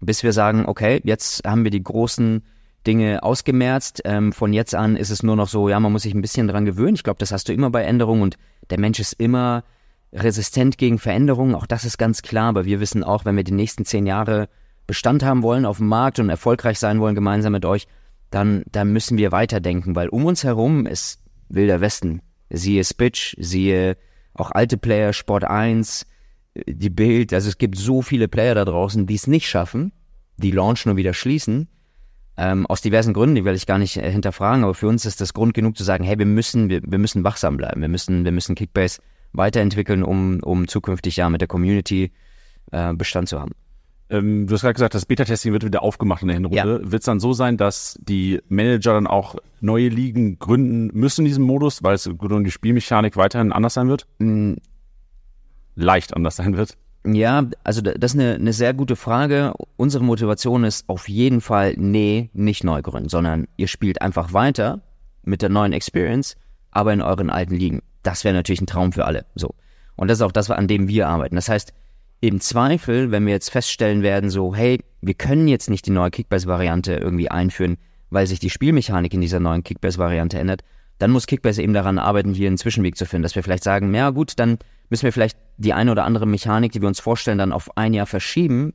Bis 0.00 0.22
wir 0.22 0.34
sagen, 0.34 0.66
okay, 0.66 1.00
jetzt 1.04 1.46
haben 1.46 1.64
wir 1.64 1.70
die 1.70 1.82
großen 1.82 2.42
Dinge 2.86 3.22
ausgemerzt, 3.22 4.02
ähm, 4.04 4.32
von 4.32 4.52
jetzt 4.52 4.74
an 4.74 4.96
ist 4.96 5.08
es 5.08 5.22
nur 5.22 5.36
noch 5.36 5.48
so, 5.48 5.70
ja, 5.70 5.80
man 5.80 5.90
muss 5.90 6.02
sich 6.02 6.12
ein 6.12 6.20
bisschen 6.20 6.48
dran 6.48 6.66
gewöhnen. 6.66 6.96
Ich 6.96 7.04
glaube, 7.04 7.18
das 7.18 7.32
hast 7.32 7.48
du 7.48 7.54
immer 7.54 7.70
bei 7.70 7.84
Änderungen 7.84 8.20
und 8.20 8.36
der 8.68 8.78
Mensch 8.78 9.00
ist 9.00 9.14
immer 9.14 9.64
resistent 10.12 10.76
gegen 10.76 10.98
Veränderungen, 10.98 11.54
auch 11.54 11.66
das 11.66 11.86
ist 11.86 11.96
ganz 11.96 12.20
klar, 12.20 12.50
aber 12.50 12.66
wir 12.66 12.78
wissen 12.80 13.02
auch, 13.02 13.24
wenn 13.24 13.36
wir 13.36 13.44
die 13.44 13.52
nächsten 13.52 13.86
zehn 13.86 14.04
Jahre 14.04 14.50
Bestand 14.86 15.24
haben 15.24 15.42
wollen 15.42 15.64
auf 15.64 15.78
dem 15.78 15.86
Markt 15.86 16.18
und 16.18 16.28
erfolgreich 16.28 16.78
sein 16.78 17.00
wollen 17.00 17.14
gemeinsam 17.14 17.52
mit 17.52 17.64
euch, 17.64 17.88
dann, 18.32 18.64
dann 18.70 18.92
müssen 18.92 19.18
wir 19.18 19.30
weiterdenken, 19.32 19.94
weil 19.94 20.08
um 20.08 20.24
uns 20.24 20.42
herum 20.42 20.86
ist 20.86 21.20
wilder 21.48 21.80
Westen. 21.80 22.22
Siehe 22.50 22.84
Spitch, 22.84 23.36
siehe 23.38 23.96
auch 24.34 24.50
alte 24.50 24.78
Player, 24.78 25.12
Sport 25.12 25.44
1, 25.44 26.06
die 26.66 26.90
Bild, 26.90 27.32
also 27.32 27.48
es 27.48 27.58
gibt 27.58 27.76
so 27.76 28.02
viele 28.02 28.28
Player 28.28 28.54
da 28.54 28.64
draußen, 28.64 29.06
die 29.06 29.14
es 29.14 29.26
nicht 29.26 29.48
schaffen, 29.48 29.92
die 30.36 30.50
launchen 30.50 30.90
und 30.90 30.96
wieder 30.96 31.14
schließen, 31.14 31.68
ähm, 32.36 32.66
aus 32.66 32.80
diversen 32.80 33.12
Gründen, 33.12 33.34
die 33.34 33.44
werde 33.44 33.56
ich 33.56 33.66
gar 33.66 33.78
nicht 33.78 33.96
äh, 33.96 34.10
hinterfragen, 34.10 34.64
aber 34.64 34.74
für 34.74 34.88
uns 34.88 35.04
ist 35.04 35.20
das 35.20 35.34
Grund 35.34 35.54
genug 35.54 35.76
zu 35.76 35.84
sagen, 35.84 36.04
hey, 36.04 36.18
wir 36.18 36.26
müssen, 36.26 36.70
wir, 36.70 36.80
wir 36.82 36.98
müssen 36.98 37.24
wachsam 37.24 37.56
bleiben, 37.56 37.80
wir 37.80 37.88
müssen, 37.88 38.24
wir 38.24 38.32
müssen 38.32 38.54
Kickbase 38.54 39.02
weiterentwickeln, 39.32 40.02
um, 40.02 40.40
um 40.42 40.68
zukünftig 40.68 41.16
ja 41.16 41.28
mit 41.28 41.40
der 41.40 41.48
Community 41.48 42.12
äh, 42.70 42.94
Bestand 42.94 43.28
zu 43.28 43.40
haben. 43.40 43.52
Ähm, 44.12 44.46
du 44.46 44.52
hast 44.54 44.60
gerade 44.60 44.74
gesagt, 44.74 44.94
das 44.94 45.06
Beta-Testing 45.06 45.52
wird 45.52 45.64
wieder 45.64 45.82
aufgemacht 45.82 46.22
in 46.22 46.28
der 46.28 46.34
Hinrunde. 46.36 46.56
Ja. 46.56 46.66
Wird 46.66 47.00
es 47.00 47.06
dann 47.06 47.18
so 47.18 47.32
sein, 47.32 47.56
dass 47.56 47.98
die 48.02 48.40
Manager 48.48 48.92
dann 48.92 49.06
auch 49.06 49.36
neue 49.60 49.88
Ligen 49.88 50.38
gründen 50.38 50.90
müssen 50.92 51.22
in 51.22 51.26
diesem 51.26 51.44
Modus, 51.44 51.82
weil 51.82 51.94
es 51.94 52.04
die 52.08 52.50
Spielmechanik 52.50 53.16
weiterhin 53.16 53.52
anders 53.52 53.74
sein 53.74 53.88
wird? 53.88 54.06
Mm, 54.18 54.54
Leicht 55.74 56.14
anders 56.14 56.36
sein 56.36 56.56
wird? 56.56 56.76
Ja, 57.06 57.44
also 57.64 57.80
da- 57.80 57.94
das 57.94 58.12
ist 58.14 58.20
eine, 58.20 58.34
eine 58.34 58.52
sehr 58.52 58.74
gute 58.74 58.94
Frage. 58.94 59.54
Unsere 59.76 60.04
Motivation 60.04 60.64
ist 60.64 60.88
auf 60.88 61.08
jeden 61.08 61.40
Fall, 61.40 61.74
nee, 61.76 62.30
nicht 62.34 62.62
neu 62.62 62.82
gründen, 62.82 63.08
sondern 63.08 63.48
ihr 63.56 63.66
spielt 63.68 64.02
einfach 64.02 64.32
weiter 64.32 64.82
mit 65.24 65.40
der 65.42 65.48
neuen 65.48 65.72
Experience, 65.72 66.36
aber 66.70 66.92
in 66.92 67.00
euren 67.00 67.30
alten 67.30 67.54
Ligen. 67.56 67.80
Das 68.02 68.24
wäre 68.24 68.34
natürlich 68.34 68.60
ein 68.60 68.66
Traum 68.66 68.92
für 68.92 69.04
alle. 69.06 69.24
So. 69.34 69.54
Und 69.96 70.08
das 70.08 70.18
ist 70.18 70.22
auch 70.22 70.32
das, 70.32 70.50
an 70.50 70.68
dem 70.68 70.88
wir 70.88 71.08
arbeiten. 71.08 71.34
Das 71.36 71.48
heißt, 71.48 71.72
im 72.22 72.40
Zweifel, 72.40 73.10
wenn 73.10 73.26
wir 73.26 73.32
jetzt 73.32 73.50
feststellen 73.50 74.02
werden, 74.02 74.30
so, 74.30 74.54
hey, 74.54 74.78
wir 75.00 75.14
können 75.14 75.48
jetzt 75.48 75.68
nicht 75.68 75.86
die 75.86 75.90
neue 75.90 76.12
Kickbase-Variante 76.12 76.94
irgendwie 76.94 77.28
einführen, 77.28 77.78
weil 78.10 78.28
sich 78.28 78.38
die 78.38 78.48
Spielmechanik 78.48 79.12
in 79.12 79.20
dieser 79.20 79.40
neuen 79.40 79.64
Kickbase-Variante 79.64 80.38
ändert, 80.38 80.62
dann 80.98 81.10
muss 81.10 81.26
Kickbase 81.26 81.60
eben 81.60 81.72
daran 81.72 81.98
arbeiten, 81.98 82.32
hier 82.32 82.46
einen 82.46 82.58
Zwischenweg 82.58 82.96
zu 82.96 83.06
finden, 83.06 83.24
dass 83.24 83.34
wir 83.34 83.42
vielleicht 83.42 83.64
sagen, 83.64 83.92
ja 83.92 84.10
gut, 84.10 84.34
dann 84.38 84.58
müssen 84.88 85.02
wir 85.02 85.12
vielleicht 85.12 85.36
die 85.56 85.72
eine 85.72 85.90
oder 85.90 86.04
andere 86.04 86.26
Mechanik, 86.26 86.70
die 86.70 86.80
wir 86.80 86.86
uns 86.86 87.00
vorstellen, 87.00 87.38
dann 87.38 87.50
auf 87.50 87.76
ein 87.76 87.92
Jahr 87.92 88.06
verschieben, 88.06 88.72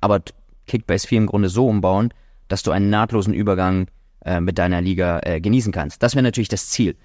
aber 0.00 0.22
Kickbase 0.66 1.06
4 1.06 1.18
im 1.18 1.26
Grunde 1.26 1.50
so 1.50 1.68
umbauen, 1.68 2.14
dass 2.48 2.62
du 2.62 2.70
einen 2.70 2.88
nahtlosen 2.88 3.34
Übergang 3.34 3.88
äh, 4.24 4.40
mit 4.40 4.56
deiner 4.56 4.80
Liga 4.80 5.20
äh, 5.22 5.42
genießen 5.42 5.70
kannst. 5.70 6.02
Das 6.02 6.14
wäre 6.14 6.22
natürlich 6.22 6.48
das 6.48 6.70
Ziel. 6.70 6.96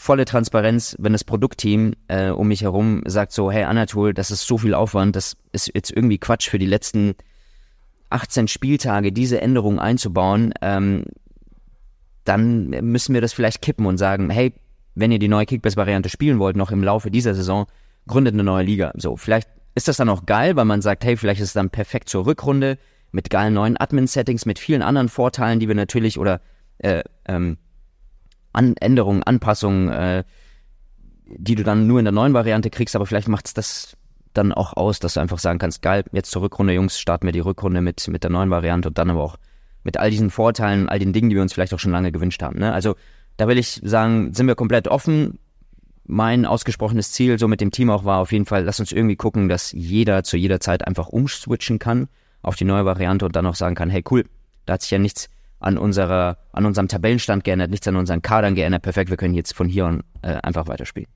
Volle 0.00 0.26
Transparenz, 0.26 0.94
wenn 1.00 1.12
das 1.12 1.24
Produktteam 1.24 1.92
äh, 2.06 2.30
um 2.30 2.46
mich 2.46 2.62
herum 2.62 3.02
sagt 3.04 3.32
so, 3.32 3.50
hey 3.50 3.64
Anatol, 3.64 4.14
das 4.14 4.30
ist 4.30 4.46
so 4.46 4.56
viel 4.56 4.72
Aufwand, 4.72 5.16
das 5.16 5.36
ist 5.50 5.72
jetzt 5.74 5.90
irgendwie 5.90 6.18
Quatsch 6.18 6.48
für 6.48 6.60
die 6.60 6.66
letzten 6.66 7.16
18 8.08 8.46
Spieltage, 8.46 9.10
diese 9.10 9.40
Änderung 9.40 9.80
einzubauen, 9.80 10.54
ähm, 10.62 11.04
dann 12.22 12.68
müssen 12.68 13.12
wir 13.12 13.20
das 13.20 13.32
vielleicht 13.32 13.60
kippen 13.60 13.86
und 13.86 13.98
sagen, 13.98 14.30
hey, 14.30 14.54
wenn 14.94 15.10
ihr 15.10 15.18
die 15.18 15.26
neue 15.26 15.46
Kickbase-Variante 15.46 16.10
spielen 16.10 16.38
wollt, 16.38 16.56
noch 16.56 16.70
im 16.70 16.84
Laufe 16.84 17.10
dieser 17.10 17.34
Saison, 17.34 17.66
gründet 18.06 18.34
eine 18.34 18.44
neue 18.44 18.64
Liga. 18.64 18.92
So, 18.94 19.16
vielleicht 19.16 19.48
ist 19.74 19.88
das 19.88 19.96
dann 19.96 20.10
auch 20.10 20.26
geil, 20.26 20.54
weil 20.54 20.64
man 20.64 20.80
sagt, 20.80 21.04
hey, 21.04 21.16
vielleicht 21.16 21.40
ist 21.40 21.48
es 21.48 21.54
dann 21.54 21.70
perfekt 21.70 22.08
zur 22.08 22.24
Rückrunde 22.24 22.78
mit 23.10 23.30
geilen 23.30 23.52
neuen 23.52 23.76
Admin-Settings, 23.76 24.46
mit 24.46 24.60
vielen 24.60 24.82
anderen 24.82 25.08
Vorteilen, 25.08 25.58
die 25.58 25.66
wir 25.66 25.74
natürlich 25.74 26.20
oder 26.20 26.40
äh, 26.78 27.02
ähm, 27.26 27.58
An 28.52 28.76
Änderungen, 28.76 29.22
Anpassungen, 29.22 29.88
äh, 29.88 30.24
die 31.26 31.54
du 31.54 31.62
dann 31.62 31.86
nur 31.86 31.98
in 31.98 32.04
der 32.04 32.12
neuen 32.12 32.32
Variante 32.32 32.70
kriegst, 32.70 32.96
aber 32.96 33.06
vielleicht 33.06 33.28
macht 33.28 33.46
es 33.46 33.54
das 33.54 33.96
dann 34.32 34.52
auch 34.52 34.74
aus, 34.74 34.98
dass 35.00 35.14
du 35.14 35.20
einfach 35.20 35.38
sagen 35.38 35.58
kannst, 35.58 35.82
geil, 35.82 36.04
jetzt 36.12 36.30
zur 36.30 36.42
Rückrunde, 36.42 36.72
Jungs, 36.72 36.98
starten 36.98 37.26
wir 37.26 37.32
die 37.32 37.40
Rückrunde 37.40 37.80
mit, 37.80 38.06
mit 38.08 38.22
der 38.22 38.30
neuen 38.30 38.50
Variante 38.50 38.88
und 38.88 38.98
dann 38.98 39.10
aber 39.10 39.22
auch 39.22 39.36
mit 39.82 39.96
all 39.96 40.10
diesen 40.10 40.30
Vorteilen, 40.30 40.88
all 40.88 40.98
den 40.98 41.12
Dingen, 41.12 41.30
die 41.30 41.36
wir 41.36 41.42
uns 41.42 41.52
vielleicht 41.52 41.74
auch 41.74 41.78
schon 41.78 41.92
lange 41.92 42.12
gewünscht 42.12 42.42
haben. 42.42 42.58
Ne? 42.58 42.72
Also 42.72 42.94
da 43.36 43.48
will 43.48 43.58
ich 43.58 43.80
sagen, 43.84 44.34
sind 44.34 44.46
wir 44.46 44.54
komplett 44.54 44.88
offen. 44.88 45.38
Mein 46.04 46.46
ausgesprochenes 46.46 47.12
Ziel, 47.12 47.38
so 47.38 47.48
mit 47.48 47.60
dem 47.60 47.70
Team 47.70 47.90
auch 47.90 48.04
war 48.04 48.20
auf 48.20 48.32
jeden 48.32 48.46
Fall, 48.46 48.64
lass 48.64 48.80
uns 48.80 48.92
irgendwie 48.92 49.16
gucken, 49.16 49.48
dass 49.48 49.72
jeder 49.72 50.24
zu 50.24 50.36
jeder 50.36 50.60
Zeit 50.60 50.86
einfach 50.86 51.08
umswitchen 51.08 51.78
kann 51.78 52.08
auf 52.42 52.56
die 52.56 52.64
neue 52.64 52.84
Variante 52.84 53.26
und 53.26 53.36
dann 53.36 53.46
auch 53.46 53.54
sagen 53.54 53.74
kann, 53.74 53.90
hey 53.90 54.02
cool, 54.10 54.24
da 54.64 54.74
hat 54.74 54.82
sich 54.82 54.90
ja 54.90 54.98
nichts 54.98 55.28
an 55.60 55.78
unserer, 55.78 56.38
an 56.52 56.66
unserem 56.66 56.88
Tabellenstand 56.88 57.44
geändert, 57.44 57.70
nichts 57.70 57.88
an 57.88 57.96
unseren 57.96 58.22
Kadern 58.22 58.54
geändert. 58.54 58.82
Perfekt, 58.82 59.10
wir 59.10 59.16
können 59.16 59.34
jetzt 59.34 59.54
von 59.54 59.68
hier 59.68 59.86
an 59.86 60.02
äh, 60.22 60.34
einfach 60.42 60.68
weiterspielen. 60.68 61.08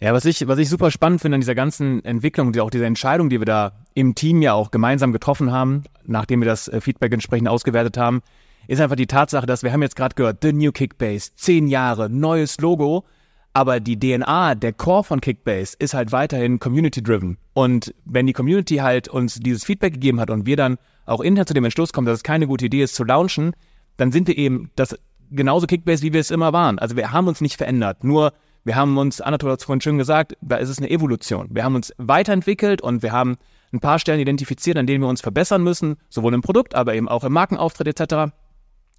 Ja, 0.00 0.12
was 0.12 0.24
ich, 0.24 0.48
was 0.48 0.58
ich 0.58 0.68
super 0.68 0.90
spannend 0.90 1.20
finde 1.20 1.36
an 1.36 1.40
dieser 1.42 1.54
ganzen 1.54 2.04
Entwicklung, 2.04 2.52
die, 2.52 2.60
auch 2.60 2.70
diese 2.70 2.86
Entscheidung, 2.86 3.28
die 3.28 3.40
wir 3.40 3.44
da 3.44 3.72
im 3.94 4.16
Team 4.16 4.42
ja 4.42 4.52
auch 4.52 4.72
gemeinsam 4.72 5.12
getroffen 5.12 5.52
haben, 5.52 5.84
nachdem 6.04 6.40
wir 6.40 6.46
das 6.46 6.66
äh, 6.66 6.80
Feedback 6.80 7.12
entsprechend 7.12 7.48
ausgewertet 7.48 7.96
haben, 7.96 8.22
ist 8.66 8.80
einfach 8.80 8.96
die 8.96 9.06
Tatsache, 9.06 9.46
dass 9.46 9.62
wir 9.62 9.72
haben 9.72 9.82
jetzt 9.82 9.96
gerade 9.96 10.14
gehört, 10.14 10.38
The 10.42 10.52
New 10.52 10.72
Kickbase, 10.72 11.30
zehn 11.36 11.68
Jahre, 11.68 12.10
neues 12.10 12.60
Logo, 12.60 13.04
aber 13.52 13.80
die 13.80 13.98
DNA, 13.98 14.54
der 14.54 14.72
Core 14.72 15.04
von 15.04 15.20
Kickbase 15.20 15.76
ist 15.78 15.94
halt 15.94 16.10
weiterhin 16.10 16.58
community-driven. 16.58 17.38
Und 17.52 17.94
wenn 18.04 18.26
die 18.26 18.32
Community 18.32 18.76
halt 18.76 19.08
uns 19.08 19.34
dieses 19.34 19.64
Feedback 19.64 19.94
gegeben 19.94 20.20
hat 20.20 20.30
und 20.30 20.46
wir 20.46 20.56
dann 20.56 20.78
auch 21.06 21.20
intern 21.20 21.46
zu 21.46 21.54
dem 21.54 21.64
Entschluss 21.64 21.92
kommen, 21.92 22.06
dass 22.06 22.18
es 22.18 22.22
keine 22.22 22.46
gute 22.46 22.66
Idee 22.66 22.82
ist 22.82 22.94
zu 22.94 23.04
launchen, 23.04 23.54
dann 23.96 24.12
sind 24.12 24.28
wir 24.28 24.38
eben 24.38 24.70
das 24.76 24.96
genauso 25.30 25.66
Kickbase, 25.66 26.02
wie 26.02 26.12
wir 26.12 26.20
es 26.20 26.30
immer 26.30 26.52
waren. 26.52 26.78
Also 26.78 26.96
wir 26.96 27.12
haben 27.12 27.28
uns 27.28 27.40
nicht 27.40 27.56
verändert. 27.56 28.04
Nur 28.04 28.32
wir 28.64 28.76
haben 28.76 28.96
uns, 28.98 29.20
Anatol 29.20 29.50
hat 29.50 29.60
es 29.60 29.64
vorhin 29.64 29.80
schön 29.80 29.98
gesagt, 29.98 30.36
da 30.40 30.56
ist 30.56 30.68
es 30.68 30.78
eine 30.78 30.90
Evolution. 30.90 31.48
Wir 31.50 31.64
haben 31.64 31.74
uns 31.74 31.92
weiterentwickelt 31.98 32.80
und 32.80 33.02
wir 33.02 33.12
haben 33.12 33.36
ein 33.72 33.80
paar 33.80 33.98
Stellen 33.98 34.20
identifiziert, 34.20 34.76
an 34.76 34.86
denen 34.86 35.02
wir 35.02 35.08
uns 35.08 35.20
verbessern 35.20 35.62
müssen, 35.62 35.96
sowohl 36.08 36.34
im 36.34 36.42
Produkt, 36.42 36.74
aber 36.74 36.94
eben 36.94 37.08
auch 37.08 37.24
im 37.24 37.32
Markenauftritt 37.32 38.00
etc. 38.00 38.32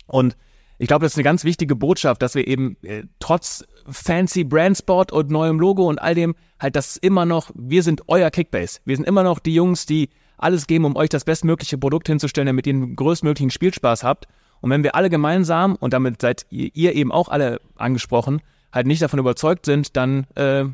Und 0.07 0.35
ich 0.79 0.87
glaube, 0.87 1.05
das 1.05 1.13
ist 1.13 1.17
eine 1.17 1.23
ganz 1.23 1.43
wichtige 1.43 1.75
Botschaft, 1.75 2.21
dass 2.21 2.35
wir 2.35 2.47
eben 2.47 2.75
äh, 2.81 3.03
trotz 3.19 3.63
fancy 3.87 4.43
Brandspot 4.43 5.11
und 5.11 5.29
neuem 5.29 5.59
Logo 5.59 5.87
und 5.87 6.01
all 6.01 6.15
dem 6.15 6.35
halt 6.59 6.75
das 6.75 6.97
immer 6.97 7.25
noch, 7.25 7.51
wir 7.53 7.83
sind 7.83 8.03
euer 8.07 8.31
Kickbase. 8.31 8.79
Wir 8.83 8.95
sind 8.95 9.05
immer 9.05 9.23
noch 9.23 9.39
die 9.39 9.53
Jungs, 9.53 9.85
die 9.85 10.09
alles 10.37 10.67
geben, 10.67 10.85
um 10.85 10.95
euch 10.95 11.09
das 11.09 11.25
bestmögliche 11.25 11.77
Produkt 11.77 12.07
hinzustellen, 12.07 12.47
damit 12.47 12.67
ihr 12.67 12.73
den 12.73 12.95
größtmöglichen 12.95 13.49
Spielspaß 13.49 14.03
habt. 14.03 14.27
Und 14.61 14.69
wenn 14.69 14.83
wir 14.83 14.95
alle 14.95 15.09
gemeinsam, 15.09 15.75
und 15.75 15.93
damit 15.93 16.21
seid 16.21 16.45
ihr, 16.49 16.95
eben 16.95 17.11
auch 17.11 17.29
alle 17.29 17.59
angesprochen, 17.75 18.41
halt 18.71 18.87
nicht 18.87 19.01
davon 19.01 19.19
überzeugt 19.19 19.65
sind, 19.65 19.97
dann, 19.97 20.25
äh, 20.35 20.65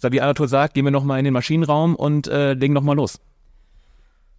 wie 0.00 0.20
Anatol 0.20 0.48
sagt, 0.48 0.74
gehen 0.74 0.84
wir 0.84 0.90
nochmal 0.90 1.18
in 1.18 1.24
den 1.24 1.34
Maschinenraum 1.34 1.96
und 1.96 2.28
äh, 2.28 2.54
legen 2.54 2.72
nochmal 2.72 2.96
los. 2.96 3.20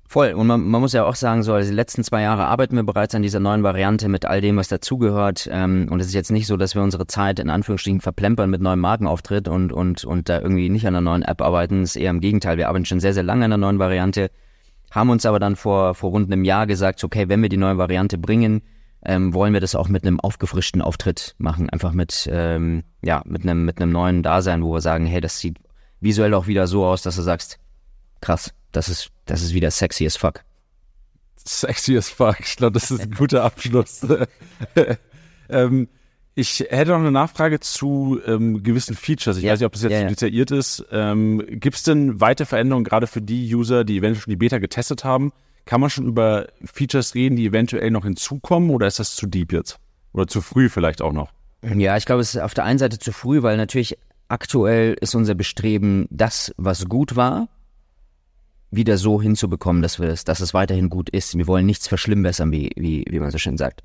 Voll. 0.07 0.33
Und 0.33 0.45
man, 0.45 0.67
man 0.67 0.79
muss 0.79 0.93
ja 0.93 1.05
auch 1.05 1.15
sagen, 1.15 1.41
so, 1.41 1.53
also 1.53 1.69
die 1.69 1.75
letzten 1.75 2.03
zwei 2.03 2.21
Jahre 2.21 2.45
arbeiten 2.45 2.75
wir 2.75 2.83
bereits 2.83 3.15
an 3.15 3.23
dieser 3.23 3.39
neuen 3.39 3.63
Variante 3.63 4.07
mit 4.09 4.25
all 4.25 4.41
dem, 4.41 4.57
was 4.57 4.67
dazugehört. 4.67 5.49
Ähm, 5.51 5.88
und 5.89 5.99
es 5.99 6.07
ist 6.07 6.13
jetzt 6.13 6.31
nicht 6.31 6.45
so, 6.45 6.55
dass 6.55 6.75
wir 6.75 6.83
unsere 6.83 7.07
Zeit 7.07 7.39
in 7.39 7.49
Anführungsstrichen 7.49 7.99
verplempern 7.99 8.49
mit 8.49 8.62
neuem 8.62 8.79
Markenauftritt 8.79 9.47
und, 9.47 9.73
und, 9.73 10.05
und 10.05 10.29
da 10.29 10.39
irgendwie 10.39 10.69
nicht 10.69 10.86
an 10.86 10.95
einer 10.95 11.01
neuen 11.01 11.23
App 11.23 11.41
arbeiten. 11.41 11.81
Es 11.81 11.95
ist 11.95 12.01
eher 12.01 12.12
im 12.12 12.19
Gegenteil. 12.19 12.57
Wir 12.57 12.69
arbeiten 12.69 12.86
schon 12.86 12.99
sehr, 12.99 13.13
sehr 13.13 13.23
lange 13.23 13.45
an 13.45 13.51
der 13.51 13.57
neuen 13.57 13.79
Variante, 13.79 14.29
haben 14.93 15.10
uns 15.10 15.25
aber 15.25 15.39
dann 15.39 15.56
vor, 15.56 15.95
vor 15.95 16.12
rund 16.12 16.32
einem 16.32 16.43
Jahr 16.45 16.67
gesagt, 16.67 17.03
okay, 17.03 17.27
wenn 17.27 17.41
wir 17.41 17.49
die 17.49 17.58
neue 17.58 17.79
Variante 17.79 18.19
bringen, 18.19 18.62
ähm, 19.03 19.34
wollen 19.34 19.51
wir 19.51 19.60
das 19.60 19.73
auch 19.75 19.89
mit 19.89 20.06
einem 20.06 20.19
aufgefrischten 20.19 20.82
Auftritt 20.82 21.34
machen. 21.39 21.69
Einfach 21.69 21.93
mit, 21.93 22.29
ähm, 22.32 22.84
ja, 23.01 23.23
mit 23.25 23.41
einem, 23.41 23.65
mit 23.65 23.82
einem 23.82 23.91
neuen 23.91 24.21
Dasein, 24.21 24.63
wo 24.63 24.71
wir 24.71 24.82
sagen, 24.82 25.08
hey, 25.08 25.19
das 25.19 25.39
sieht 25.39 25.58
visuell 25.99 26.36
auch 26.36 26.45
wieder 26.45 26.67
so 26.67 26.86
aus, 26.86 27.01
dass 27.01 27.15
du 27.15 27.23
sagst, 27.23 27.60
krass, 28.21 28.53
das 28.71 28.88
ist, 28.88 29.10
das 29.25 29.41
ist 29.41 29.53
wieder 29.53 29.71
sexy 29.71 30.06
as 30.06 30.15
fuck. 30.15 30.43
Sexy 31.43 31.97
as 31.97 32.10
fuck. 32.10 32.39
Ich 32.41 32.56
glaube, 32.56 32.73
das 32.73 32.91
ist 32.91 33.01
ein 33.01 33.12
guter 33.12 33.43
Abschluss. 33.43 34.06
ähm, 35.49 35.89
ich 36.35 36.65
hätte 36.69 36.91
noch 36.91 36.99
eine 36.99 37.11
Nachfrage 37.11 37.59
zu 37.59 38.19
ähm, 38.25 38.63
gewissen 38.63 38.95
Features. 38.95 39.37
Ich 39.37 39.43
Ja. 39.43 39.51
weiß 39.53 39.59
nicht, 39.59 39.65
ob 39.67 39.73
das 39.73 39.83
jetzt 39.83 39.91
Ja, 39.91 40.01
ja. 40.01 40.07
detailliert 40.07 40.51
ist. 40.51 40.83
Ähm, 40.91 41.43
Gibt 41.47 41.75
es 41.75 41.83
denn 41.83 42.19
weitere 42.19 42.45
Veränderungen, 42.45 42.83
gerade 42.85 43.07
für 43.07 43.21
die 43.21 43.53
User, 43.53 43.83
die 43.83 43.97
eventuell 43.97 44.21
schon 44.23 44.31
die 44.31 44.37
Beta 44.37 44.57
getestet 44.57 45.03
haben? 45.03 45.31
Kann 45.65 45.79
man 45.79 45.89
schon 45.89 46.07
über 46.07 46.47
Features 46.65 47.15
reden, 47.15 47.35
die 47.35 47.45
eventuell 47.45 47.91
noch 47.91 48.03
hinzukommen 48.03 48.69
oder 48.71 48.87
ist 48.87 48.99
das 48.99 49.15
zu 49.15 49.27
deep 49.27 49.53
jetzt? 49.53 49.77
Oder 50.11 50.27
zu 50.27 50.41
früh 50.41 50.69
vielleicht 50.69 51.01
auch 51.01 51.13
noch? 51.13 51.31
Ja, 51.63 51.95
ich 51.97 52.05
glaube, 52.05 52.21
es 52.21 52.35
ist 52.35 52.41
auf 52.41 52.53
der 52.53 52.65
einen 52.65 52.79
Seite 52.79 52.99
zu 52.99 53.11
früh, 53.13 53.41
weil 53.43 53.55
natürlich 53.55 53.97
aktuell 54.27 54.95
ist 54.99 55.15
unser 55.15 55.35
Bestreben, 55.35 56.07
das, 56.09 56.53
was 56.57 56.85
gut 56.89 57.15
war, 57.15 57.47
wieder 58.71 58.97
so 58.97 59.21
hinzubekommen, 59.21 59.81
dass 59.81 59.99
wir 59.99 60.09
es, 60.09 60.23
dass 60.25 60.39
es 60.39 60.53
weiterhin 60.53 60.89
gut 60.89 61.09
ist. 61.09 61.37
Wir 61.37 61.47
wollen 61.47 61.65
nichts 61.65 61.87
verschlimmbessern, 61.87 62.51
wie, 62.51 62.71
wie, 62.75 63.05
wie 63.07 63.19
man 63.19 63.29
so 63.31 63.37
schön 63.37 63.55
sagt. 63.57 63.81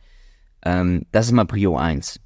Ähm, 0.65 1.05
das 1.13 1.27
ist 1.27 1.33
mal 1.33 1.45
Prio 1.45 1.77
1. 1.77 2.19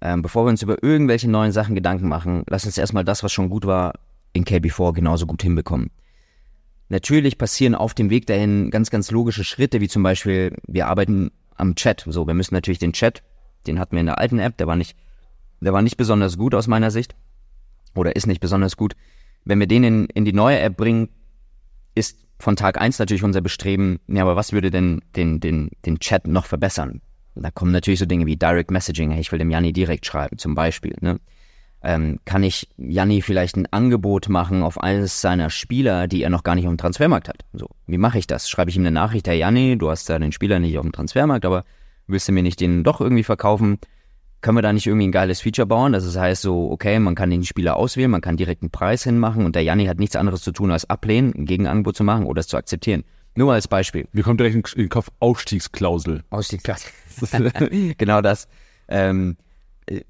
Ähm, 0.00 0.22
bevor 0.22 0.46
wir 0.46 0.50
uns 0.50 0.62
über 0.62 0.82
irgendwelche 0.82 1.30
neuen 1.30 1.52
Sachen 1.52 1.74
Gedanken 1.74 2.08
machen, 2.08 2.44
lass 2.48 2.64
uns 2.64 2.78
erstmal 2.78 3.04
das, 3.04 3.22
was 3.22 3.32
schon 3.32 3.50
gut 3.50 3.66
war, 3.66 3.94
in 4.32 4.44
KB4 4.44 4.94
genauso 4.94 5.26
gut 5.26 5.42
hinbekommen. 5.42 5.90
Natürlich 6.88 7.38
passieren 7.38 7.74
auf 7.74 7.94
dem 7.94 8.10
Weg 8.10 8.26
dahin 8.26 8.70
ganz, 8.70 8.90
ganz 8.90 9.10
logische 9.10 9.44
Schritte, 9.44 9.80
wie 9.80 9.88
zum 9.88 10.02
Beispiel, 10.02 10.56
wir 10.66 10.88
arbeiten 10.88 11.30
am 11.56 11.74
Chat. 11.74 12.04
So, 12.08 12.26
wir 12.26 12.34
müssen 12.34 12.54
natürlich 12.54 12.78
den 12.78 12.92
Chat, 12.92 13.22
den 13.66 13.78
hatten 13.78 13.92
wir 13.92 14.00
in 14.00 14.06
der 14.06 14.18
alten 14.18 14.38
App, 14.38 14.56
der 14.56 14.66
war 14.66 14.76
nicht, 14.76 14.96
der 15.60 15.72
war 15.72 15.82
nicht 15.82 15.96
besonders 15.96 16.36
gut 16.36 16.54
aus 16.54 16.66
meiner 16.66 16.90
Sicht. 16.90 17.14
Oder 17.94 18.16
ist 18.16 18.26
nicht 18.26 18.40
besonders 18.40 18.76
gut. 18.76 18.96
Wenn 19.44 19.60
wir 19.60 19.66
den 19.66 19.84
in, 19.84 20.06
in 20.06 20.24
die 20.24 20.32
neue 20.32 20.58
App 20.60 20.76
bringen, 20.76 21.08
ist 21.94 22.24
von 22.38 22.56
Tag 22.56 22.80
eins 22.80 22.98
natürlich 22.98 23.22
unser 23.22 23.40
Bestreben, 23.40 24.00
ja, 24.08 24.22
aber 24.22 24.36
was 24.36 24.52
würde 24.52 24.70
denn 24.70 25.02
den, 25.14 25.40
den, 25.40 25.70
den 25.84 25.98
Chat 25.98 26.26
noch 26.26 26.46
verbessern? 26.46 27.02
Da 27.42 27.50
kommen 27.50 27.72
natürlich 27.72 28.00
so 28.00 28.06
Dinge 28.06 28.26
wie 28.26 28.36
Direct 28.36 28.70
Messaging, 28.70 29.10
hey, 29.10 29.20
ich 29.20 29.32
will 29.32 29.38
dem 29.38 29.50
Janni 29.50 29.72
direkt 29.72 30.06
schreiben, 30.06 30.38
zum 30.38 30.54
Beispiel. 30.54 30.94
Ne? 31.00 31.18
Ähm, 31.82 32.20
kann 32.24 32.42
ich 32.42 32.68
Janni 32.76 33.22
vielleicht 33.22 33.56
ein 33.56 33.66
Angebot 33.72 34.28
machen 34.28 34.62
auf 34.62 34.80
eines 34.80 35.20
seiner 35.20 35.48
Spieler, 35.48 36.06
die 36.06 36.22
er 36.22 36.30
noch 36.30 36.44
gar 36.44 36.54
nicht 36.54 36.66
auf 36.66 36.72
dem 36.72 36.78
Transfermarkt 36.78 37.28
hat? 37.28 37.44
So, 37.52 37.68
wie 37.86 37.98
mache 37.98 38.18
ich 38.18 38.26
das? 38.26 38.50
Schreibe 38.50 38.70
ich 38.70 38.76
ihm 38.76 38.82
eine 38.82 38.90
Nachricht, 38.90 39.26
hey 39.26 39.38
Janni, 39.38 39.78
du 39.78 39.90
hast 39.90 40.08
da 40.10 40.18
den 40.18 40.32
Spieler 40.32 40.58
nicht 40.58 40.76
auf 40.76 40.84
dem 40.84 40.92
Transfermarkt, 40.92 41.46
aber 41.46 41.64
willst 42.06 42.28
du 42.28 42.32
mir 42.32 42.42
nicht 42.42 42.60
den 42.60 42.84
doch 42.84 43.00
irgendwie 43.00 43.24
verkaufen? 43.24 43.78
können 44.40 44.56
wir 44.56 44.62
da 44.62 44.72
nicht 44.72 44.86
irgendwie 44.86 45.08
ein 45.08 45.12
geiles 45.12 45.40
Feature 45.40 45.66
bauen? 45.66 45.92
Das 45.92 46.16
heißt 46.16 46.42
so, 46.42 46.70
okay, 46.70 46.98
man 46.98 47.14
kann 47.14 47.30
den 47.30 47.44
Spieler 47.44 47.76
auswählen, 47.76 48.10
man 48.10 48.20
kann 48.20 48.36
direkt 48.36 48.62
einen 48.62 48.70
Preis 48.70 49.04
hinmachen 49.04 49.44
und 49.44 49.54
der 49.54 49.62
Janni 49.62 49.86
hat 49.86 49.98
nichts 49.98 50.16
anderes 50.16 50.42
zu 50.42 50.52
tun, 50.52 50.70
als 50.70 50.88
ablehnen, 50.88 51.34
ein 51.36 51.46
Gegenangebot 51.46 51.96
zu 51.96 52.04
machen 52.04 52.26
oder 52.26 52.40
es 52.40 52.48
zu 52.48 52.56
akzeptieren. 52.56 53.04
Nur 53.34 53.46
mal 53.46 53.54
als 53.54 53.68
Beispiel. 53.68 54.08
Mir 54.12 54.22
kommt 54.22 54.40
direkt 54.40 54.74
in 54.74 54.82
den 54.82 54.88
Kopf 54.88 55.10
Ausstiegsklausel. 55.20 56.24
Ausstiegsklausel. 56.30 56.90
genau 57.98 58.20
das. 58.20 58.48
Ähm, 58.88 59.36
äh, 59.86 60.00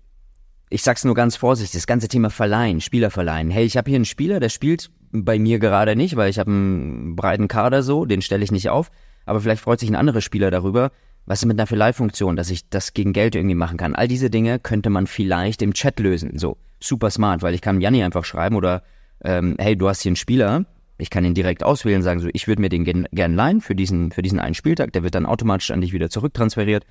ich 0.71 0.83
sag's 0.83 1.05
nur 1.05 1.15
ganz 1.15 1.37
vorsichtig, 1.37 1.79
das 1.79 1.87
ganze 1.87 2.09
Thema 2.09 2.31
Verleihen, 2.31 2.81
Spieler 2.81 3.11
verleihen. 3.11 3.51
Hey, 3.51 3.65
ich 3.65 3.77
habe 3.77 3.91
hier 3.91 3.97
einen 3.97 4.05
Spieler, 4.05 4.41
der 4.41 4.49
spielt 4.49 4.91
bei 5.13 5.39
mir 5.39 5.59
gerade 5.59 5.97
nicht, 5.97 6.17
weil 6.17 6.31
ich 6.31 6.39
habe 6.39 6.51
einen 6.51 7.17
breiten 7.17 7.49
Kader 7.49 7.83
so, 7.83 8.05
den 8.05 8.23
stelle 8.23 8.45
ich 8.45 8.53
nicht 8.53 8.71
auf. 8.71 8.91
Aber 9.27 9.41
vielleicht 9.41 9.63
freut 9.63 9.81
sich 9.81 9.91
ein 9.91 9.97
anderer 9.97 10.21
Spieler 10.21 10.51
darüber, 10.51 10.93
was 11.27 11.41
ist 11.41 11.47
mit 11.47 11.59
einer 11.59 11.67
Verleihfunktion, 11.67 12.37
dass 12.37 12.51
ich 12.51 12.69
das 12.69 12.95
gegen 12.95 13.13
Geld 13.13 13.35
irgendwie 13.35 13.55
machen 13.55 13.77
kann. 13.77 13.95
All 13.95 14.09
diese 14.09 14.31
Dinge 14.31 14.59
könnte 14.59 14.91
man 14.91 15.07
vielleicht 15.07 15.63
im 15.63 15.75
Chat 15.75 16.01
lösen. 16.01 16.39
So, 16.39 16.57
super 16.81 17.11
smart, 17.11 17.43
weil 17.43 17.55
ich 17.55 17.61
kann 17.61 17.81
Janni 17.81 18.03
einfach 18.03 18.25
schreiben 18.25 18.57
oder 18.57 18.83
ähm, 19.23 19.57
hey, 19.59 19.77
du 19.77 19.89
hast 19.89 20.03
hier 20.03 20.11
einen 20.11 20.17
Spieler, 20.17 20.65
ich 21.01 21.11
kann 21.11 21.25
ihn 21.25 21.35
direkt 21.35 21.63
auswählen, 21.63 22.03
sagen 22.03 22.21
so, 22.21 22.29
ich 22.33 22.47
würde 22.47 22.61
mir 22.61 22.69
den 22.69 22.85
gern, 22.85 23.07
gern 23.13 23.35
leihen 23.35 23.61
für 23.61 23.75
diesen, 23.75 24.13
für 24.13 24.23
diesen 24.23 24.39
einen 24.39 24.55
Spieltag, 24.55 24.93
der 24.93 25.03
wird 25.03 25.15
dann 25.15 25.27
automatisch 25.27 25.71
an 25.71 25.81
dich 25.81 25.93
wieder 25.93 26.11
zurücktransferiert. 26.11 26.85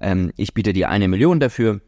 Ähm, 0.00 0.32
ich 0.36 0.54
biete 0.54 0.72
dir 0.72 0.88
eine 0.88 1.08
Million 1.08 1.40
dafür. 1.40 1.80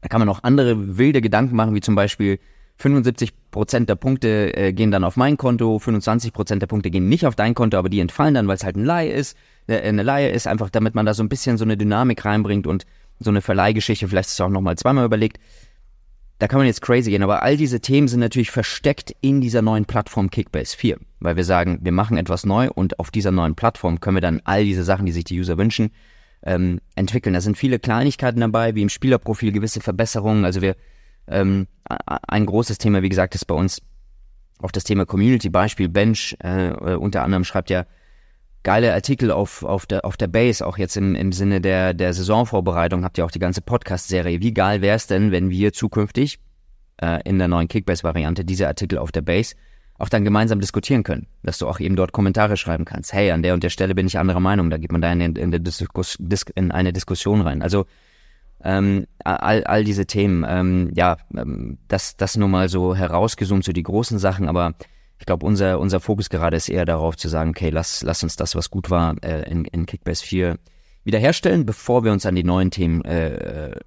Da 0.00 0.08
kann 0.08 0.20
man 0.20 0.28
auch 0.28 0.42
andere 0.42 0.98
wilde 0.98 1.20
Gedanken 1.20 1.56
machen, 1.56 1.74
wie 1.74 1.80
zum 1.80 1.94
Beispiel 1.94 2.38
75 2.78 3.32
Prozent 3.50 3.88
der 3.88 3.94
Punkte 3.94 4.54
äh, 4.56 4.72
gehen 4.72 4.90
dann 4.90 5.04
auf 5.04 5.16
mein 5.16 5.36
Konto, 5.36 5.78
25 5.78 6.32
Prozent 6.32 6.62
der 6.62 6.66
Punkte 6.66 6.90
gehen 6.90 7.08
nicht 7.08 7.26
auf 7.26 7.34
dein 7.34 7.54
Konto, 7.54 7.78
aber 7.78 7.88
die 7.88 8.00
entfallen 8.00 8.34
dann, 8.34 8.48
weil 8.48 8.56
es 8.56 8.64
halt 8.64 8.76
ein 8.76 8.84
Laie 8.84 9.12
ist. 9.12 9.36
Äh, 9.66 9.80
eine 9.80 10.02
Laie 10.02 10.30
ist 10.30 10.46
einfach, 10.46 10.70
damit 10.70 10.94
man 10.94 11.06
da 11.06 11.14
so 11.14 11.22
ein 11.22 11.28
bisschen 11.28 11.56
so 11.56 11.64
eine 11.64 11.76
Dynamik 11.76 12.24
reinbringt 12.24 12.66
und 12.66 12.84
so 13.18 13.30
eine 13.30 13.40
Verleihgeschichte, 13.40 14.08
vielleicht 14.08 14.28
ist 14.28 14.34
es 14.34 14.40
auch 14.42 14.50
nochmal 14.50 14.76
zweimal 14.76 15.06
überlegt. 15.06 15.38
Da 16.38 16.48
kann 16.48 16.58
man 16.58 16.66
jetzt 16.66 16.82
crazy 16.82 17.10
gehen, 17.10 17.22
aber 17.22 17.42
all 17.42 17.56
diese 17.56 17.80
Themen 17.80 18.08
sind 18.08 18.20
natürlich 18.20 18.50
versteckt 18.50 19.14
in 19.22 19.40
dieser 19.40 19.62
neuen 19.62 19.86
Plattform 19.86 20.30
Kickbase 20.30 20.76
4, 20.76 20.98
weil 21.20 21.36
wir 21.36 21.44
sagen, 21.44 21.78
wir 21.80 21.92
machen 21.92 22.18
etwas 22.18 22.44
neu 22.44 22.68
und 22.70 22.98
auf 22.98 23.10
dieser 23.10 23.30
neuen 23.30 23.54
Plattform 23.54 24.00
können 24.00 24.16
wir 24.16 24.20
dann 24.20 24.42
all 24.44 24.64
diese 24.64 24.84
Sachen, 24.84 25.06
die 25.06 25.12
sich 25.12 25.24
die 25.24 25.38
User 25.40 25.56
wünschen, 25.56 25.92
ähm, 26.42 26.80
entwickeln. 26.94 27.32
Da 27.32 27.40
sind 27.40 27.56
viele 27.56 27.78
Kleinigkeiten 27.78 28.40
dabei, 28.40 28.74
wie 28.74 28.82
im 28.82 28.90
Spielerprofil 28.90 29.50
gewisse 29.50 29.80
Verbesserungen. 29.80 30.44
Also 30.44 30.60
wir 30.60 30.76
ähm, 31.26 31.68
ein 31.84 32.44
großes 32.44 32.76
Thema, 32.78 33.02
wie 33.02 33.08
gesagt, 33.08 33.34
ist 33.34 33.46
bei 33.46 33.54
uns 33.54 33.80
auf 34.58 34.72
das 34.72 34.84
Thema 34.84 35.06
Community. 35.06 35.48
Beispiel 35.48 35.88
Bench 35.88 36.36
äh, 36.42 36.68
äh, 36.68 36.96
unter 36.96 37.22
anderem 37.22 37.44
schreibt 37.44 37.70
ja 37.70 37.86
geile 38.66 38.92
Artikel 38.92 39.30
auf, 39.30 39.62
auf, 39.62 39.86
der, 39.86 40.04
auf 40.04 40.16
der 40.16 40.26
Base, 40.26 40.66
auch 40.66 40.76
jetzt 40.76 40.96
im, 40.96 41.14
im 41.14 41.30
Sinne 41.30 41.60
der, 41.60 41.94
der 41.94 42.12
Saisonvorbereitung, 42.12 43.04
habt 43.04 43.16
ihr 43.16 43.24
auch 43.24 43.30
die 43.30 43.38
ganze 43.38 43.60
Podcast-Serie. 43.60 44.40
Wie 44.40 44.52
geil 44.52 44.82
wäre 44.82 44.96
es 44.96 45.06
denn, 45.06 45.30
wenn 45.30 45.50
wir 45.50 45.72
zukünftig 45.72 46.40
äh, 47.00 47.20
in 47.22 47.38
der 47.38 47.46
neuen 47.46 47.68
Kickbase-Variante 47.68 48.44
diese 48.44 48.66
Artikel 48.66 48.98
auf 48.98 49.12
der 49.12 49.22
Base 49.22 49.54
auch 49.98 50.08
dann 50.08 50.24
gemeinsam 50.24 50.58
diskutieren 50.58 51.04
können, 51.04 51.28
dass 51.44 51.58
du 51.58 51.68
auch 51.68 51.78
eben 51.78 51.94
dort 51.94 52.10
Kommentare 52.10 52.56
schreiben 52.56 52.84
kannst. 52.84 53.12
Hey, 53.12 53.30
an 53.30 53.44
der 53.44 53.54
und 53.54 53.62
der 53.62 53.70
Stelle 53.70 53.94
bin 53.94 54.08
ich 54.08 54.18
anderer 54.18 54.40
Meinung, 54.40 54.68
da 54.68 54.78
geht 54.78 54.90
man 54.90 55.00
da 55.00 55.12
in, 55.12 55.20
in, 55.20 55.36
in 55.36 56.70
eine 56.72 56.92
Diskussion 56.92 57.42
rein. 57.42 57.62
Also 57.62 57.86
ähm, 58.64 59.06
all, 59.22 59.62
all 59.62 59.84
diese 59.84 60.06
Themen. 60.06 60.44
Ähm, 60.46 60.90
ja, 60.92 61.18
ähm, 61.36 61.78
das, 61.86 62.16
das 62.16 62.36
nur 62.36 62.48
mal 62.48 62.68
so 62.68 62.96
herausgezoomt, 62.96 63.62
so 63.62 63.72
die 63.72 63.84
großen 63.84 64.18
Sachen, 64.18 64.48
aber 64.48 64.74
ich 65.18 65.26
glaube, 65.26 65.46
unser, 65.46 65.80
unser 65.80 66.00
Fokus 66.00 66.28
gerade 66.28 66.56
ist 66.56 66.68
eher 66.68 66.84
darauf 66.84 67.16
zu 67.16 67.28
sagen, 67.28 67.50
okay, 67.50 67.70
lass, 67.70 68.02
lass 68.02 68.22
uns 68.22 68.36
das, 68.36 68.54
was 68.54 68.70
gut 68.70 68.90
war, 68.90 69.16
äh, 69.22 69.50
in, 69.50 69.64
in 69.64 69.86
Kickbase 69.86 70.24
4 70.24 70.58
wiederherstellen, 71.04 71.64
bevor 71.64 72.04
wir 72.04 72.12
uns 72.12 72.26
an 72.26 72.34
die 72.34 72.44
neuen 72.44 72.70
Themen 72.70 73.04
äh, 73.04 73.78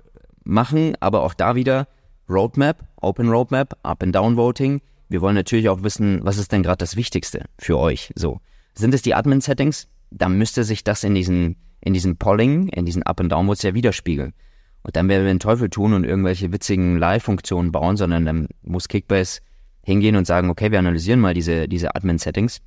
machen. 0.43 0.95
Aber 0.99 1.23
auch 1.23 1.33
da 1.33 1.55
wieder 1.55 1.87
Roadmap, 2.29 2.87
Open 3.01 3.29
Roadmap, 3.29 3.77
Up 3.83 4.03
and 4.03 4.15
Down 4.15 4.37
Voting. 4.37 4.81
Wir 5.09 5.21
wollen 5.21 5.35
natürlich 5.35 5.69
auch 5.69 5.83
wissen, 5.83 6.19
was 6.23 6.37
ist 6.37 6.51
denn 6.51 6.63
gerade 6.63 6.77
das 6.77 6.95
Wichtigste 6.95 7.45
für 7.57 7.77
euch? 7.77 8.11
So. 8.15 8.39
Sind 8.73 8.93
es 8.93 9.01
die 9.01 9.15
Admin-Settings? 9.15 9.87
Dann 10.11 10.37
müsste 10.37 10.63
sich 10.63 10.83
das 10.83 11.03
in 11.03 11.13
diesen, 11.13 11.57
in 11.81 11.93
diesen 11.93 12.17
Polling, 12.17 12.69
in 12.69 12.85
diesen 12.85 13.03
Up 13.03 13.19
and 13.19 13.31
Down 13.31 13.47
Votes 13.47 13.63
ja 13.63 13.73
widerspiegeln. 13.73 14.33
Und 14.81 14.95
dann 14.95 15.09
werden 15.09 15.25
wir 15.25 15.33
den 15.33 15.39
Teufel 15.39 15.69
tun 15.69 15.93
und 15.93 16.05
irgendwelche 16.05 16.51
witzigen 16.51 16.97
Live-Funktionen 16.97 17.71
bauen, 17.71 17.97
sondern 17.97 18.25
dann 18.25 18.47
muss 18.61 18.87
Kickbase 18.87 19.41
hingehen 19.89 20.15
und 20.15 20.25
sagen, 20.25 20.49
okay, 20.49 20.71
wir 20.71 20.79
analysieren 20.79 21.19
mal 21.19 21.33
diese, 21.33 21.67
diese 21.67 21.95
Admin-Settings 21.95 22.61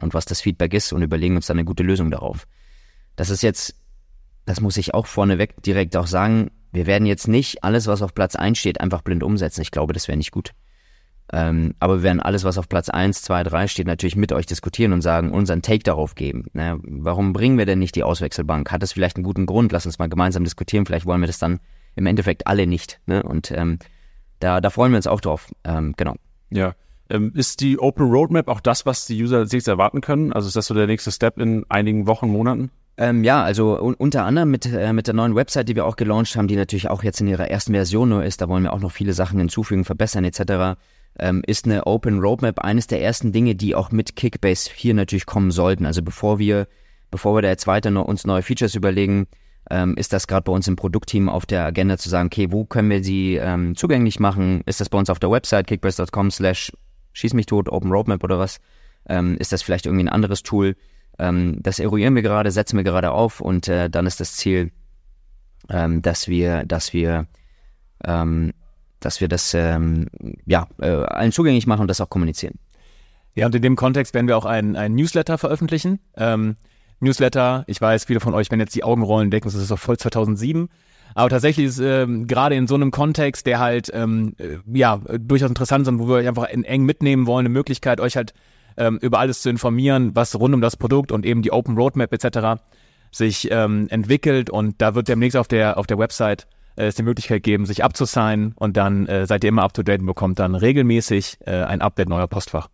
und 0.00 0.14
was 0.14 0.24
das 0.24 0.40
Feedback 0.40 0.74
ist 0.74 0.92
und 0.92 1.02
überlegen 1.02 1.36
uns 1.36 1.46
dann 1.46 1.58
eine 1.58 1.64
gute 1.64 1.82
Lösung 1.82 2.10
darauf. 2.10 2.46
Das 3.16 3.30
ist 3.30 3.42
jetzt, 3.42 3.74
das 4.44 4.60
muss 4.60 4.76
ich 4.76 4.94
auch 4.94 5.06
vorneweg 5.06 5.62
direkt 5.62 5.96
auch 5.96 6.06
sagen, 6.06 6.50
wir 6.72 6.86
werden 6.86 7.06
jetzt 7.06 7.28
nicht 7.28 7.64
alles, 7.64 7.86
was 7.86 8.02
auf 8.02 8.14
Platz 8.14 8.34
1 8.34 8.58
steht, 8.58 8.80
einfach 8.80 9.02
blind 9.02 9.22
umsetzen. 9.22 9.60
Ich 9.60 9.70
glaube, 9.70 9.92
das 9.92 10.08
wäre 10.08 10.16
nicht 10.16 10.30
gut. 10.30 10.52
Ähm, 11.32 11.74
aber 11.80 11.98
wir 11.98 12.02
werden 12.02 12.20
alles, 12.20 12.44
was 12.44 12.58
auf 12.58 12.68
Platz 12.68 12.88
1, 12.88 13.22
2, 13.22 13.44
3 13.44 13.68
steht, 13.68 13.86
natürlich 13.86 14.16
mit 14.16 14.32
euch 14.32 14.46
diskutieren 14.46 14.92
und 14.92 15.02
sagen, 15.02 15.32
unseren 15.32 15.62
Take 15.62 15.82
darauf 15.82 16.14
geben. 16.14 16.46
Na, 16.52 16.78
warum 16.82 17.32
bringen 17.32 17.58
wir 17.58 17.66
denn 17.66 17.78
nicht 17.78 17.94
die 17.94 18.02
Auswechselbank? 18.02 18.70
Hat 18.70 18.82
das 18.82 18.92
vielleicht 18.92 19.16
einen 19.16 19.24
guten 19.24 19.46
Grund? 19.46 19.72
Lass 19.72 19.86
uns 19.86 19.98
mal 19.98 20.08
gemeinsam 20.08 20.44
diskutieren. 20.44 20.84
Vielleicht 20.84 21.06
wollen 21.06 21.20
wir 21.20 21.26
das 21.26 21.38
dann 21.38 21.60
im 21.94 22.06
Endeffekt 22.06 22.46
alle 22.46 22.66
nicht. 22.66 23.00
Ne? 23.06 23.22
Und 23.22 23.50
ähm, 23.50 23.78
da, 24.40 24.60
da 24.60 24.70
freuen 24.70 24.92
wir 24.92 24.96
uns 24.96 25.06
auch 25.06 25.20
drauf. 25.20 25.50
Ähm, 25.64 25.94
genau. 25.96 26.16
Ja. 26.56 26.74
Ähm, 27.10 27.32
ist 27.34 27.60
die 27.60 27.78
Open 27.78 28.10
Roadmap 28.10 28.48
auch 28.48 28.60
das, 28.60 28.86
was 28.86 29.06
die 29.06 29.22
User 29.22 29.40
nächstes 29.40 29.66
erwarten 29.68 30.00
können? 30.00 30.32
Also 30.32 30.48
ist 30.48 30.56
das 30.56 30.66
so 30.66 30.74
der 30.74 30.86
nächste 30.86 31.10
Step 31.12 31.38
in 31.38 31.64
einigen 31.68 32.06
Wochen, 32.06 32.28
Monaten? 32.28 32.70
Ähm, 32.96 33.24
ja, 33.24 33.42
also 33.42 33.80
un 33.80 33.94
unter 33.94 34.24
anderem 34.24 34.50
mit, 34.50 34.66
äh, 34.66 34.92
mit 34.92 35.06
der 35.06 35.14
neuen 35.14 35.34
Website, 35.34 35.68
die 35.68 35.76
wir 35.76 35.86
auch 35.86 35.96
gelauncht 35.96 36.36
haben, 36.36 36.48
die 36.48 36.56
natürlich 36.56 36.88
auch 36.88 37.02
jetzt 37.02 37.20
in 37.20 37.26
ihrer 37.26 37.50
ersten 37.50 37.72
Version 37.72 38.10
nur 38.10 38.24
ist, 38.24 38.40
da 38.40 38.48
wollen 38.48 38.62
wir 38.62 38.72
auch 38.72 38.80
noch 38.80 38.92
viele 38.92 39.14
Sachen 39.14 39.38
hinzufügen, 39.38 39.84
verbessern 39.84 40.24
etc 40.24 40.76
ähm, 41.18 41.42
ist 41.46 41.66
eine 41.66 41.86
Open 41.86 42.20
Roadmap 42.20 42.60
eines 42.60 42.86
der 42.86 43.02
ersten 43.02 43.32
Dinge, 43.32 43.54
die 43.54 43.74
auch 43.74 43.90
mit 43.90 44.16
Kickbase 44.16 44.70
4 44.70 44.94
natürlich 44.94 45.26
kommen 45.26 45.50
sollten. 45.50 45.86
Also 45.86 46.02
bevor 46.02 46.38
wir, 46.38 46.66
bevor 47.10 47.36
wir 47.36 47.42
da 47.42 47.48
jetzt 47.48 47.66
weiter 47.66 47.90
noch 47.90 48.06
uns 48.06 48.26
neue 48.26 48.42
Features 48.42 48.74
überlegen, 48.74 49.26
ähm, 49.70 49.96
ist 49.96 50.12
das 50.12 50.26
gerade 50.26 50.44
bei 50.44 50.52
uns 50.52 50.66
im 50.68 50.76
Produktteam 50.76 51.28
auf 51.28 51.46
der 51.46 51.64
Agenda 51.64 51.98
zu 51.98 52.08
sagen, 52.08 52.26
okay, 52.26 52.50
wo 52.50 52.64
können 52.64 52.90
wir 52.90 53.02
sie 53.02 53.36
ähm, 53.36 53.76
zugänglich 53.76 54.20
machen? 54.20 54.62
Ist 54.66 54.80
das 54.80 54.88
bei 54.88 54.98
uns 54.98 55.10
auf 55.10 55.18
der 55.18 55.30
Website 55.30 55.66
kickbase.com 55.66 56.30
slash 56.30 56.72
schieß 57.12 57.34
mich 57.34 57.46
tot, 57.46 57.68
Open 57.68 57.90
Roadmap 57.90 58.24
oder 58.24 58.38
was? 58.38 58.58
Ähm, 59.08 59.36
ist 59.38 59.52
das 59.52 59.62
vielleicht 59.62 59.86
irgendwie 59.86 60.04
ein 60.04 60.08
anderes 60.08 60.42
Tool? 60.42 60.76
Ähm, 61.18 61.58
das 61.62 61.78
eruieren 61.78 62.14
wir 62.14 62.22
gerade, 62.22 62.50
setzen 62.50 62.76
wir 62.76 62.84
gerade 62.84 63.10
auf 63.10 63.40
und 63.40 63.68
äh, 63.68 63.88
dann 63.88 64.06
ist 64.06 64.20
das 64.20 64.34
Ziel, 64.34 64.72
ähm, 65.68 66.02
dass 66.02 66.28
wir, 66.28 66.64
dass 66.64 66.92
wir 66.92 67.26
ähm, 68.04 68.52
dass 68.98 69.20
wir 69.20 69.26
das 69.26 69.52
ja, 69.52 70.68
äh, 70.80 70.86
allen 70.86 71.32
zugänglich 71.32 71.66
machen 71.66 71.80
und 71.80 71.88
das 71.88 72.00
auch 72.00 72.08
kommunizieren. 72.08 72.54
Ja, 73.34 73.46
und 73.46 73.54
in 73.54 73.62
dem 73.62 73.76
Kontext 73.76 74.14
werden 74.14 74.28
wir 74.28 74.36
auch 74.36 74.44
ein, 74.44 74.76
ein 74.76 74.94
Newsletter 74.94 75.38
veröffentlichen. 75.38 75.98
Ähm, 76.16 76.56
Newsletter, 77.02 77.64
ich 77.66 77.80
weiß, 77.80 78.04
viele 78.04 78.20
von 78.20 78.34
euch, 78.34 78.50
wenn 78.50 78.60
jetzt 78.60 78.74
die 78.74 78.84
Augen 78.84 79.02
rollen, 79.02 79.30
denken, 79.30 79.48
das 79.48 79.54
ist 79.54 79.70
doch 79.70 79.78
voll 79.78 79.98
2007. 79.98 80.68
Aber 81.14 81.28
tatsächlich 81.28 81.66
ist 81.66 81.78
ähm, 81.78 82.26
gerade 82.26 82.54
in 82.54 82.66
so 82.66 82.74
einem 82.74 82.90
Kontext, 82.90 83.46
der 83.46 83.58
halt 83.58 83.90
ähm, 83.92 84.34
äh, 84.38 84.58
ja 84.72 85.00
durchaus 85.18 85.50
interessant 85.50 85.82
ist 85.82 85.88
und 85.88 85.98
wo 85.98 86.08
wir 86.08 86.14
euch 86.16 86.28
einfach 86.28 86.48
in, 86.48 86.64
eng 86.64 86.84
mitnehmen 86.84 87.26
wollen, 87.26 87.46
eine 87.46 87.52
Möglichkeit, 87.52 88.00
euch 88.00 88.16
halt 88.16 88.32
ähm, 88.76 88.98
über 89.02 89.18
alles 89.18 89.42
zu 89.42 89.50
informieren, 89.50 90.14
was 90.14 90.38
rund 90.38 90.54
um 90.54 90.60
das 90.60 90.76
Produkt 90.76 91.12
und 91.12 91.26
eben 91.26 91.42
die 91.42 91.52
Open 91.52 91.76
Roadmap 91.76 92.12
etc. 92.12 92.62
sich 93.10 93.50
ähm, 93.50 93.88
entwickelt. 93.90 94.48
Und 94.48 94.80
da 94.80 94.94
wird 94.94 95.08
demnächst 95.08 95.36
auf 95.36 95.48
der 95.48 95.76
auf 95.76 95.86
der 95.86 95.98
Website 95.98 96.46
äh, 96.76 96.86
es 96.86 96.94
die 96.94 97.02
Möglichkeit 97.02 97.42
geben, 97.42 97.66
sich 97.66 97.84
abzusignen 97.84 98.54
und 98.56 98.76
dann 98.76 99.06
äh, 99.06 99.26
seid 99.26 99.44
ihr 99.44 99.48
immer 99.48 99.64
up 99.64 99.74
to 99.74 99.82
date 99.82 100.00
und 100.00 100.06
bekommt 100.06 100.38
dann 100.38 100.54
regelmäßig 100.54 101.38
äh, 101.46 101.62
ein 101.62 101.82
Update 101.82 102.08
neuer 102.08 102.28
Postfach. 102.28 102.68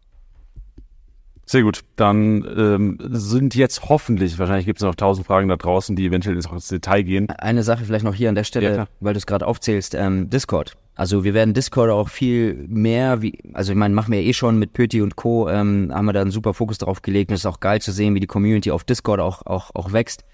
Sehr 1.49 1.63
gut. 1.63 1.81
Dann 1.97 2.47
ähm, 2.59 2.99
sind 3.09 3.55
jetzt 3.55 3.89
hoffentlich, 3.89 4.39
wahrscheinlich 4.39 4.67
gibt 4.67 4.81
es 4.81 4.85
noch 4.85 4.95
tausend 4.95 5.27
Fragen 5.27 5.49
da 5.49 5.57
draußen, 5.57 5.97
die 5.97 6.05
eventuell 6.05 6.37
ins 6.37 6.69
Detail 6.69 7.03
gehen. 7.03 7.31
Eine 7.31 7.63
Sache 7.63 7.87
vielleicht 7.87 8.05
noch 8.05 8.15
hier 8.15 8.29
an 8.29 8.35
der 8.35 8.45
Stelle, 8.45 8.77
ja, 8.77 8.87
weil 9.01 9.15
du 9.15 9.19
es 9.19 9.27
gerade 9.27 9.47
aufzählst, 9.47 9.95
ähm, 9.95 10.29
Discord. 10.29 10.77
Also 10.95 11.25
wir 11.25 11.33
werden 11.33 11.55
Discord 11.55 11.91
auch 11.91 12.11
viel 12.11 12.67
mehr, 12.69 13.23
wie, 13.23 13.39
also 13.55 13.73
ich 13.73 13.79
meine, 13.79 13.95
machen 13.95 14.13
wir 14.13 14.21
eh 14.21 14.35
schon 14.35 14.59
mit 14.59 14.75
Pöti 14.75 15.01
und 15.01 15.17
Co., 15.17 15.49
ähm, 15.49 15.91
haben 15.91 16.05
wir 16.05 16.13
da 16.13 16.21
einen 16.21 16.33
super 16.33 16.53
Fokus 16.53 16.77
drauf 16.77 17.01
gelegt 17.01 17.31
und 17.31 17.37
es 17.37 17.41
ist 17.41 17.47
auch 17.47 17.61
geil 17.61 17.81
zu 17.81 17.93
sehen, 17.93 18.15
wie 18.15 18.21
die 18.21 18.27
Community 18.27 18.71
auf 18.71 18.85
Discord 18.85 19.19
auch, 19.19 19.47
auch, 19.47 19.71
auch 19.75 19.93
wächst. 19.95 20.25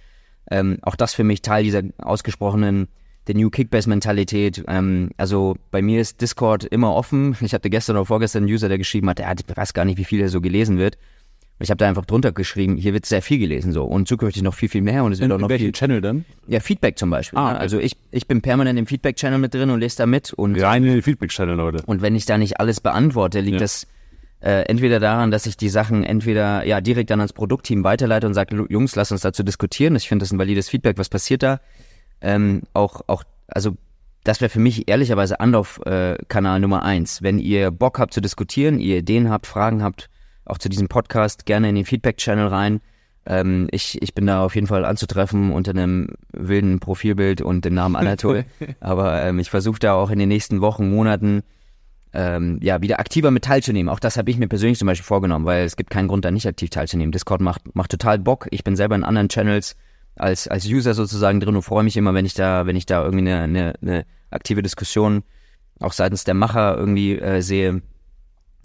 Ähm, 0.51 0.79
auch 0.83 0.97
das 0.97 1.15
für 1.15 1.23
mich 1.23 1.43
Teil 1.43 1.63
dieser 1.63 1.83
ausgesprochenen 1.99 2.89
der 3.27 3.35
New 3.37 3.51
Kickbase-Mentalität. 3.51 4.65
Ähm, 4.69 5.11
also 5.17 5.57
bei 5.71 5.83
mir 5.83 6.01
ist 6.01 6.21
Discord 6.21 6.65
immer 6.65 6.95
offen. 6.95 7.37
Ich 7.41 7.55
hatte 7.55 7.71
gestern 7.71 7.97
oder 7.97 8.07
vorgestern 8.07 8.45
einen 8.45 8.53
User, 8.53 8.69
der 8.69 8.79
geschrieben 8.79 9.09
hat, 9.09 9.21
er 9.21 9.35
weiß 9.55 9.75
gar 9.75 9.85
nicht, 9.85 9.99
wie 9.99 10.05
viel 10.05 10.21
er 10.21 10.29
so 10.29 10.41
gelesen 10.41 10.79
wird. 10.79 10.99
Ich 11.61 11.71
habe 11.71 11.79
da 11.79 11.89
einfach 11.89 12.05
drunter 12.05 12.33
geschrieben, 12.33 12.77
hier 12.77 12.93
wird 12.95 13.07
sehr 13.07 13.23
viel 13.23 13.39
gelesen 13.39 13.73
so 13.73 13.85
und 13.85 14.09
zukünftig 14.09 14.43
noch 14.43 14.55
viel, 14.55 14.69
viel 14.69 14.83
mehr 14.83 15.05
und 15.05 15.13
es 15.13 15.21
wird 15.21 15.31
in, 15.31 15.33
auch 15.33 15.39
noch 15.39 15.49
in 15.51 15.59
viel. 15.59 15.73
Channel 15.73 16.01
dann? 16.01 16.25
Ja, 16.49 16.59
Feedback 16.59 16.99
zum 16.99 17.11
Beispiel. 17.11 17.39
Ah, 17.39 17.53
okay. 17.53 17.59
Also 17.61 17.79
ich, 17.79 17.97
ich 18.11 18.27
bin 18.27 18.43
permanent 18.43 18.77
im 18.77 18.87
Feedback-Channel 18.87 19.39
mit 19.39 19.55
drin 19.55 19.71
und 19.71 19.79
lese 19.79 19.99
da 19.99 20.07
mit 20.07 20.33
und, 20.33 20.61
Rein 20.61 20.83
in 20.85 20.93
den 20.95 21.03
Feedback-Channel, 21.03 21.55
Leute. 21.55 21.85
und 21.87 22.03
wenn 22.03 22.17
ich 22.17 22.27
da 22.27 22.39
nicht 22.39 22.59
alles 22.59 22.81
beantworte, 22.81 23.41
liegt 23.41 23.55
Ja. 23.55 23.61
das 23.61 23.87
äh, 24.41 24.63
entweder 24.63 24.99
daran, 24.99 25.31
dass 25.31 25.47
ich 25.47 25.57
die 25.57 25.69
Sachen 25.69 26.03
entweder 26.03 26.67
ja 26.67 26.81
direkt 26.81 27.11
dann 27.11 27.21
ans 27.21 27.33
Produktteam 27.33 27.85
weiterleite 27.85 28.27
und 28.27 28.35
sage, 28.35 28.67
Jungs, 28.69 28.97
lass 28.97 29.13
uns 29.13 29.21
dazu 29.23 29.45
diskutieren. 29.45 29.95
Ich 29.95 30.09
finde 30.09 30.25
das 30.25 30.33
ein 30.33 30.39
valides 30.41 30.69
Feedback, 30.69 30.99
was 30.99 31.09
passiert 31.09 31.45
da? 31.45 31.61
Ähm, 32.25 32.63
auch, 32.73 33.03
auch 33.07 33.23
also 33.49 33.77
das 34.25 34.41
wäre 34.41 34.49
für 34.49 34.59
mich 34.59 34.89
ehrlicherweise 34.89 35.39
Anlaufkanal 35.39 36.59
Nummer 36.59 36.83
eins. 36.83 37.23
Wenn 37.23 37.39
ihr 37.39 37.71
Bock 37.71 37.99
habt 37.99 38.15
zu 38.15 38.23
diskutieren, 38.23 38.81
ihr 38.81 38.99
Ideen 38.99 39.31
habt, 39.31 39.47
Fragen 39.47 39.83
habt, 39.83 40.09
auch 40.47 40.59
zu 40.59 40.71
diesem 40.71 40.89
Podcast, 40.89 41.45
gerne 41.45 41.69
in 41.69 41.75
den 41.75 41.85
Feedback-Channel 41.85 42.49
rein. 42.49 42.81
Ähm, 43.27 43.69
ich, 43.71 44.01
ich 44.03 44.15
bin 44.15 44.27
da 44.27 44.43
auf 44.43 44.55
jeden 44.55 44.67
Fall 44.67 44.87
anzutreffen 44.87 45.53
unter 45.53 45.73
einem 45.73 46.09
wilden 46.33 46.81
Profilbild 46.81 47.43
und 47.43 47.67
dem 47.67 47.75
Namen 47.75 47.97
Anatol. 47.97 48.47
Aber 48.81 49.23
ähm, 49.23 49.39
ich 49.39 49.51
versuche 49.51 49.79
da 49.79 49.93
auch 49.93 50.11
in 50.11 50.19
den 50.19 50.29
nächsten 50.29 50.63
Wochen, 50.63 50.91
Monaten 50.91 51.43
ähm, 52.15 52.59
ja 52.63 52.81
wieder 52.81 53.01
aktiver 53.01 53.31
mit 53.31 53.45
teilzunehmen. 53.45 53.91
Auch 53.91 54.01
das 54.01 54.17
habe 54.17 54.31
ich 54.31 54.39
mir 54.39 54.49
persönlich 54.49 54.79
zum 54.79 54.87
Beispiel 54.87 55.05
vorgenommen, 55.05 55.45
weil 55.45 55.65
es 55.65 55.77
gibt 55.77 55.91
keinen 55.91 56.09
Grund, 56.09 56.25
da 56.25 56.31
nicht 56.31 56.47
aktiv 56.47 56.71
teilzunehmen. 56.71 57.13
Discord 57.13 57.43
macht, 57.43 57.75
macht 57.75 57.91
total 57.91 58.19
Bock. 58.19 58.47
Ich 58.51 58.65
bin 58.65 58.77
selber 58.77 58.95
in 58.95 59.05
anderen 59.05 59.29
Channels 59.29 59.77
als, 60.17 60.49
als 60.49 60.67
User 60.67 60.95
sozusagen 60.95 61.41
drin 61.41 61.57
und 61.57 61.63
freue 61.63 61.85
mich 61.85 61.97
immer, 61.97 62.15
wenn 62.15 62.27
ich 62.27 62.35
da, 62.35 62.67
wenn 62.67 62.77
ich 62.77 62.87
da 62.87 63.05
irgendwie 63.05 63.31
eine, 63.31 63.41
eine, 63.41 63.75
eine 63.81 64.07
aktive 64.31 64.63
Diskussion 64.63 65.23
auch 65.81 65.93
seitens 65.93 66.25
der 66.25 66.35
Macher 66.35 66.77
irgendwie 66.77 67.19
äh, 67.19 67.41
sehe. 67.41 67.83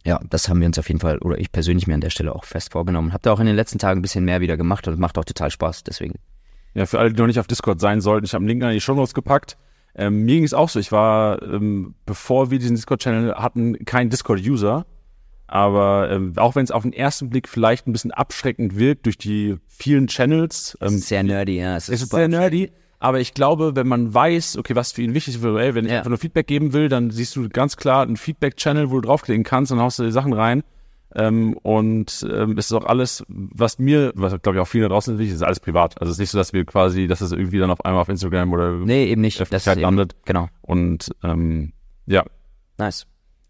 Ja, 0.05 0.19
das 0.29 0.47
haben 0.47 0.59
wir 0.59 0.67
uns 0.67 0.79
auf 0.79 0.87
jeden 0.87 0.99
Fall, 0.99 1.17
oder 1.19 1.37
ich 1.37 1.51
persönlich 1.51 1.87
mir 1.87 1.93
an 1.93 2.01
der 2.01 2.09
Stelle 2.09 2.33
auch 2.33 2.45
fest 2.45 2.71
vorgenommen. 2.71 3.13
Hab 3.13 3.21
da 3.23 3.33
auch 3.33 3.39
in 3.39 3.47
den 3.47 3.55
letzten 3.55 3.79
Tagen 3.79 3.99
ein 3.99 4.01
bisschen 4.01 4.25
mehr 4.25 4.41
wieder 4.41 4.57
gemacht 4.57 4.87
und 4.87 4.99
macht 4.99 5.17
auch 5.17 5.25
total 5.25 5.51
Spaß, 5.51 5.83
deswegen. 5.83 6.15
Ja, 6.73 6.85
für 6.85 6.99
alle, 6.99 7.11
die 7.11 7.19
noch 7.19 7.27
nicht 7.27 7.39
auf 7.39 7.47
Discord 7.47 7.79
sein 7.81 7.99
sollten, 7.99 8.25
ich 8.25 8.33
habe 8.33 8.41
einen 8.41 8.47
Link 8.47 8.63
an 8.63 8.71
die 8.71 8.81
Show 8.81 8.93
Notes 8.93 9.13
gepackt. 9.13 9.57
Ähm, 9.95 10.23
mir 10.23 10.35
ging 10.35 10.43
es 10.43 10.53
auch 10.53 10.69
so, 10.69 10.79
ich 10.79 10.91
war, 10.91 11.41
ähm, 11.41 11.95
bevor 12.05 12.51
wir 12.51 12.59
diesen 12.59 12.75
Discord-Channel 12.75 13.35
hatten, 13.35 13.85
kein 13.85 14.09
Discord-User. 14.09 14.85
Aber 15.49 16.11
ähm, 16.11 16.33
auch 16.35 16.55
wenn 16.55 16.63
es 16.63 16.69
auf 16.69 16.83
den 16.83 16.93
ersten 16.93 17.29
Blick 17.29 17.47
vielleicht 17.47 17.87
ein 17.87 17.91
bisschen 17.91 18.11
abschreckend 18.11 18.77
wirkt 18.77 19.07
durch 19.07 19.17
die 19.17 19.57
vielen 19.67 20.05
Channels. 20.07 20.77
Ähm, 20.79 20.95
ist 20.95 21.07
sehr 21.07 21.23
nerdy, 21.23 21.57
ja. 21.57 21.75
Es 21.75 21.89
ist, 21.89 22.03
ist 22.03 22.11
sehr 22.11 22.27
nerdy. 22.27 22.71
Aber 22.99 23.19
ich 23.19 23.33
glaube, 23.33 23.75
wenn 23.75 23.87
man 23.87 24.13
weiß, 24.13 24.57
okay, 24.57 24.75
was 24.75 24.91
für 24.91 25.01
ihn 25.01 25.13
wichtig 25.13 25.35
ist, 25.35 25.43
ey, 25.43 25.73
wenn 25.73 25.85
ich 25.85 25.91
einfach 25.91 26.09
nur 26.09 26.19
Feedback 26.19 26.47
geben 26.47 26.73
will, 26.73 26.89
dann 26.89 27.09
siehst 27.11 27.35
du 27.35 27.49
ganz 27.49 27.77
klar 27.77 28.03
einen 28.03 28.17
Feedback-Channel, 28.17 28.91
wo 28.91 28.95
du 28.95 29.07
draufklicken 29.07 29.43
kannst 29.43 29.71
und 29.71 29.79
haust 29.79 29.97
du 29.99 30.03
die 30.03 30.11
Sachen 30.11 30.33
rein. 30.33 30.63
Ähm, 31.15 31.57
und 31.63 32.27
ähm, 32.31 32.57
es 32.57 32.67
ist 32.67 32.73
auch 32.73 32.85
alles, 32.85 33.25
was 33.27 33.79
mir, 33.79 34.11
was 34.15 34.39
glaube 34.41 34.57
ich 34.57 34.61
auch 34.61 34.67
vielen 34.67 34.83
da 34.83 34.89
draußen 34.89 35.17
wichtig 35.17 35.31
ist, 35.31 35.41
ist 35.41 35.47
alles 35.47 35.59
privat. 35.59 35.99
Also 35.99 36.11
es 36.11 36.17
ist 36.17 36.19
nicht 36.19 36.29
so, 36.29 36.37
dass 36.37 36.53
wir 36.53 36.65
quasi, 36.65 37.07
dass 37.07 37.21
es 37.21 37.31
irgendwie 37.31 37.57
dann 37.57 37.71
auf 37.71 37.83
einmal 37.83 38.01
auf 38.01 38.09
Instagram 38.09 38.53
oder 38.53 38.73
nee, 38.73 39.05
eben 39.05 39.21
nicht, 39.21 39.39
das 39.51 39.65
landet. 39.65 40.15
Genau. 40.25 40.49
Und 40.61 41.09
ähm, 41.23 41.73
ja. 42.05 42.23
Nice. 42.77 43.07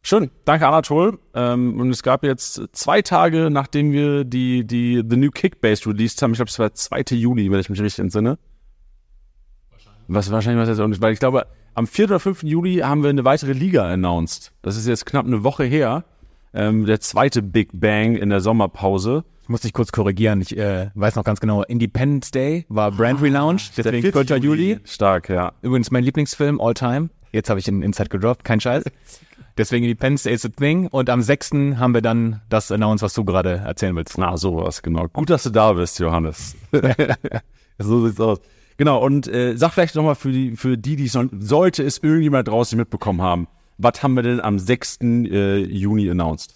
Schön, 0.10 0.32
danke 0.44 0.66
Anatol. 0.66 1.20
Ähm, 1.36 1.80
und 1.80 1.92
es 1.92 2.02
gab 2.02 2.24
jetzt 2.24 2.64
zwei 2.72 3.04
Tage, 3.04 3.52
nachdem 3.52 3.92
wir 3.92 4.24
die, 4.24 4.66
die 4.66 5.04
The 5.08 5.16
New 5.16 5.30
Kickbase 5.30 5.88
released 5.88 6.20
haben, 6.24 6.32
ich 6.32 6.40
glaube, 6.40 6.50
es 6.50 6.58
war 6.58 6.68
der 6.70 6.74
2. 6.74 7.16
Juli, 7.16 7.52
wenn 7.52 7.60
ich 7.60 7.70
mich 7.70 7.80
richtig 7.80 8.00
entsinne. 8.00 8.40
Wahrscheinlich. 9.70 10.02
Was 10.08 10.32
wahrscheinlich 10.32 10.62
was 10.64 10.70
jetzt 10.70 10.80
auch 10.80 10.88
nicht, 10.88 11.00
weil 11.00 11.14
ich 11.14 11.20
glaube, 11.20 11.46
am 11.76 11.86
4. 11.86 12.06
oder 12.06 12.20
5. 12.20 12.42
Juli 12.42 12.78
haben 12.78 13.04
wir 13.04 13.12
eine 13.12 13.24
weitere 13.24 13.54
Liga 13.54 13.88
announced. 13.88 14.52
Das 14.64 14.78
ist 14.78 14.88
jetzt 14.88 15.06
knapp 15.06 15.28
eine 15.28 15.44
Woche 15.44 15.66
her. 15.66 16.06
Ähm, 16.56 16.88
der 16.88 17.02
zweite 17.02 17.44
Big 17.44 17.70
Bang 17.72 18.16
in 18.16 18.32
der 18.32 18.42
Sommerpause. 18.42 19.26
Ich 19.44 19.50
muss 19.50 19.62
dich 19.62 19.74
kurz 19.74 19.92
korrigieren. 19.92 20.42
Ich 20.42 20.58
äh, 20.58 20.90
weiß 20.96 21.18
noch 21.18 21.24
ganz 21.24 21.40
genau. 21.40 21.62
Independence 21.62 22.32
Day 22.32 22.66
war 22.68 22.92
Brand 22.92 23.22
Relaunch, 23.22 23.74
deswegen 23.78 24.12
4. 24.12 24.24
Juli. 24.38 24.72
Juli. 24.72 24.80
Stark, 24.86 25.30
ja. 25.30 25.52
Übrigens 25.62 25.92
mein 25.92 26.04
Lieblingsfilm 26.04 26.60
all 26.60 26.74
time. 26.74 27.12
Jetzt 27.32 27.52
habe 27.52 27.60
ich 27.60 27.66
den 27.66 27.84
Inside 27.84 28.10
gedroppt, 28.10 28.44
kein 28.44 28.60
Scheiß. 28.60 28.86
Deswegen 29.60 29.84
Independence 29.84 30.24
Day 30.24 30.34
is 30.34 30.46
a 30.46 30.50
thing. 30.50 30.88
Und 30.88 31.10
am 31.10 31.22
6. 31.22 31.52
haben 31.76 31.94
wir 31.94 32.02
dann 32.02 32.40
das 32.48 32.72
announced, 32.72 33.04
was 33.04 33.14
du 33.14 33.26
gerade 33.26 33.58
erzählen 33.58 33.94
willst. 33.94 34.18
Na, 34.18 34.38
sowas, 34.38 34.82
genau. 34.82 35.10
Gut, 35.10 35.30
dass 35.30 35.44
du 35.44 35.50
da 35.50 35.74
bist, 35.74 36.00
Johannes. 36.00 36.56
so 37.78 38.08
sieht's 38.08 38.22
aus. 38.22 38.40
Genau, 38.78 39.04
und 39.04 39.28
äh, 39.28 39.58
sag 39.58 39.74
vielleicht 39.74 39.96
nochmal 39.96 40.16
für 40.16 40.32
die, 40.32 40.56
für 40.56 40.78
die, 40.78 40.96
die 40.96 41.08
es 41.08 41.14
noch, 41.14 41.26
sollte 41.38 41.84
es 41.84 41.98
irgendjemand 41.98 42.48
draußen 42.48 42.78
mitbekommen 42.78 43.22
haben, 43.22 43.50
was 43.78 44.02
haben 44.02 44.14
wir 44.14 44.24
denn 44.24 44.40
am 44.40 44.60
6. 44.60 45.00
Äh, 45.02 45.58
Juni 45.58 46.10
announced? 46.10 46.56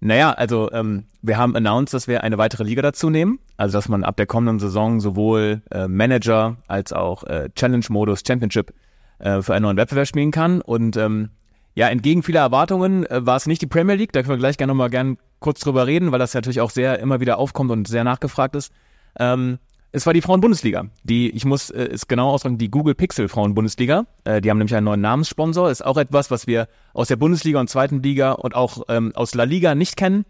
Naja, 0.00 0.32
also 0.32 0.70
ähm, 0.72 1.04
wir 1.22 1.38
haben 1.38 1.56
announced, 1.56 1.94
dass 1.94 2.06
wir 2.06 2.22
eine 2.22 2.36
weitere 2.36 2.64
Liga 2.64 2.82
dazu 2.82 3.08
nehmen. 3.08 3.38
Also 3.56 3.78
dass 3.78 3.88
man 3.88 4.04
ab 4.04 4.18
der 4.18 4.26
kommenden 4.26 4.58
Saison 4.58 5.00
sowohl 5.00 5.62
äh, 5.70 5.88
Manager 5.88 6.58
als 6.68 6.92
auch 6.92 7.24
äh, 7.24 7.48
Challenge-Modus, 7.54 8.24
Championship 8.26 8.74
äh, 9.20 9.40
für 9.40 9.54
einen 9.54 9.62
neuen 9.62 9.78
Wettbewerb 9.78 10.06
spielen 10.06 10.32
kann. 10.32 10.60
Und 10.60 10.98
ähm, 10.98 11.30
ja, 11.74 11.88
entgegen 11.88 12.22
vieler 12.22 12.40
Erwartungen 12.40 13.06
äh, 13.06 13.24
war 13.24 13.36
es 13.36 13.46
nicht 13.46 13.62
die 13.62 13.66
Premier 13.66 13.94
League. 13.94 14.12
Da 14.12 14.22
können 14.22 14.34
wir 14.34 14.38
gleich 14.38 14.58
gerne 14.58 14.72
nochmal 14.72 14.90
gern 14.90 15.18
kurz 15.40 15.60
drüber 15.60 15.86
reden, 15.86 16.12
weil 16.12 16.18
das 16.18 16.34
natürlich 16.34 16.60
auch 16.60 16.70
sehr 16.70 16.98
immer 16.98 17.20
wieder 17.20 17.38
aufkommt 17.38 17.70
und 17.70 17.88
sehr 17.88 18.04
nachgefragt 18.04 18.54
ist. 18.54 18.72
Ähm, 19.18 19.58
es 19.90 20.06
war 20.06 20.14
die 20.14 20.22
Frauen-Bundesliga. 20.22 20.86
Die, 21.02 21.30
ich 21.30 21.44
muss 21.44 21.70
äh, 21.70 21.84
es 21.92 22.08
genau 22.08 22.30
ausdrücken, 22.30 22.58
die 22.58 22.70
Google 22.70 22.94
Pixel 22.94 23.28
Frauen-Bundesliga. 23.28 24.06
Äh, 24.24 24.40
die 24.40 24.50
haben 24.50 24.58
nämlich 24.58 24.74
einen 24.74 24.84
neuen 24.84 25.00
Namenssponsor. 25.00 25.70
Ist 25.70 25.84
auch 25.84 25.96
etwas, 25.96 26.30
was 26.30 26.46
wir 26.46 26.68
aus 26.94 27.08
der 27.08 27.16
Bundesliga 27.16 27.60
und 27.60 27.68
zweiten 27.68 28.02
Liga 28.02 28.32
und 28.32 28.54
auch 28.54 28.82
ähm, 28.88 29.12
aus 29.14 29.34
La 29.34 29.44
Liga 29.44 29.74
nicht 29.74 29.96
kennen. 29.96 30.24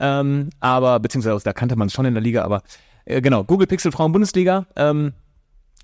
Ähm, 0.00 0.50
aber, 0.60 1.00
beziehungsweise 1.00 1.44
da 1.44 1.52
kannte 1.52 1.76
man 1.76 1.88
es 1.88 1.94
schon 1.94 2.04
in 2.04 2.14
der 2.14 2.22
Liga, 2.22 2.42
aber 2.42 2.62
äh, 3.04 3.20
genau, 3.20 3.44
Google 3.44 3.66
Pixel 3.66 3.92
Frauen-Bundesliga 3.92 4.66
ähm, 4.76 5.12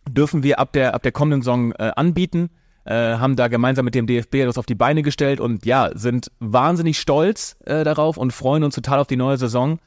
dürfen 0.09 0.43
wir 0.43 0.59
ab 0.59 0.73
der, 0.73 0.95
ab 0.95 1.03
der 1.03 1.13
kommenden 1.13 1.43
Saison 1.43 1.73
äh, 1.73 1.93
anbieten 1.95 2.51
äh, 2.85 3.17
haben 3.17 3.37
da 3.37 3.49
gemeinsam 3.49 3.85
mit 3.85 3.95
dem 3.95 4.07
DFB 4.07 4.37
etwas 4.37 4.59
auf 4.59 4.67
die 4.67 4.75
Beine 4.75 5.03
gestellt 5.03 5.41
und 5.41 5.67
ja, 5.67 5.91
sind 5.95 6.31
wahnsinnig 6.41 6.99
stolz 6.99 7.57
äh, 7.65 7.85
darauf 7.85 8.17
und 8.17 8.33
freuen 8.33 8.65
uns 8.65 8.75
total 8.75 8.99
auf 8.99 9.07
die 9.07 9.17
neue 9.17 9.37
Saison. 9.37 9.79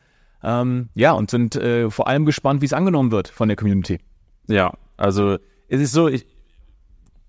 Ähm, 0.44 0.90
ja, 0.94 1.14
und 1.14 1.32
sind 1.32 1.56
äh, 1.56 1.90
vor 1.90 2.08
allem 2.08 2.26
gespannt, 2.26 2.62
wie 2.62 2.66
es 2.66 2.74
angenommen 2.74 3.12
wird 3.12 3.30
von 3.30 3.48
der 3.48 3.56
Community. 3.56 4.00
Ja, 4.48 4.74
also 4.98 5.38
es 5.70 5.82
ist 5.82 5.94
so, 5.94 6.08
ich 6.08 6.28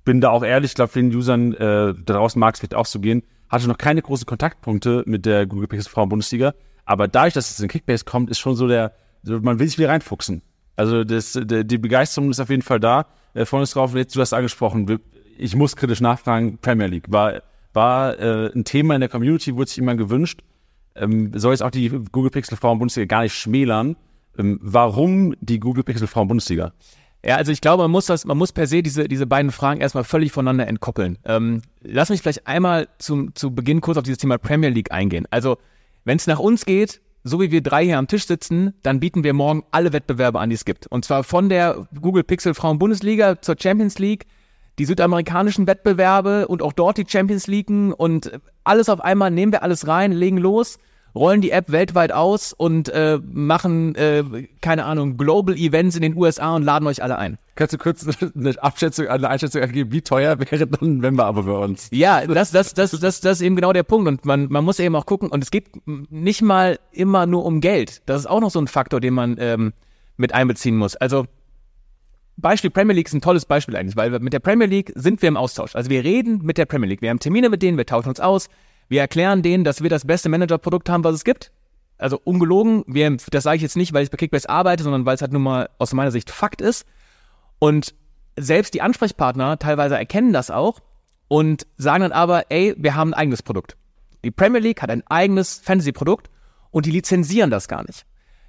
bin 0.05 0.21
da 0.21 0.31
auch 0.31 0.43
ehrlich, 0.43 0.73
ich 0.73 0.75
glaube, 0.75 0.93
vielen 0.93 1.15
Usern 1.15 1.55
äh, 1.55 1.95
draußen 1.95 2.39
mag 2.39 2.55
es 2.55 2.61
vielleicht 2.61 2.75
auch 2.75 2.87
so 2.87 3.01
gehen, 3.01 3.23
hatte 3.49 3.69
noch 3.69 3.79
keine 3.79 4.03
großen 4.03 4.27
Kontaktpunkte 4.27 5.05
mit 5.07 5.27
der 5.27 5.47
Google 5.47 5.69
Pixel 5.69 5.91
Frauen 5.91 6.09
Bundesliga, 6.09 6.55
aber 6.85 7.09
dadurch, 7.09 7.35
dass 7.35 7.51
es 7.51 7.61
in 7.61 7.69
Kickbase 7.69 8.05
kommt, 8.05 8.31
ist 8.31 8.39
schon 8.39 8.57
so 8.57 8.69
der, 8.69 8.93
man 9.23 9.59
will 9.59 9.67
sich 9.67 9.79
wieder 9.79 9.89
reinfuchsen. 9.89 10.43
Also 10.77 11.05
das, 11.05 11.39
die, 11.41 11.79
Begeisterung 11.79 12.31
ist 12.31 12.41
auf 12.41 12.51
jeden 12.51 12.63
Fall 12.63 12.81
da. 12.81 13.07
Äh, 13.33 13.43
ist 13.43 13.75
drauf, 13.75 13.95
jetzt 13.95 14.17
du 14.17 14.21
hast 14.21 14.33
angesprochen, 14.33 15.01
ich 15.39 15.57
muss 15.57 15.77
kritisch 15.77 16.01
nachfragen, 16.01 16.59
Premier 16.59 16.87
League 16.87 17.07
war, 17.09 17.43
war 17.73 18.19
äh, 18.19 18.53
ein 18.55 18.65
Thema 18.65 18.95
in 18.95 19.01
der 19.01 19.09
Community, 19.09 19.55
wurde 19.57 19.69
sich 19.69 19.79
immer 19.79 19.95
gewünscht. 19.95 20.41
Ähm, 20.95 21.33
soll 21.35 21.53
jetzt 21.53 21.63
auch 21.63 21.71
die 21.71 21.89
Google 21.89 22.31
Pixel 22.31 22.57
Frauen 22.57 22.79
Bundesliga 22.79 23.07
gar 23.07 23.23
nicht 23.23 23.35
schmälern. 23.35 23.97
Ähm, 24.39 24.59
warum 24.63 25.35
die 25.41 25.61
Google 25.61 25.85
Pixel 25.85 26.07
Frauen 26.07 26.29
Bundesliga? 26.29 26.73
Ja, 27.25 27.37
also 27.37 27.53
ich 27.53 27.61
glaube, 27.61 27.85
man 27.85 27.91
muss 27.91 28.07
das, 28.07 28.27
man 28.27 28.37
muss 28.37 28.53
per 28.53 28.67
se 28.67 28.83
diese, 28.83 29.09
diese 29.09 29.27
beiden 29.27 29.51
Fragen 29.51 29.81
erstmal 29.81 30.05
völlig 30.05 30.31
voneinander 30.31 30.67
entkoppeln. 30.67 31.19
Ähm, 31.25 31.63
lass 31.81 32.11
mich 32.11 32.21
vielleicht 32.21 32.47
einmal 32.47 32.89
zum, 32.99 33.35
zu 33.35 33.55
Beginn 33.55 33.81
kurz 33.81 33.97
auf 33.97 34.05
dieses 34.05 34.19
Thema 34.19 34.37
Premier 34.37 34.69
League 34.69 34.93
eingehen. 34.93 35.27
Also, 35.31 35.57
wenn 36.05 36.17
es 36.17 36.27
nach 36.27 36.39
uns 36.39 36.67
geht, 36.67 37.01
so 37.23 37.41
wie 37.41 37.51
wir 37.51 37.63
drei 37.63 37.87
hier 37.87 37.99
am 37.99 38.07
Tisch 38.07 38.27
sitzen, 38.27 38.75
dann 38.83 39.01
bieten 39.01 39.25
wir 39.25 39.33
morgen 39.33 39.65
alle 39.71 39.95
Wettbewerbe 39.95 40.39
an, 40.39 40.51
die 40.51 40.55
es 40.55 40.67
gibt. 40.67 40.87
Und 40.87 41.07
zwar 41.07 41.25
von 41.25 41.49
der 41.49 41.89
Google 41.99 42.25
Pixel 42.25 42.53
Frauen 42.53 42.79
Bundesliga 42.79 43.41
zur 43.41 43.57
Champions 43.59 43.99
League, 43.99 44.27
die 44.79 44.85
südamerikanischen 44.85 45.67
Wettbewerbe 45.67 46.49
und 46.49 46.63
auch 46.63 46.73
dort 46.73 46.99
die 46.99 47.07
Champions 47.07 47.47
League 47.47 47.71
und 47.71 48.33
alles 48.65 48.89
auf 48.89 49.01
einmal 49.01 49.31
nehmen 49.31 49.53
wir 49.53 49.63
alles 49.63 49.87
rein, 49.87 50.13
legen 50.13 50.39
los, 50.39 50.79
rollen 51.15 51.41
die 51.41 51.51
App 51.51 51.71
weltweit 51.71 52.13
aus 52.13 52.53
und 52.53 52.89
äh, 52.89 53.21
machen, 53.25 53.95
äh, 53.95 54.25
keine 54.61 54.85
Ahnung, 54.85 55.17
Global 55.17 55.57
Events 55.57 55.95
in 55.97 56.03
den 56.03 56.17
USA 56.17 56.57
und 56.57 56.65
laden 56.65 56.87
euch 56.89 57.03
alle 57.03 57.19
ein. 57.19 57.39
Kannst 57.55 57.73
du 57.73 57.79
kurz 57.79 58.05
eine 58.35 58.63
Abschätzung, 58.63 59.07
eine 59.07 59.29
Einschätzung 59.29 59.63
geben, 59.71 59.93
wie 59.93 60.03
teuer 60.03 60.39
wäre 60.41 60.67
dann 60.67 60.81
ein 60.81 60.99
Member-Abo 60.99 61.43
bei 61.45 61.53
uns? 61.53 61.89
Ja, 61.93 62.27
das, 62.27 62.51
das, 62.51 62.75
das, 62.75 62.91
das, 62.91 63.21
das 63.21 63.39
ist 63.39 63.41
eben 63.43 63.55
genau 63.55 63.73
der 63.73 63.85
Punkt. 63.85 64.09
Und 64.09 64.25
man, 64.25 64.49
man 64.51 64.65
muss 64.65 64.81
eben 64.81 64.97
auch 64.97 65.07
gucken, 65.07 65.29
und 65.29 65.45
es 65.45 65.53
geht 65.53 65.69
nicht 65.87 66.43
mal 66.43 66.81
immer 66.91 67.27
nur 67.27 67.45
um 67.45 67.61
Geld. 67.61 68.03
Das 68.07 68.21
ist 68.21 68.27
auch 68.27 68.41
noch 68.41 68.51
so 68.51 68.61
ein 68.61 68.67
Faktor, 68.67 69.01
den 69.01 69.15
man 69.15 69.37
ähm, 69.39 69.73
mit 70.17 70.35
einbeziehen 70.35 70.77
muss. 70.77 70.97
Also 70.97 71.27
Beispiel 72.37 72.71
Premier 72.71 72.95
League 72.95 73.07
ist 73.07 73.15
ein 73.15 73.21
tolles 73.21 73.45
Beispiel 73.45 73.77
eigentlich, 73.77 73.97
weil 73.97 74.11
mit 74.19 74.33
der 74.33 74.41
Premier 74.41 74.67
League 74.67 74.93
sind 74.95 75.23
wir 75.23 75.29
im 75.29 75.37
Austausch. 75.37 75.77
Also 75.77 75.91
wir 75.91 76.03
reden 76.05 76.41
mit 76.43 76.59
der 76.59 76.67
Premier 76.67 76.89
League. 76.89 77.03
Wir 77.03 77.11
haben 77.11 77.21
Termine 77.21 77.49
mit 77.49 77.63
denen, 77.63 77.79
wir 77.79 77.87
tauschen 77.87 78.09
uns 78.09 78.21
aus. 78.21 78.49
Wir 78.89 79.01
erklären 79.01 79.43
denen, 79.43 79.65
dass 79.65 79.83
wir 79.83 79.91
das 79.91 80.07
beste 80.07 80.29
Managerprodukt 80.29 80.89
haben, 80.89 81.05
was 81.05 81.15
es 81.15 81.25
gibt. 81.25 81.53
Also 81.97 82.21
ungelogen. 82.23 82.85
Wir, 82.87 83.17
das 83.31 83.45
sage 83.45 83.57
ich 83.57 83.63
jetzt 83.63 83.77
nicht, 83.77 83.93
weil 83.93 84.03
ich 84.03 84.11
bei 84.11 84.17
Kickbase 84.17 84.49
arbeite, 84.49 84.83
sondern 84.83 85.07
weil 85.07 85.15
es 85.15 85.23
halt 85.23 85.33
nun 85.33 85.43
mal 85.43 85.69
aus 85.79 85.93
meiner 85.93 86.11
Sicht 86.11 86.31
Fakt 86.31 86.61
ist. 86.61 86.87
Und 87.61 87.95
selbst 88.37 88.75
die 88.75 88.83
Ansprechpartner 88.83 89.59
teilweise 89.59 89.97
erkennen 89.97 90.33
das 90.33 90.51
auch 90.51 90.81
und 91.29 91.67
sagen 91.77 92.03
dann 92.03 92.13
aber, 92.13 92.51
ey, 92.51 92.75
wir 92.77 92.95
haben 92.95 93.15
ein 93.15 93.21
eigenes 93.21 93.43
Produkt. 93.43 93.77
Die 94.25 94.31
Premier 94.31 94.61
League 94.61 94.83
hat 94.83 94.91
ein 94.91 95.07
eigenes 95.07 95.59
Fantasy-Produkt 95.59 96.31
und 96.71 96.87
die 96.87 96.91
lizenzieren 96.91 97.51
das 97.51 97.69
gar 97.69 97.85
nicht. 97.85 98.05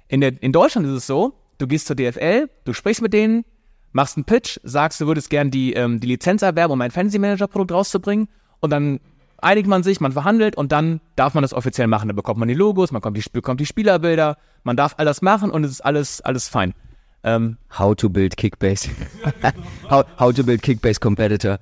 In, 0.08 0.20
der, 0.20 0.42
in 0.42 0.52
Deutschland 0.52 0.86
ist 0.86 0.92
es 0.92 1.06
so, 1.06 1.34
du 1.58 1.66
gehst 1.66 1.86
zur 1.86 1.96
DFL, 1.96 2.48
du 2.64 2.72
sprichst 2.72 3.02
mit 3.02 3.12
denen, 3.12 3.44
machst 3.92 4.16
einen 4.16 4.24
Pitch, 4.24 4.58
sagst, 4.62 5.00
du 5.00 5.06
würdest 5.06 5.30
gern 5.30 5.50
die, 5.50 5.72
ähm, 5.72 6.00
die 6.00 6.06
Lizenz 6.06 6.42
erwerben, 6.42 6.72
um 6.72 6.80
ein 6.80 6.90
Fantasy 6.90 7.18
Manager 7.18 7.46
Produkt 7.46 7.72
rauszubringen 7.72 8.28
und 8.60 8.70
dann 8.70 9.00
einigt 9.38 9.68
man 9.68 9.82
sich, 9.82 10.00
man 10.00 10.12
verhandelt 10.12 10.56
und 10.56 10.72
dann 10.72 11.00
darf 11.14 11.34
man 11.34 11.42
das 11.42 11.52
offiziell 11.52 11.86
machen. 11.86 12.08
Dann 12.08 12.16
bekommt 12.16 12.38
man 12.38 12.48
die 12.48 12.54
Logos, 12.54 12.92
man 12.92 13.00
bekommt 13.00 13.16
die, 13.16 13.24
bekommt 13.30 13.60
die 13.60 13.66
Spielerbilder, 13.66 14.36
man 14.64 14.76
darf 14.76 14.94
all 14.98 15.04
das 15.04 15.22
machen 15.22 15.50
und 15.50 15.64
es 15.64 15.72
ist 15.72 15.80
alles, 15.82 16.20
alles 16.20 16.48
fein. 16.48 16.74
Ähm, 17.22 17.56
how 17.76 17.94
to 17.94 18.08
build 18.08 18.36
Kickbase. 18.36 18.88
how, 19.90 20.04
how 20.18 20.32
to 20.32 20.44
build 20.44 20.62
Kickbase 20.62 21.00
Competitor. 21.00 21.58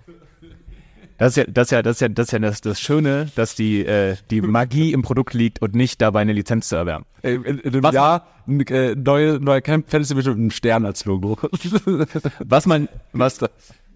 Das 1.18 1.36
ist 1.36 1.36
ja, 1.36 1.44
das 1.44 1.66
ist 1.66 1.70
ja, 1.70 1.82
das 1.82 1.96
ist 1.96 2.00
ja, 2.00 2.08
das, 2.08 2.26
ist 2.26 2.32
ja 2.32 2.38
das, 2.40 2.60
das 2.60 2.80
Schöne, 2.80 3.30
dass 3.36 3.54
die, 3.54 3.84
äh, 3.86 4.16
die 4.30 4.40
Magie 4.40 4.92
im 4.92 5.02
Produkt 5.02 5.32
liegt 5.32 5.62
und 5.62 5.74
nicht 5.74 6.02
dabei 6.02 6.20
eine 6.22 6.32
Lizenz 6.32 6.68
zu 6.68 6.76
erwerben. 6.76 7.04
Äh, 7.22 7.34
in, 7.34 7.58
in 7.58 7.72
dem 7.72 7.84
Jahr 7.92 8.26
äh, 8.48 8.94
neue, 8.96 9.38
neue 9.40 9.62
Camp 9.62 9.90
Fantasy 9.90 10.14
bestimmt 10.14 10.38
ein 10.38 10.50
Stern 10.50 10.84
als 10.84 11.04
Logo. 11.04 11.38
was 12.44 12.66
man, 12.66 12.88
was, 13.12 13.38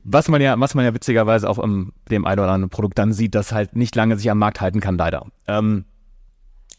was 0.05 0.29
man 0.29 0.41
ja, 0.41 0.59
was 0.61 0.75
man 0.75 0.85
ja 0.85 0.95
witzigerweise 0.95 1.51
auch 1.51 1.59
im 1.59 1.93
dem 2.09 2.25
ein 2.25 2.39
oder 2.39 2.51
anderen 2.51 2.71
Produkt 2.71 2.99
dann 2.99 3.13
sieht, 3.13 3.35
dass 3.35 3.53
halt 3.53 3.75
nicht 3.75 3.97
lange 3.97 4.17
sich 4.17 4.31
am 4.31 4.39
Markt 4.39 4.61
halten 4.61 4.81
kann, 4.81 4.97
leider. 4.97 5.27
Ähm, 5.49 5.87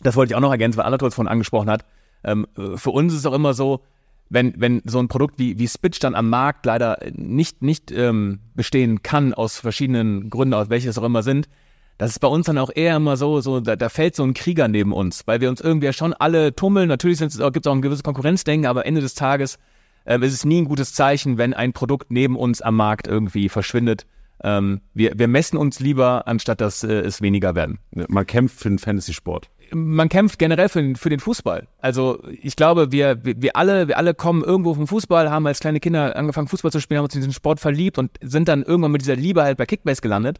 das 0.01 0.15
wollte 0.15 0.31
ich 0.31 0.35
auch 0.35 0.41
noch 0.41 0.51
ergänzen, 0.51 0.77
weil 0.77 0.85
Anatol 0.85 1.09
es 1.09 1.15
vorhin 1.15 1.31
angesprochen 1.31 1.69
hat. 1.69 1.83
Ähm, 2.23 2.47
für 2.75 2.91
uns 2.91 3.11
ist 3.11 3.19
es 3.19 3.25
auch 3.25 3.33
immer 3.33 3.53
so, 3.53 3.81
wenn, 4.29 4.53
wenn 4.57 4.81
so 4.85 4.99
ein 4.99 5.07
Produkt 5.07 5.39
wie, 5.39 5.57
wie 5.57 5.67
Spitch 5.67 5.99
dann 5.99 6.15
am 6.15 6.29
Markt 6.29 6.65
leider 6.65 6.99
nicht, 7.13 7.61
nicht 7.61 7.91
ähm, 7.91 8.39
bestehen 8.55 9.01
kann, 9.01 9.33
aus 9.33 9.59
verschiedenen 9.59 10.29
Gründen, 10.29 10.53
aus 10.53 10.69
welches 10.69 10.97
auch 10.97 11.03
immer 11.03 11.23
sind, 11.23 11.49
das 11.97 12.11
ist 12.11 12.19
bei 12.19 12.29
uns 12.29 12.45
dann 12.45 12.57
auch 12.57 12.69
eher 12.73 12.95
immer 12.95 13.17
so, 13.17 13.41
so 13.41 13.59
da, 13.59 13.75
da 13.75 13.89
fällt 13.89 14.15
so 14.15 14.23
ein 14.23 14.33
Krieger 14.33 14.69
neben 14.69 14.93
uns, 14.93 15.27
weil 15.27 15.41
wir 15.41 15.49
uns 15.49 15.59
irgendwie 15.59 15.87
ja 15.87 15.93
schon 15.93 16.13
alle 16.13 16.55
tummeln. 16.55 16.87
Natürlich 16.87 17.19
gibt 17.19 17.31
es 17.33 17.41
auch 17.41 17.75
ein 17.75 17.81
gewisses 17.81 18.03
Konkurrenzdenken, 18.03 18.67
aber 18.67 18.85
Ende 18.85 19.01
des 19.01 19.15
Tages 19.15 19.59
ähm, 20.05 20.23
ist 20.23 20.33
es 20.33 20.45
nie 20.45 20.61
ein 20.61 20.65
gutes 20.65 20.93
Zeichen, 20.93 21.37
wenn 21.37 21.53
ein 21.53 21.73
Produkt 21.73 22.09
neben 22.09 22.37
uns 22.37 22.61
am 22.61 22.77
Markt 22.77 23.07
irgendwie 23.07 23.49
verschwindet. 23.49 24.05
Ähm, 24.41 24.79
wir, 24.93 25.19
wir 25.19 25.27
messen 25.27 25.57
uns 25.57 25.81
lieber, 25.81 26.25
anstatt 26.25 26.61
dass 26.61 26.85
äh, 26.85 27.01
es 27.01 27.21
weniger 27.21 27.55
werden. 27.55 27.79
Man 27.91 28.25
kämpft 28.25 28.59
für 28.59 28.69
den 28.69 28.79
Fantasy-Sport 28.79 29.49
man 29.73 30.09
kämpft 30.09 30.39
generell 30.39 30.69
für 30.69 30.81
den, 30.81 30.95
für 30.95 31.09
den 31.09 31.19
Fußball. 31.19 31.67
Also 31.79 32.23
ich 32.41 32.55
glaube, 32.55 32.91
wir, 32.91 33.23
wir, 33.23 33.41
wir 33.41 33.55
alle, 33.55 33.87
wir 33.87 33.97
alle 33.97 34.13
kommen 34.13 34.43
irgendwo 34.43 34.73
vom 34.73 34.87
Fußball, 34.87 35.29
haben 35.29 35.47
als 35.47 35.59
kleine 35.59 35.79
Kinder 35.79 36.15
angefangen 36.15 36.47
Fußball 36.47 36.71
zu 36.71 36.79
spielen, 36.79 36.99
haben 36.99 37.05
uns 37.05 37.15
in 37.15 37.21
diesen 37.21 37.33
Sport 37.33 37.59
verliebt 37.59 37.97
und 37.97 38.11
sind 38.21 38.47
dann 38.47 38.63
irgendwann 38.63 38.91
mit 38.91 39.01
dieser 39.01 39.15
Liebe 39.15 39.43
halt 39.43 39.57
bei 39.57 39.65
Kickbase 39.65 40.01
gelandet. 40.01 40.39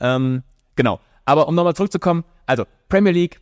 Ähm, 0.00 0.42
genau. 0.76 1.00
Aber 1.24 1.48
um 1.48 1.54
nochmal 1.54 1.74
zurückzukommen, 1.74 2.24
also 2.46 2.64
Premier 2.88 3.12
League, 3.12 3.40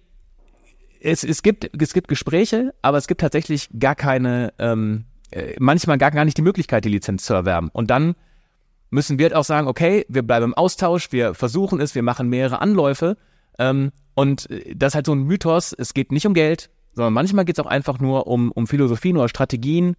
es, 1.01 1.24
es, 1.24 1.43
gibt, 1.43 1.70
es 1.81 1.93
gibt 1.93 2.09
Gespräche, 2.09 2.74
aber 2.83 2.99
es 2.99 3.07
gibt 3.07 3.20
tatsächlich 3.20 3.68
gar 3.79 3.95
keine, 3.95 4.53
ähm, 4.59 5.05
äh, 5.31 5.55
manchmal 5.59 5.99
gar, 5.99 6.11
gar 6.11 6.24
nicht 6.24 6.37
die 6.37 6.43
Möglichkeit, 6.43 6.85
die 6.85 6.91
Lizenz 6.91 7.24
zu 7.24 7.35
erwerben. 7.35 7.70
Und 7.72 7.91
dann 7.91 8.14
müssen 8.91 9.18
wir 9.18 9.26
halt 9.26 9.35
auch 9.35 9.45
sagen, 9.45 9.68
okay, 9.68 10.05
wir 10.09 10.22
bleiben 10.22 10.47
im 10.47 10.55
Austausch, 10.55 11.12
wir 11.12 11.35
versuchen 11.35 11.81
es, 11.81 11.95
wir 11.95 12.03
machen 12.03 12.29
mehrere 12.29 12.61
Anläufe 12.61 13.16
ähm, 13.59 13.93
und 14.19 14.51
äh, 14.51 14.75
das 14.75 14.89
ist 14.89 14.95
halt 14.97 15.07
so 15.07 15.12
ein 15.12 15.23
Mythos, 15.23 15.73
es 15.73 15.95
geht 15.95 16.11
nicht 16.11 16.27
um 16.27 16.35
Geld, 16.35 16.71
sondern 16.93 17.14
manchmal 17.14 17.45
geht 17.45 17.57
es 17.57 17.64
auch 17.64 17.71
einfach 17.71 18.01
nur 18.01 18.27
um, 18.27 18.51
um 18.51 18.66
Philosophien 18.66 19.16
oder 19.16 19.29
Strategien 19.29 19.95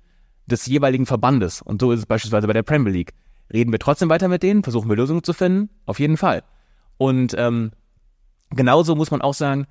des 0.45 0.65
jeweiligen 0.65 1.05
Verbandes. 1.05 1.61
Und 1.61 1.80
so 1.80 1.93
ist 1.93 1.99
es 1.99 2.05
beispielsweise 2.05 2.45
bei 2.45 2.51
der 2.51 2.63
Premier 2.63 2.91
League. 2.91 3.13
Reden 3.53 3.72
wir 3.72 3.80
trotzdem 3.80 4.09
weiter 4.09 4.28
mit 4.28 4.43
denen, 4.43 4.61
versuchen 4.61 4.89
wir 4.89 4.97
Lösungen 4.97 5.24
zu 5.24 5.32
finden? 5.32 5.70
Auf 5.86 6.01
jeden 6.01 6.17
Fall. 6.17 6.43
Und 6.97 7.34
ähm, 7.38 7.72
genauso 8.49 8.93
muss 8.93 9.09
man 9.09 9.22
auch 9.22 9.34
sagen, 9.34 9.67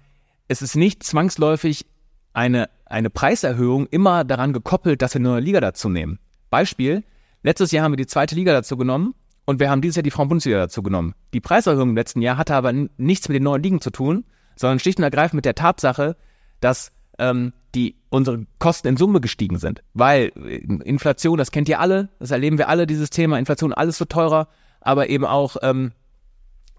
es 0.48 0.62
ist 0.62 0.76
nicht 0.76 1.02
zwangsläufig 1.02 1.84
eine, 2.32 2.70
eine 2.86 3.10
Preiserhöhung 3.10 3.86
immer 3.88 4.24
daran 4.24 4.54
gekoppelt, 4.54 5.02
dass 5.02 5.12
wir 5.12 5.18
eine 5.18 5.28
neue 5.28 5.40
Liga 5.40 5.60
dazu 5.60 5.90
nehmen. 5.90 6.20
Beispiel, 6.48 7.04
letztes 7.42 7.70
Jahr 7.70 7.84
haben 7.84 7.92
wir 7.92 7.98
die 7.98 8.06
zweite 8.06 8.34
Liga 8.34 8.54
dazu 8.54 8.78
genommen 8.78 9.14
und 9.44 9.60
wir 9.60 9.68
haben 9.68 9.82
dieses 9.82 9.96
Jahr 9.96 10.04
die 10.04 10.10
Frauen-Bundesliga 10.10 10.56
dazu 10.56 10.82
genommen. 10.82 11.14
Die 11.34 11.40
Preiserhöhung 11.42 11.90
im 11.90 11.96
letzten 11.96 12.22
Jahr 12.22 12.38
hatte 12.38 12.54
aber 12.54 12.72
nichts 12.72 13.28
mit 13.28 13.36
den 13.36 13.42
neuen 13.42 13.62
Ligen 13.62 13.82
zu 13.82 13.90
tun, 13.90 14.24
sondern 14.58 14.78
schlicht 14.78 14.98
und 14.98 15.04
ergreifend 15.04 15.34
mit 15.34 15.44
der 15.44 15.54
Tatsache, 15.54 16.16
dass 16.60 16.92
ähm, 17.18 17.52
die 17.74 17.96
unsere 18.10 18.46
Kosten 18.58 18.88
in 18.88 18.96
Summe 18.96 19.20
gestiegen 19.20 19.58
sind. 19.58 19.82
Weil 19.94 20.32
äh, 20.36 20.56
Inflation, 20.56 21.38
das 21.38 21.50
kennt 21.50 21.68
ihr 21.68 21.80
alle, 21.80 22.08
das 22.18 22.30
erleben 22.30 22.58
wir 22.58 22.68
alle, 22.68 22.86
dieses 22.86 23.10
Thema, 23.10 23.38
Inflation, 23.38 23.72
alles 23.72 24.00
wird 24.00 24.10
teurer, 24.10 24.48
aber 24.80 25.08
eben 25.10 25.24
auch 25.24 25.56
ähm, 25.62 25.92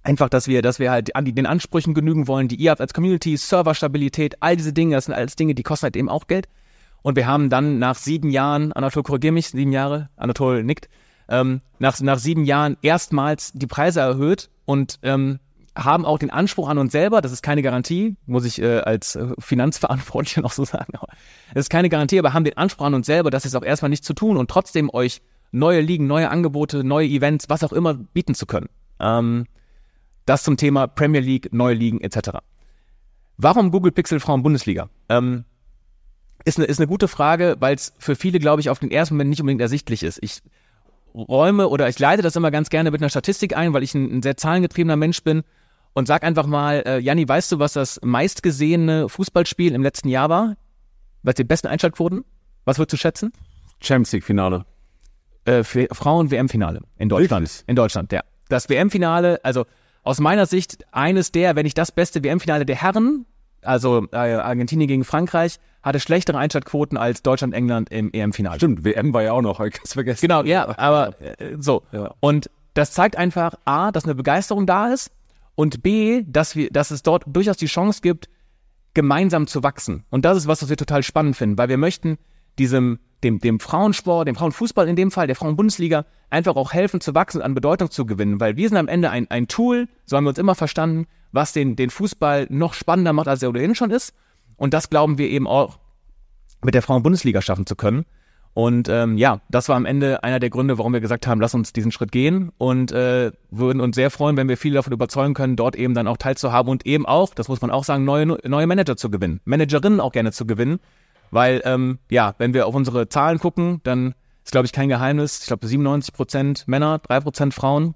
einfach, 0.04 0.30
dass 0.30 0.48
wir, 0.48 0.62
dass 0.62 0.80
wir 0.80 0.92
halt 0.92 1.16
an 1.16 1.26
die, 1.26 1.34
den 1.34 1.46
Ansprüchen 1.46 1.94
genügen 1.94 2.28
wollen, 2.28 2.48
die 2.48 2.56
ihr 2.56 2.72
habt 2.72 2.82
als 2.82 2.94
Community, 2.94 3.36
Serverstabilität, 3.38 4.42
all 4.42 4.56
diese 4.56 4.74
Dinge, 4.74 4.96
das 4.96 5.06
sind 5.06 5.14
alles 5.14 5.36
Dinge, 5.36 5.56
die 5.56 5.64
kosten 5.64 5.86
halt 5.86 5.96
eben 5.96 6.10
auch 6.10 6.28
Geld. 6.28 6.48
Und 7.02 7.16
wir 7.16 7.28
haben 7.28 7.50
dann 7.50 7.80
nach 7.80 7.96
sieben 7.96 8.30
Jahren, 8.30 8.74
Anatol 8.74 9.04
korrigier 9.04 9.32
mich, 9.32 9.50
sieben 9.50 9.72
Jahre, 9.72 10.10
Anatol 10.18 10.64
nickt, 10.64 10.90
ähm, 11.30 11.62
nach, 11.78 12.00
nach 12.02 12.20
sieben 12.20 12.44
Jahren 12.44 12.78
erstmals 12.82 13.54
die 13.54 13.68
Preise 13.68 14.02
erhöht 14.02 14.50
und 14.66 15.00
ähm, 15.04 15.40
haben 15.84 16.06
auch 16.06 16.20
den 16.20 16.30
Anspruch 16.30 16.68
an 16.70 16.78
uns 16.78 16.92
selber, 16.92 17.22
das 17.22 17.32
ist 17.32 17.42
keine 17.42 17.62
Garantie, 17.62 18.16
muss 18.26 18.46
ich 18.46 18.62
äh, 18.62 18.80
als 18.80 19.16
äh, 19.16 19.28
Finanzverantwortlicher 19.40 20.42
noch 20.44 20.52
so 20.52 20.66
sagen, 20.66 20.94
aber 20.96 21.08
das 21.54 21.66
ist 21.66 21.70
keine 21.70 21.90
Garantie, 21.90 22.20
aber 22.20 22.34
haben 22.34 22.44
den 22.44 22.58
Anspruch 22.58 22.86
an 22.86 22.94
uns 22.94 23.06
selber, 23.06 23.30
das 23.30 23.46
ist 23.46 23.56
auch 23.56 23.64
erstmal 23.64 23.90
nicht 23.90 24.04
zu 24.04 24.14
tun 24.14 24.38
und 24.38 24.50
trotzdem 24.50 24.90
euch 24.94 25.22
neue 25.52 25.82
Ligen, 25.82 26.08
neue 26.08 26.30
Angebote, 26.30 26.84
neue 26.84 27.08
Events, 27.08 27.50
was 27.50 27.64
auch 27.64 27.74
immer 27.74 27.94
bieten 27.94 28.36
zu 28.36 28.46
können. 28.46 28.70
Ähm, 29.00 29.46
das 30.26 30.44
zum 30.44 30.58
Thema 30.58 30.88
Premier 30.88 31.22
League, 31.22 31.52
neue 31.52 31.74
Ligen 31.74 32.02
etc. 32.02 32.38
Warum 33.38 33.72
Google 33.72 33.92
Pixel 33.92 34.20
Frauen 34.20 34.44
Bundesliga? 34.44 34.90
Ähm, 35.08 35.46
ist 36.46 36.58
eine, 36.58 36.68
ist 36.68 36.80
eine 36.80 36.88
gute 36.88 37.08
Frage, 37.08 37.56
weil 37.60 37.76
es 37.76 37.94
für 37.98 38.16
viele, 38.16 38.40
glaube 38.40 38.62
ich, 38.62 38.70
auf 38.70 38.80
den 38.80 38.92
ersten 38.92 39.16
Moment 39.16 39.32
nicht 39.32 39.42
unbedingt 39.42 39.62
ersichtlich 39.62 40.04
ist. 40.04 40.20
Ich 40.22 40.42
räume 41.16 41.68
oder 41.68 41.90
ich 41.90 41.98
leite 42.00 42.22
das 42.22 42.36
immer 42.36 42.52
ganz 42.52 42.70
gerne 42.70 42.92
mit 42.92 43.02
einer 43.02 43.10
Statistik 43.10 43.58
ein, 43.58 43.74
weil 43.74 43.84
ich 43.84 43.96
ein, 43.96 44.18
ein 44.18 44.22
sehr 44.22 44.38
zahlengetriebener 44.38 44.96
Mensch 44.96 45.24
bin 45.24 45.44
und 46.00 46.08
sag 46.08 46.24
einfach 46.24 46.48
mal, 46.48 46.82
äh, 46.86 47.00
Janni, 47.00 47.28
weißt 47.28 47.52
du, 47.52 47.60
was 47.60 47.74
das 47.74 48.00
meistgesehene 48.02 49.10
Fußballspiel 49.10 49.76
im 49.76 49.84
letzten 49.84 50.08
Jahr 50.08 50.30
war? 50.30 50.56
Was 51.24 51.36
die 51.36 51.44
besten 51.44 51.68
Einschaltquoten? 51.68 52.24
Was 52.66 52.80
würdest 52.80 52.94
du 52.94 52.98
schätzen? 52.98 53.34
Champions 53.82 54.14
League 54.14 54.24
Finale. 54.24 54.66
Äh, 55.46 55.64
Frauen-WM-Finale 55.64 56.82
in 56.98 57.10
Deutschland. 57.10 57.48
Wirklich? 57.48 57.64
In 57.68 57.76
Deutschland, 57.76 58.12
ja. 58.12 58.22
Das 58.48 58.70
WM-Finale, 58.70 59.40
also 59.44 59.66
aus 60.04 60.20
meiner 60.20 60.46
Sicht 60.46 60.86
eines 60.92 61.32
der, 61.32 61.56
wenn 61.56 61.64
nicht 61.64 61.78
das 61.78 61.92
beste 61.92 62.24
WM-Finale 62.24 62.66
der 62.66 62.78
Herren, 62.78 63.26
also 63.62 64.08
äh, 64.12 64.16
Argentinien 64.16 64.88
gegen 64.88 65.04
Frankreich, 65.04 65.60
hatte 65.84 66.00
schlechtere 66.00 66.38
Einschaltquoten 66.38 66.98
als 66.98 67.24
Deutschland, 67.24 67.54
England 67.54 67.92
im 67.92 68.12
EM-Finale. 68.14 68.58
Stimmt, 68.58 68.86
WM 68.86 69.14
war 69.14 69.24
ja 69.24 69.34
auch 69.34 69.42
noch, 69.42 69.60
ich 69.60 69.76
vergessen. 69.84 70.22
Genau, 70.22 70.44
ja, 70.44 70.78
aber 70.78 71.14
äh, 71.22 71.58
so. 71.60 71.84
Ja. 71.92 72.16
Und 72.22 72.50
das 72.74 72.92
zeigt 72.92 73.18
einfach 73.18 73.56
A, 73.66 73.92
dass 73.92 74.06
eine 74.06 74.16
Begeisterung 74.16 74.66
da 74.66 74.94
ist 74.94 75.12
und 75.60 75.84
B, 75.84 76.24
dass 76.26 76.56
wir, 76.56 76.70
dass 76.70 76.90
es 76.90 77.04
dort 77.04 77.26
durchaus 77.28 77.58
die 77.58 77.66
Chance 77.66 78.00
gibt, 78.02 78.30
gemeinsam 78.94 79.46
zu 79.46 79.62
wachsen. 79.62 80.06
Und 80.10 80.24
das 80.24 80.38
ist 80.38 80.48
was, 80.48 80.62
was 80.62 80.70
wir 80.70 80.78
total 80.78 81.04
spannend 81.04 81.36
finden, 81.36 81.58
weil 81.58 81.68
wir 81.68 81.76
möchten 81.76 82.18
diesem, 82.58 83.00
dem, 83.26 83.40
dem 83.40 83.60
Frauensport, 83.60 84.26
dem 84.26 84.36
Frauenfußball 84.36 84.88
in 84.88 84.96
dem 84.96 85.12
Fall, 85.12 85.28
der 85.28 85.36
Frauenbundesliga, 85.36 86.06
einfach 86.30 86.56
auch 86.56 86.72
helfen 86.72 87.02
zu 87.02 87.14
wachsen, 87.14 87.42
an 87.42 87.56
Bedeutung 87.56 87.92
zu 87.92 88.06
gewinnen, 88.06 88.40
weil 88.40 88.56
wir 88.56 88.70
sind 88.70 88.78
am 88.78 88.88
Ende 88.88 89.10
ein, 89.10 89.30
ein 89.30 89.50
Tool, 89.50 89.90
so 90.06 90.16
haben 90.16 90.24
wir 90.24 90.30
uns 90.30 90.40
immer 90.40 90.56
verstanden, 90.56 91.08
was 91.34 91.52
den, 91.52 91.76
den 91.76 91.90
Fußball 91.90 92.48
noch 92.50 92.74
spannender 92.74 93.12
macht, 93.12 93.28
als 93.28 93.44
er 93.44 93.50
ohnehin 93.50 93.76
schon 93.76 93.92
ist. 93.92 94.14
Und 94.56 94.74
das 94.74 94.90
glauben 94.90 95.18
wir 95.18 95.28
eben 95.28 95.46
auch 95.46 95.78
mit 96.64 96.74
der 96.74 96.84
Frauenbundesliga 96.84 97.42
schaffen 97.42 97.66
zu 97.66 97.76
können. 97.76 98.06
Und 98.54 98.90
ähm, 98.90 99.18
ja, 99.18 99.42
das 99.50 99.70
war 99.70 99.76
am 99.76 99.86
Ende 99.86 100.24
einer 100.24 100.40
der 100.40 100.50
Gründe, 100.50 100.78
warum 100.78 100.92
wir 100.92 101.00
gesagt 101.00 101.28
haben, 101.28 101.40
lass 101.40 101.54
uns 101.54 101.72
diesen 101.72 101.92
Schritt 101.92 102.12
gehen. 102.12 102.52
Und 102.58 102.92
äh, 102.92 103.32
würden 103.52 103.80
uns 103.80 103.96
sehr 103.96 104.12
freuen, 104.12 104.38
wenn 104.38 104.50
wir 104.50 104.58
viele 104.58 104.76
davon 104.76 104.94
überzeugen 104.94 105.34
können, 105.34 105.56
dort 105.56 105.76
eben 105.76 105.94
dann 105.94 106.08
auch 106.08 106.18
teilzuhaben 106.18 106.70
und 106.70 106.86
eben 106.86 107.06
auch, 107.06 107.34
das 107.34 107.48
muss 107.48 107.62
man 107.62 107.72
auch 107.72 107.84
sagen, 107.84 108.06
neue, 108.06 108.26
neue 108.26 108.68
Manager 108.68 108.98
zu 108.98 109.10
gewinnen, 109.10 109.40
Managerinnen 109.46 110.00
auch 110.00 110.12
gerne 110.12 110.32
zu 110.32 110.46
gewinnen, 110.46 110.80
weil 111.32 111.62
ähm, 111.64 112.00
ja, 112.10 112.36
wenn 112.38 112.54
wir 112.54 112.68
auf 112.68 112.76
unsere 112.76 113.08
Zahlen 113.08 113.40
gucken, 113.40 113.82
dann 113.84 114.14
ist 114.44 114.52
glaube 114.52 114.66
ich 114.66 114.74
kein 114.74 114.90
Geheimnis, 114.90 115.42
ich 115.42 115.48
glaube 115.48 115.68
97 115.68 116.14
Prozent 116.14 116.68
Männer, 116.68 117.00
drei 117.00 117.20
Prozent 117.20 117.54
Frauen 117.54 117.96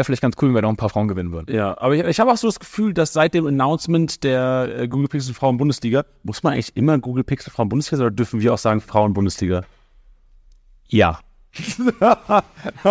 Wäre 0.00 0.06
vielleicht 0.06 0.22
ganz 0.22 0.36
cool, 0.40 0.48
wenn 0.48 0.54
wir 0.54 0.62
noch 0.62 0.70
ein 0.70 0.78
paar 0.78 0.88
Frauen 0.88 1.08
gewinnen 1.08 1.30
würden. 1.30 1.54
Ja, 1.54 1.76
aber 1.76 1.94
ich, 1.94 2.02
ich 2.02 2.20
habe 2.20 2.32
auch 2.32 2.36
so 2.38 2.48
das 2.48 2.58
Gefühl, 2.58 2.94
dass 2.94 3.12
seit 3.12 3.34
dem 3.34 3.46
Announcement 3.46 4.24
der 4.24 4.74
äh, 4.74 4.88
Google 4.88 5.08
Pixel 5.08 5.34
Frauen 5.34 5.58
Bundesliga, 5.58 6.06
muss 6.22 6.42
man 6.42 6.54
eigentlich 6.54 6.74
immer 6.74 6.96
Google 6.96 7.22
Pixel 7.22 7.52
Frauen 7.52 7.68
Bundesliga 7.68 8.04
oder 8.04 8.10
dürfen 8.10 8.40
wir 8.40 8.54
auch 8.54 8.58
sagen 8.58 8.80
Frauen 8.80 9.12
Bundesliga? 9.12 9.62
Ja. 10.88 11.20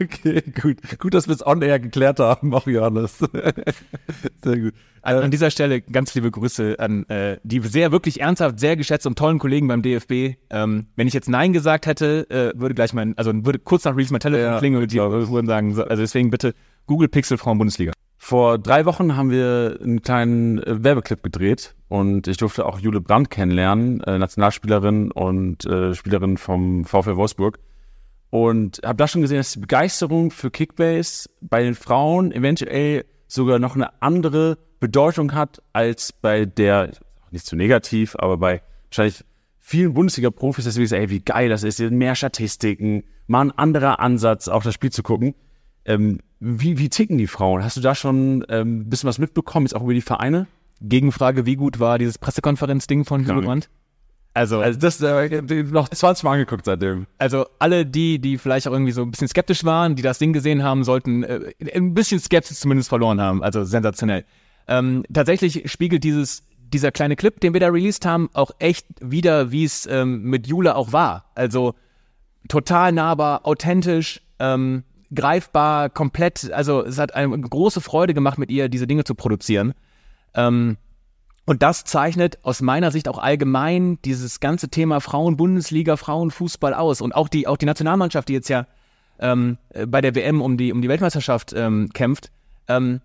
okay, 0.00 0.42
gut. 0.60 0.76
Gut, 0.98 1.14
dass 1.14 1.26
wir 1.26 1.34
es 1.34 1.44
on 1.44 1.60
air 1.60 1.80
geklärt 1.80 2.20
haben, 2.20 2.54
auch 2.54 2.66
Johannes. 2.66 3.18
Sehr 4.42 4.58
gut. 4.58 4.74
An, 5.02 5.16
an, 5.16 5.30
dieser 5.30 5.50
Stelle 5.50 5.80
ganz 5.80 6.14
liebe 6.14 6.30
Grüße 6.30 6.76
an 6.78 7.04
äh, 7.08 7.38
die 7.44 7.60
sehr, 7.60 7.92
wirklich 7.92 8.20
ernsthaft, 8.20 8.58
sehr 8.58 8.76
geschätzten 8.76 9.10
und 9.10 9.18
tollen 9.18 9.38
Kollegen 9.38 9.68
beim 9.68 9.82
DFB. 9.82 10.36
Ähm, 10.50 10.86
wenn 10.96 11.06
ich 11.06 11.14
jetzt 11.14 11.28
Nein 11.28 11.52
gesagt 11.52 11.86
hätte, 11.86 12.28
äh, 12.30 12.52
würde 12.58 12.74
gleich 12.74 12.92
mein, 12.92 13.16
also 13.16 13.32
würde 13.32 13.60
kurz 13.60 13.84
nach 13.84 13.92
Release 13.92 14.12
mein 14.12 14.20
Telefon 14.20 14.44
ja, 14.44 14.58
klingeln, 14.58 14.86
die 14.88 14.98
würden 14.98 15.46
sagen, 15.46 15.78
also 15.78 16.02
deswegen 16.02 16.30
bitte 16.30 16.54
Google 16.86 17.08
Pixel 17.08 17.38
Frauen 17.38 17.58
Bundesliga. 17.58 17.92
Vor 18.28 18.58
drei 18.58 18.86
Wochen 18.86 19.16
haben 19.16 19.30
wir 19.30 19.78
einen 19.80 20.02
kleinen 20.02 20.58
äh, 20.58 20.82
Werbeclip 20.82 21.22
gedreht 21.22 21.76
und 21.86 22.26
ich 22.26 22.36
durfte 22.36 22.66
auch 22.66 22.80
Jule 22.80 23.00
Brandt 23.00 23.30
kennenlernen, 23.30 24.00
äh, 24.00 24.18
Nationalspielerin 24.18 25.12
und 25.12 25.64
äh, 25.64 25.94
Spielerin 25.94 26.36
vom 26.36 26.84
VfL 26.84 27.14
Wolfsburg. 27.14 27.60
Und 28.30 28.80
habe 28.84 28.96
da 28.96 29.06
schon 29.06 29.22
gesehen, 29.22 29.36
dass 29.36 29.52
die 29.52 29.60
Begeisterung 29.60 30.32
für 30.32 30.50
Kickbase 30.50 31.30
bei 31.40 31.62
den 31.62 31.76
Frauen 31.76 32.32
eventuell 32.32 33.04
sogar 33.28 33.60
noch 33.60 33.76
eine 33.76 34.02
andere 34.02 34.58
Bedeutung 34.80 35.32
hat 35.32 35.62
als 35.72 36.12
bei 36.12 36.46
der, 36.46 36.90
nicht 37.30 37.46
zu 37.46 37.54
negativ, 37.54 38.16
aber 38.18 38.38
bei 38.38 38.60
wahrscheinlich 38.86 39.24
vielen 39.60 39.94
Bundesliga-Profis, 39.94 40.64
dass 40.64 40.76
wir 40.76 40.88
sagen, 40.88 41.02
ey, 41.02 41.10
wie 41.10 41.20
geil 41.20 41.48
das 41.48 41.62
ist, 41.62 41.78
mehr 41.78 42.16
Statistiken, 42.16 43.04
mal 43.28 43.42
ein 43.42 43.52
anderer 43.52 44.00
Ansatz, 44.00 44.48
auf 44.48 44.64
das 44.64 44.74
Spiel 44.74 44.90
zu 44.90 45.04
gucken. 45.04 45.36
Ähm, 45.86 46.18
wie, 46.40 46.78
wie 46.78 46.88
ticken 46.88 47.16
die 47.16 47.26
Frauen? 47.26 47.64
Hast 47.64 47.76
du 47.76 47.80
da 47.80 47.94
schon 47.94 48.44
ähm, 48.48 48.80
ein 48.80 48.88
bisschen 48.90 49.08
was 49.08 49.18
mitbekommen, 49.18 49.66
jetzt 49.66 49.74
auch 49.74 49.82
über 49.82 49.94
die 49.94 50.02
Vereine? 50.02 50.46
Gegenfrage, 50.82 51.46
wie 51.46 51.56
gut 51.56 51.80
war 51.80 51.98
dieses 51.98 52.18
Pressekonferenz-Ding 52.18 53.04
von 53.04 53.24
Brandt? 53.24 53.70
Also, 54.34 54.60
Also 54.60 54.78
das 54.78 55.00
äh, 55.00 55.40
noch 55.62 55.88
20 55.88 56.24
Mal 56.24 56.32
angeguckt 56.32 56.66
seitdem. 56.66 57.06
also 57.16 57.46
alle 57.58 57.86
die, 57.86 58.18
die 58.18 58.36
vielleicht 58.36 58.68
auch 58.68 58.72
irgendwie 58.72 58.92
so 58.92 59.00
ein 59.00 59.10
bisschen 59.10 59.28
skeptisch 59.28 59.64
waren, 59.64 59.96
die 59.96 60.02
das 60.02 60.18
Ding 60.18 60.34
gesehen 60.34 60.62
haben, 60.62 60.84
sollten 60.84 61.22
äh, 61.22 61.52
ein 61.74 61.94
bisschen 61.94 62.20
Skepsis 62.20 62.60
zumindest 62.60 62.90
verloren 62.90 63.18
haben. 63.18 63.42
Also 63.42 63.64
sensationell. 63.64 64.26
Ähm, 64.68 65.04
tatsächlich 65.10 65.70
spiegelt 65.72 66.04
dieses 66.04 66.42
dieser 66.72 66.92
kleine 66.92 67.16
Clip, 67.16 67.38
den 67.40 67.52
wir 67.52 67.60
da 67.60 67.68
released 67.68 68.04
haben, 68.04 68.28
auch 68.32 68.50
echt 68.58 68.86
wieder, 69.00 69.52
wie 69.52 69.64
es 69.64 69.86
ähm, 69.86 70.22
mit 70.24 70.46
Jule 70.46 70.74
auch 70.74 70.92
war. 70.92 71.30
Also 71.34 71.74
total 72.48 72.92
nahbar, 72.92 73.46
authentisch, 73.46 74.20
ähm, 74.38 74.82
greifbar, 75.14 75.90
komplett. 75.90 76.50
Also 76.52 76.84
es 76.84 76.98
hat 76.98 77.14
eine 77.14 77.38
große 77.38 77.80
Freude 77.80 78.14
gemacht, 78.14 78.38
mit 78.38 78.50
ihr 78.50 78.68
diese 78.68 78.86
Dinge 78.86 79.04
zu 79.04 79.14
produzieren. 79.14 79.74
Ähm, 80.34 80.76
und 81.44 81.62
das 81.62 81.84
zeichnet 81.84 82.38
aus 82.42 82.60
meiner 82.60 82.90
Sicht 82.90 83.08
auch 83.08 83.18
allgemein 83.18 84.00
dieses 84.04 84.40
ganze 84.40 84.68
Thema 84.68 85.00
Frauen-Bundesliga, 85.00 85.96
Frauenfußball 85.96 86.74
aus. 86.74 87.00
Und 87.00 87.14
auch 87.14 87.28
die, 87.28 87.46
auch 87.46 87.56
die 87.56 87.66
Nationalmannschaft, 87.66 88.28
die 88.28 88.32
jetzt 88.32 88.48
ja 88.48 88.66
ähm, 89.20 89.58
äh, 89.70 89.86
bei 89.86 90.00
der 90.00 90.14
WM 90.14 90.42
um 90.42 90.56
die, 90.56 90.72
um 90.72 90.82
die 90.82 90.88
Weltmeisterschaft 90.88 91.52
ähm, 91.56 91.90
kämpft. 91.94 92.30
Ähm, 92.68 93.00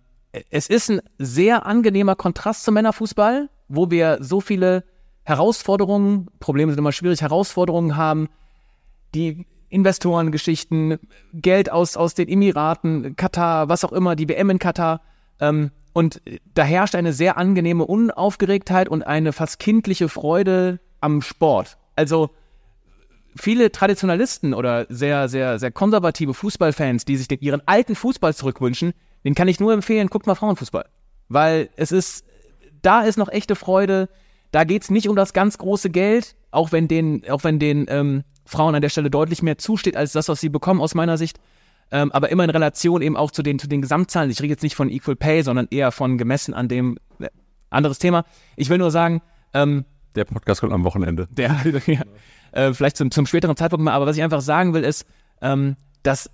es 0.50 0.68
ist 0.68 0.90
ein 0.90 1.02
sehr 1.18 1.66
angenehmer 1.66 2.16
Kontrast 2.16 2.64
zum 2.64 2.74
Männerfußball, 2.74 3.50
wo 3.68 3.92
wir 3.92 4.18
so 4.22 4.42
viele 4.42 4.84
Herausforderungen, 5.24 6.28
Probleme 6.40 6.72
sind 6.72 6.80
immer 6.80 6.92
schwierig, 6.92 7.22
Herausforderungen 7.22 7.96
haben, 7.96 8.28
die 9.14 9.46
Investorengeschichten, 9.72 11.00
Geld 11.34 11.72
aus, 11.72 11.98
aus 11.98 12.14
den 12.14 12.28
Emiraten, 12.28 13.16
Katar, 13.16 13.70
was 13.70 13.84
auch 13.84 13.92
immer, 13.92 14.16
die 14.16 14.30
WM 14.30 14.50
in 14.50 14.60
Katar. 14.60 15.02
Ähm, 15.40 15.72
und 15.94 16.22
da 16.54 16.64
herrscht 16.64 16.96
eine 16.96 17.14
sehr 17.14 17.38
angenehme 17.38 17.86
Unaufgeregtheit 17.86 18.88
und 18.88 19.04
eine 19.04 19.34
fast 19.34 19.60
kindliche 19.60 20.08
Freude 20.08 20.80
am 21.02 21.22
Sport. 21.22 21.78
Also 21.96 22.30
viele 23.36 23.72
Traditionalisten 23.72 24.54
oder 24.54 24.86
sehr, 24.90 25.28
sehr, 25.30 25.60
sehr 25.60 25.72
konservative 25.72 26.34
Fußballfans, 26.34 27.06
die 27.06 27.18
sich 27.18 27.28
den, 27.28 27.40
ihren 27.42 27.62
alten 27.66 27.96
Fußball 27.96 28.34
zurückwünschen, 28.34 28.94
den 29.24 29.36
kann 29.36 29.48
ich 29.48 29.60
nur 29.60 29.74
empfehlen, 29.74 30.08
guckt 30.08 30.28
mal 30.28 30.36
Frauenfußball. 30.36 30.86
Weil 31.30 31.70
es 31.76 31.92
ist, 31.92 32.26
da 32.82 33.02
ist 33.02 33.18
noch 33.18 33.30
echte 33.30 33.56
Freude, 33.56 34.10
da 34.52 34.64
geht's 34.64 34.90
nicht 34.90 35.08
um 35.08 35.16
das 35.16 35.34
ganz 35.34 35.58
große 35.58 35.90
Geld, 35.90 36.36
auch 36.52 36.72
wenn 36.72 36.88
den, 36.88 37.24
auch 37.30 37.44
wenn 37.44 37.60
den 37.60 37.86
ähm, 37.88 38.24
Frauen 38.46 38.76
an 38.76 38.82
der 38.82 38.90
Stelle 38.90 39.10
deutlich 39.10 39.42
mehr 39.42 39.58
zusteht 39.58 39.96
als 39.96 40.12
das, 40.12 40.28
was 40.28 40.40
sie 40.40 40.50
bekommen 40.50 40.82
aus 40.82 40.96
meiner 40.96 41.18
Sicht. 41.18 41.40
Ähm, 41.92 42.12
aber 42.12 42.30
immer 42.30 42.44
in 42.44 42.50
Relation 42.50 43.02
eben 43.02 43.18
auch 43.18 43.32
zu 43.32 43.44
den, 43.44 43.60
zu 43.60 43.68
den 43.68 43.82
Gesamtzahlen. 43.82 44.32
Ich 44.32 44.42
rede 44.42 44.52
jetzt 44.52 44.64
nicht 44.64 44.76
von 44.76 44.90
Equal 44.90 45.16
Pay, 45.16 45.44
sondern 45.44 45.68
eher 45.72 45.92
von 45.92 46.18
gemessen 46.18 46.54
an 46.54 46.68
dem 46.70 46.98
äh, 47.20 47.28
anderes 47.70 48.00
Thema. 48.00 48.24
Ich 48.56 48.70
will 48.70 48.78
nur 48.78 48.92
sagen, 48.92 49.22
ähm, 49.54 49.84
Der 50.16 50.24
Podcast 50.24 50.62
kommt 50.62 50.72
am 50.72 50.86
Wochenende. 50.86 51.28
der, 51.32 51.58
ja, 51.86 52.02
äh, 52.54 52.74
vielleicht 52.74 52.96
zum, 52.98 53.12
zum 53.12 53.26
späteren 53.26 53.58
Zeitpunkt 53.58 53.84
mal, 53.84 53.94
aber 53.94 54.06
was 54.06 54.16
ich 54.16 54.24
einfach 54.24 54.42
sagen 54.42 54.74
will, 54.74 54.84
ist, 54.84 55.06
ähm, 55.42 55.76
das 56.04 56.30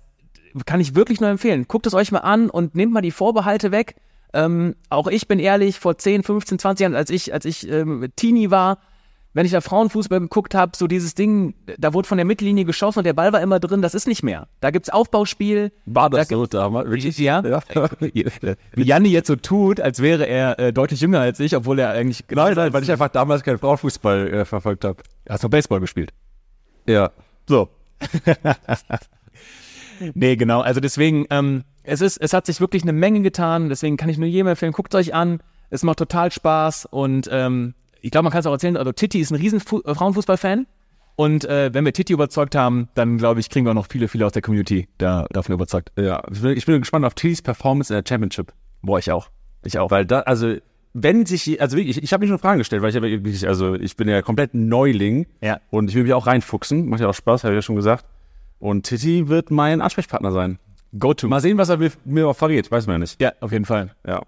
kann 0.64 0.80
ich 0.80 0.94
wirklich 0.94 1.20
nur 1.20 1.30
empfehlen. 1.30 1.66
Guckt 1.66 1.86
es 1.86 1.94
euch 1.94 2.12
mal 2.12 2.20
an 2.20 2.50
und 2.50 2.74
nehmt 2.74 2.92
mal 2.92 3.00
die 3.00 3.10
Vorbehalte 3.10 3.72
weg. 3.72 3.96
Ähm, 4.32 4.76
auch 4.90 5.06
ich 5.08 5.26
bin 5.26 5.38
ehrlich, 5.38 5.78
vor 5.78 5.98
10, 5.98 6.22
15, 6.22 6.58
20 6.58 6.82
Jahren, 6.84 6.94
als 6.94 7.10
ich, 7.10 7.32
als 7.32 7.44
ich 7.44 7.68
ähm, 7.68 8.08
Teenie 8.16 8.50
war, 8.50 8.78
wenn 9.34 9.44
ich 9.44 9.52
da 9.52 9.60
Frauenfußball 9.60 10.20
geguckt 10.20 10.54
habe, 10.54 10.72
so 10.74 10.86
dieses 10.86 11.14
Ding, 11.14 11.54
da 11.78 11.92
wurde 11.92 12.08
von 12.08 12.18
der 12.18 12.24
Mittellinie 12.24 12.64
geschossen 12.64 13.00
und 13.00 13.04
der 13.04 13.12
Ball 13.12 13.32
war 13.32 13.40
immer 13.40 13.60
drin, 13.60 13.82
das 13.82 13.94
ist 13.94 14.08
nicht 14.08 14.22
mehr. 14.22 14.48
Da 14.60 14.70
gibt's 14.70 14.90
Aufbauspiel. 14.90 15.70
War 15.86 16.10
das 16.10 16.28
Da 16.28 16.36
so 16.36 16.46
damals? 16.46 16.88
Wirklich? 16.88 17.18
Ja. 17.18 17.42
Ja. 17.44 17.60
Wie 18.00 18.82
Janni 18.82 19.10
jetzt 19.10 19.26
so 19.26 19.36
tut, 19.36 19.80
als 19.80 20.00
wäre 20.00 20.26
er 20.26 20.58
äh, 20.58 20.72
deutlich 20.72 21.00
jünger 21.00 21.20
als 21.20 21.40
ich, 21.40 21.54
obwohl 21.54 21.78
er 21.78 21.90
eigentlich. 21.90 22.24
Nein, 22.30 22.54
nein, 22.54 22.72
weil 22.72 22.82
ich 22.82 22.90
einfach 22.90 23.08
damals 23.08 23.42
keinen 23.42 23.58
Frauenfußball 23.58 24.32
äh, 24.32 24.44
verfolgt 24.44 24.84
habe. 24.84 25.02
Hast 25.28 25.44
du 25.44 25.48
Baseball 25.48 25.80
gespielt? 25.80 26.12
Ja. 26.86 27.10
So. 27.46 27.68
nee, 30.14 30.36
genau. 30.36 30.62
Also 30.62 30.80
deswegen, 30.80 31.26
ähm, 31.30 31.64
es 31.82 32.00
ist, 32.00 32.16
es 32.16 32.32
hat 32.32 32.46
sich 32.46 32.60
wirklich 32.60 32.82
eine 32.82 32.92
Menge 32.92 33.20
getan. 33.20 33.68
Deswegen 33.68 33.96
kann 33.96 34.08
ich 34.08 34.18
nur 34.18 34.28
jedem 34.28 34.48
empfehlen, 34.48 34.72
guckt 34.72 34.94
euch 34.94 35.14
an. 35.14 35.40
Es 35.70 35.82
macht 35.82 35.98
total 35.98 36.32
Spaß 36.32 36.86
und 36.86 37.28
ähm, 37.30 37.74
ich 38.00 38.10
glaube, 38.10 38.24
man 38.24 38.32
kann 38.32 38.40
es 38.40 38.46
auch 38.46 38.52
erzählen. 38.52 38.76
Also 38.76 38.92
Titi 38.92 39.20
ist 39.20 39.30
ein 39.30 39.36
riesen 39.36 39.60
Fu 39.60 39.80
äh, 39.84 39.94
Frauenfußballfan. 39.94 40.66
Und 41.16 41.44
äh, 41.46 41.74
wenn 41.74 41.84
wir 41.84 41.92
Titi 41.92 42.12
überzeugt 42.12 42.54
haben, 42.54 42.88
dann 42.94 43.18
glaube 43.18 43.40
ich, 43.40 43.50
kriegen 43.50 43.66
wir 43.66 43.70
auch 43.70 43.74
noch 43.74 43.88
viele, 43.90 44.06
viele 44.06 44.24
aus 44.24 44.32
der 44.32 44.42
Community 44.42 44.86
da, 44.98 45.26
davon 45.30 45.52
überzeugt. 45.52 45.90
Ja. 45.98 46.22
Ich 46.32 46.40
bin, 46.40 46.56
ich 46.56 46.64
bin 46.64 46.78
gespannt 46.80 47.04
auf 47.04 47.14
Tillys 47.14 47.42
Performance 47.42 47.92
in 47.92 48.00
der 48.00 48.08
Championship. 48.08 48.52
Boah, 48.82 49.00
ich 49.00 49.10
auch. 49.10 49.28
Ich 49.64 49.78
auch. 49.80 49.90
Weil 49.90 50.06
da, 50.06 50.20
also, 50.20 50.54
wenn 50.94 51.26
sich, 51.26 51.60
also 51.60 51.76
wirklich, 51.76 51.96
ich, 51.96 52.04
ich 52.04 52.12
habe 52.12 52.20
mich 52.20 52.30
schon 52.30 52.38
Fragen 52.38 52.58
gestellt, 52.58 52.82
weil 52.82 52.90
ich 52.90 52.96
habe 52.96 53.10
wirklich, 53.10 53.48
also 53.48 53.74
ich 53.74 53.96
bin 53.96 54.08
ja 54.08 54.22
komplett 54.22 54.54
Neuling 54.54 55.26
Ja. 55.40 55.58
und 55.70 55.90
ich 55.90 55.96
will 55.96 56.04
mich 56.04 56.12
auch 56.14 56.28
reinfuchsen. 56.28 56.88
Macht 56.88 57.00
ja 57.00 57.08
auch 57.08 57.14
Spaß, 57.14 57.42
habe 57.42 57.54
ich 57.54 57.58
ja 57.58 57.62
schon 57.62 57.76
gesagt. 57.76 58.04
Und 58.60 58.84
Titi 58.86 59.28
wird 59.28 59.50
mein 59.50 59.80
Ansprechpartner 59.80 60.30
sein. 60.30 60.58
Go 60.98 61.14
to. 61.14 61.26
Mal 61.28 61.40
sehen, 61.40 61.58
was 61.58 61.68
er 61.68 61.78
mir, 61.78 61.90
mir 62.04 62.28
auch 62.28 62.36
verrät, 62.36 62.70
weiß 62.70 62.86
man 62.86 62.94
ja 62.94 62.98
nicht. 63.00 63.20
Ja, 63.20 63.32
auf 63.40 63.50
jeden 63.50 63.64
Fall. 63.64 63.90
Ja. 64.06 64.22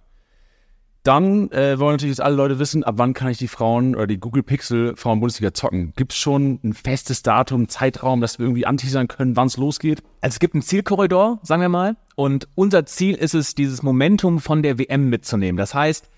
Dann 1.03 1.51
äh, 1.51 1.79
wollen 1.79 1.95
natürlich 1.95 2.17
jetzt 2.17 2.21
alle 2.21 2.37
Leute 2.37 2.59
wissen, 2.59 2.85
ab 2.85 2.97
wann 2.99 3.15
kann 3.15 3.31
ich 3.31 3.39
die 3.39 3.49
Frauen 3.49 3.95
oder 3.95 4.07
die 4.07 4.19
Google 4.19 4.43
Pixel 4.43 4.95
Frauen-Bundesliga 4.97 5.55
zocken? 5.55 5.95
Gibt 5.97 6.13
es 6.13 6.19
schon 6.19 6.61
ein 6.63 6.75
festes 6.75 7.23
Datum, 7.23 7.69
Zeitraum, 7.69 8.21
dass 8.21 8.39
wir 8.39 8.45
irgendwie 8.45 8.67
anteasern 8.67 9.09
können, 9.09 9.35
wann 9.35 9.47
es 9.47 9.57
losgeht? 9.57 10.03
Also 10.21 10.35
es 10.35 10.39
gibt 10.41 10.55
einen 10.55 10.63
Zielkorridor, 10.63 11.41
sagen 11.43 11.63
wir 11.63 11.71
mal. 11.71 11.97
Und 12.17 12.49
unser 12.55 12.85
Ziel 12.85 13.15
ist 13.15 13.35
es, 13.35 13.55
dieses 13.55 13.83
Momentum 13.83 14.41
von 14.41 14.63
der 14.63 14.79
WM 14.79 15.09
mitzunehmen. 15.09 15.57
Das 15.57 15.75
heißt, 15.75 16.11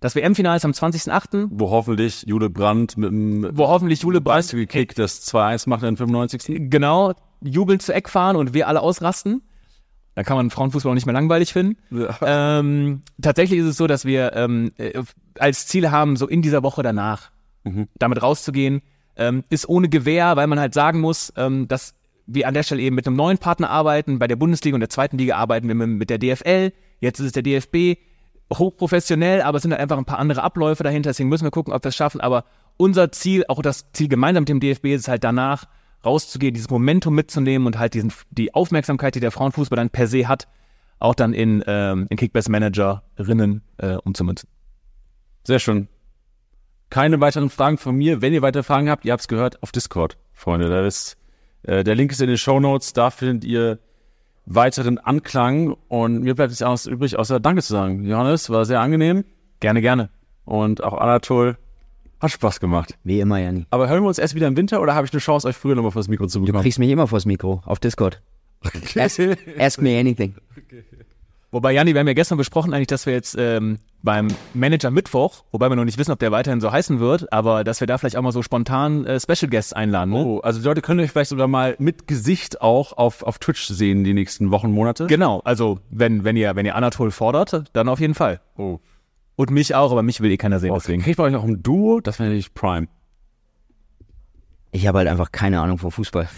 das 0.00 0.14
WM-Finale 0.14 0.56
ist 0.56 0.64
am 0.64 0.70
20.08., 0.70 1.48
Wo 1.50 1.68
hoffentlich 1.68 2.24
Jule 2.26 2.48
Brandt 2.48 2.96
mit 2.96 3.10
dem 3.10 3.50
wo 3.52 3.68
hoffentlich 3.68 4.00
Jule 4.00 4.22
Breis 4.22 4.46
Bicycle-Kick 4.46 4.94
das 4.94 5.30
2-1 5.30 5.68
macht 5.68 5.82
in 5.82 5.98
95. 5.98 6.70
genau 6.70 7.12
jubelnd 7.42 7.82
zu 7.82 7.92
Eck 7.92 8.08
fahren 8.08 8.36
und 8.36 8.54
wir 8.54 8.68
alle 8.68 8.80
ausrasten. 8.80 9.42
Da 10.14 10.24
kann 10.24 10.36
man 10.36 10.50
Frauenfußball 10.50 10.90
auch 10.90 10.94
nicht 10.94 11.06
mehr 11.06 11.12
langweilig 11.14 11.52
finden. 11.52 11.76
Ja. 11.90 12.58
Ähm, 12.58 13.02
tatsächlich 13.20 13.60
ist 13.60 13.66
es 13.66 13.76
so, 13.76 13.86
dass 13.86 14.04
wir 14.04 14.32
ähm, 14.34 14.72
äh, 14.76 15.02
als 15.38 15.66
Ziel 15.66 15.90
haben, 15.90 16.16
so 16.16 16.26
in 16.26 16.42
dieser 16.42 16.62
Woche 16.62 16.82
danach 16.82 17.30
damit 17.98 18.22
rauszugehen. 18.22 18.82
Ähm, 19.16 19.44
ist 19.50 19.68
ohne 19.68 19.88
Gewehr, 19.88 20.36
weil 20.36 20.46
man 20.46 20.58
halt 20.58 20.72
sagen 20.72 21.00
muss, 21.00 21.32
ähm, 21.36 21.68
dass 21.68 21.94
wir 22.26 22.46
an 22.46 22.54
der 22.54 22.62
Stelle 22.62 22.80
eben 22.80 22.96
mit 22.96 23.06
einem 23.06 23.16
neuen 23.16 23.38
Partner 23.38 23.70
arbeiten. 23.70 24.18
Bei 24.18 24.28
der 24.28 24.36
Bundesliga 24.36 24.74
und 24.74 24.80
der 24.80 24.88
zweiten 24.88 25.18
Liga 25.18 25.36
arbeiten 25.36 25.68
wir 25.68 25.74
mit, 25.74 25.88
mit 25.88 26.10
der 26.10 26.18
DFL. 26.18 26.72
Jetzt 27.00 27.18
ist 27.18 27.26
es 27.26 27.32
der 27.32 27.42
DFB. 27.42 27.98
Hochprofessionell, 28.52 29.42
aber 29.42 29.56
es 29.56 29.62
sind 29.62 29.72
halt 29.72 29.80
einfach 29.80 29.98
ein 29.98 30.04
paar 30.04 30.18
andere 30.18 30.42
Abläufe 30.42 30.82
dahinter. 30.82 31.10
Deswegen 31.10 31.28
müssen 31.28 31.44
wir 31.44 31.50
gucken, 31.50 31.72
ob 31.72 31.84
wir 31.84 31.90
es 31.90 31.96
schaffen. 31.96 32.20
Aber 32.20 32.44
unser 32.76 33.12
Ziel, 33.12 33.44
auch 33.48 33.62
das 33.62 33.92
Ziel 33.92 34.08
gemeinsam 34.08 34.42
mit 34.42 34.48
dem 34.48 34.60
DFB, 34.60 34.86
ist 34.86 35.08
halt 35.08 35.22
danach 35.22 35.66
rauszugehen, 36.04 36.54
dieses 36.54 36.70
Momentum 36.70 37.14
mitzunehmen 37.14 37.66
und 37.66 37.78
halt 37.78 37.94
diesen, 37.94 38.12
die 38.30 38.54
Aufmerksamkeit, 38.54 39.14
die 39.14 39.20
der 39.20 39.30
Frauenfußball 39.30 39.76
dann 39.76 39.90
per 39.90 40.06
se 40.06 40.28
hat, 40.28 40.48
auch 40.98 41.14
dann 41.14 41.32
in, 41.32 41.62
ähm, 41.66 42.06
in 42.10 42.16
Kickbass-Managerinnen 42.16 43.62
äh, 43.78 43.96
umzumünzen. 43.96 44.48
Sehr 45.44 45.58
schön. 45.58 45.88
Keine 46.90 47.20
weiteren 47.20 47.50
Fragen 47.50 47.78
von 47.78 47.96
mir. 47.96 48.20
Wenn 48.20 48.32
ihr 48.32 48.42
weitere 48.42 48.62
Fragen 48.62 48.90
habt, 48.90 49.04
ihr 49.04 49.12
habt 49.12 49.22
es 49.22 49.28
gehört, 49.28 49.62
auf 49.62 49.72
Discord, 49.72 50.18
Freunde. 50.32 50.68
Da 50.68 50.84
ist, 50.86 51.16
äh, 51.62 51.84
der 51.84 51.94
Link 51.94 52.12
ist 52.12 52.20
in 52.20 52.28
den 52.28 52.38
Show 52.38 52.60
Notes. 52.60 52.92
Da 52.92 53.10
findet 53.10 53.44
ihr 53.44 53.78
weiteren 54.44 54.98
Anklang. 54.98 55.76
Und 55.88 56.22
mir 56.22 56.34
bleibt 56.34 56.50
nichts 56.50 56.62
anderes 56.62 56.86
übrig, 56.86 57.18
außer 57.18 57.40
Danke 57.40 57.62
zu 57.62 57.72
sagen. 57.72 58.04
Johannes, 58.04 58.50
war 58.50 58.64
sehr 58.64 58.80
angenehm. 58.80 59.24
Gerne, 59.60 59.80
gerne. 59.80 60.10
Und 60.44 60.82
auch 60.82 60.94
Anatol. 60.94 61.56
Hat 62.20 62.30
Spaß 62.30 62.60
gemacht. 62.60 62.98
Wie 63.02 63.20
immer, 63.20 63.38
Janni. 63.38 63.66
Aber 63.70 63.88
hören 63.88 64.02
wir 64.02 64.08
uns 64.08 64.18
erst 64.18 64.34
wieder 64.34 64.46
im 64.46 64.56
Winter 64.56 64.80
oder 64.82 64.94
habe 64.94 65.06
ich 65.06 65.12
eine 65.12 65.20
Chance, 65.20 65.48
euch 65.48 65.56
früher 65.56 65.74
nochmal 65.74 65.90
vors 65.92 66.08
Mikro 66.08 66.26
zu 66.26 66.38
Du 66.40 66.46
bekommen? 66.46 66.62
kriegst 66.62 66.78
mich 66.78 66.90
immer 66.90 67.06
vors 67.06 67.24
Mikro 67.24 67.62
auf 67.64 67.78
Discord. 67.78 68.20
Ask, 68.98 69.18
ask 69.58 69.80
me 69.80 69.98
anything. 69.98 70.34
Wobei, 71.52 71.72
Janni, 71.72 71.94
wir 71.94 72.00
haben 72.00 72.06
ja 72.06 72.12
gestern 72.14 72.38
besprochen 72.38 72.72
eigentlich, 72.72 72.86
dass 72.86 73.06
wir 73.06 73.12
jetzt 73.12 73.34
ähm, 73.36 73.78
beim 74.02 74.28
Manager 74.54 74.90
Mittwoch, 74.92 75.42
wobei 75.50 75.68
wir 75.68 75.74
noch 75.74 75.84
nicht 75.84 75.98
wissen, 75.98 76.12
ob 76.12 76.18
der 76.20 76.30
weiterhin 76.30 76.60
so 76.60 76.70
heißen 76.70 77.00
wird, 77.00 77.32
aber 77.32 77.64
dass 77.64 77.80
wir 77.80 77.88
da 77.88 77.98
vielleicht 77.98 78.16
auch 78.16 78.22
mal 78.22 78.30
so 78.30 78.42
spontan 78.42 79.04
äh, 79.04 79.18
Special 79.18 79.50
Guests 79.50 79.72
einladen. 79.72 80.10
Ne? 80.12 80.24
Oh, 80.24 80.38
also 80.40 80.60
die 80.60 80.64
Leute 80.66 80.80
können 80.80 81.00
euch 81.00 81.10
vielleicht 81.10 81.30
sogar 81.30 81.48
mal 81.48 81.74
mit 81.80 82.06
Gesicht 82.06 82.60
auch 82.60 82.92
auf, 82.92 83.24
auf 83.24 83.38
Twitch 83.38 83.66
sehen 83.66 84.04
die 84.04 84.14
nächsten 84.14 84.52
Wochen, 84.52 84.70
Monate. 84.70 85.06
Genau, 85.08 85.40
also 85.44 85.80
wenn, 85.90 86.22
wenn 86.22 86.36
ihr, 86.36 86.54
wenn 86.54 86.66
ihr 86.66 86.76
Anatol 86.76 87.10
fordert, 87.10 87.64
dann 87.72 87.88
auf 87.88 87.98
jeden 87.98 88.14
Fall. 88.14 88.40
Oh. 88.56 88.78
Und 89.40 89.50
mich 89.52 89.74
auch, 89.74 89.90
aber 89.90 90.02
mich 90.02 90.20
will 90.20 90.30
eh 90.30 90.36
keiner 90.36 90.60
sehen, 90.60 90.74
deswegen. 90.74 91.00
Kriegt 91.00 91.16
bei 91.16 91.22
euch 91.22 91.32
noch 91.32 91.44
ein 91.44 91.62
Duo? 91.62 92.02
Das 92.02 92.18
wäre 92.18 92.28
natürlich 92.28 92.52
Prime. 92.52 92.88
Ich 94.70 94.86
habe 94.86 94.98
halt 94.98 95.08
einfach 95.08 95.32
keine 95.32 95.62
Ahnung 95.62 95.78
vom 95.78 95.90
Fußball. 95.90 96.28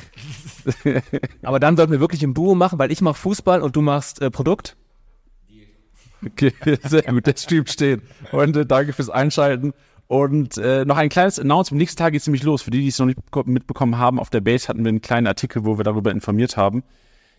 Aber 1.42 1.58
dann 1.58 1.76
sollten 1.76 1.90
wir 1.90 1.98
wirklich 1.98 2.22
im 2.22 2.32
Duo 2.32 2.54
machen, 2.54 2.78
weil 2.78 2.92
ich 2.92 3.00
mache 3.00 3.16
Fußball 3.16 3.60
und 3.60 3.74
du 3.74 3.80
machst 3.80 4.22
äh, 4.22 4.30
Produkt. 4.30 4.76
Okay, 6.24 6.54
sehr 6.84 7.02
gut, 7.02 7.26
der 7.26 7.34
Stream 7.36 7.66
steht. 7.66 8.02
Und 8.30 8.56
äh, 8.56 8.66
danke 8.66 8.92
fürs 8.92 9.10
Einschalten 9.10 9.72
Und 10.06 10.56
äh, 10.58 10.84
noch 10.84 10.96
ein 10.96 11.08
kleines 11.08 11.40
Announcement. 11.40 11.80
Nächsten 11.80 11.98
Tag 11.98 12.12
geht 12.12 12.20
es 12.20 12.28
nämlich 12.28 12.44
los. 12.44 12.62
Für 12.62 12.70
die, 12.70 12.82
die 12.82 12.86
es 12.86 13.00
noch 13.00 13.06
nicht 13.06 13.18
mitbekommen 13.46 13.98
haben, 13.98 14.20
auf 14.20 14.30
der 14.30 14.42
Base 14.42 14.68
hatten 14.68 14.84
wir 14.84 14.90
einen 14.90 15.02
kleinen 15.02 15.26
Artikel, 15.26 15.64
wo 15.64 15.76
wir 15.76 15.82
darüber 15.82 16.12
informiert 16.12 16.56
haben. 16.56 16.84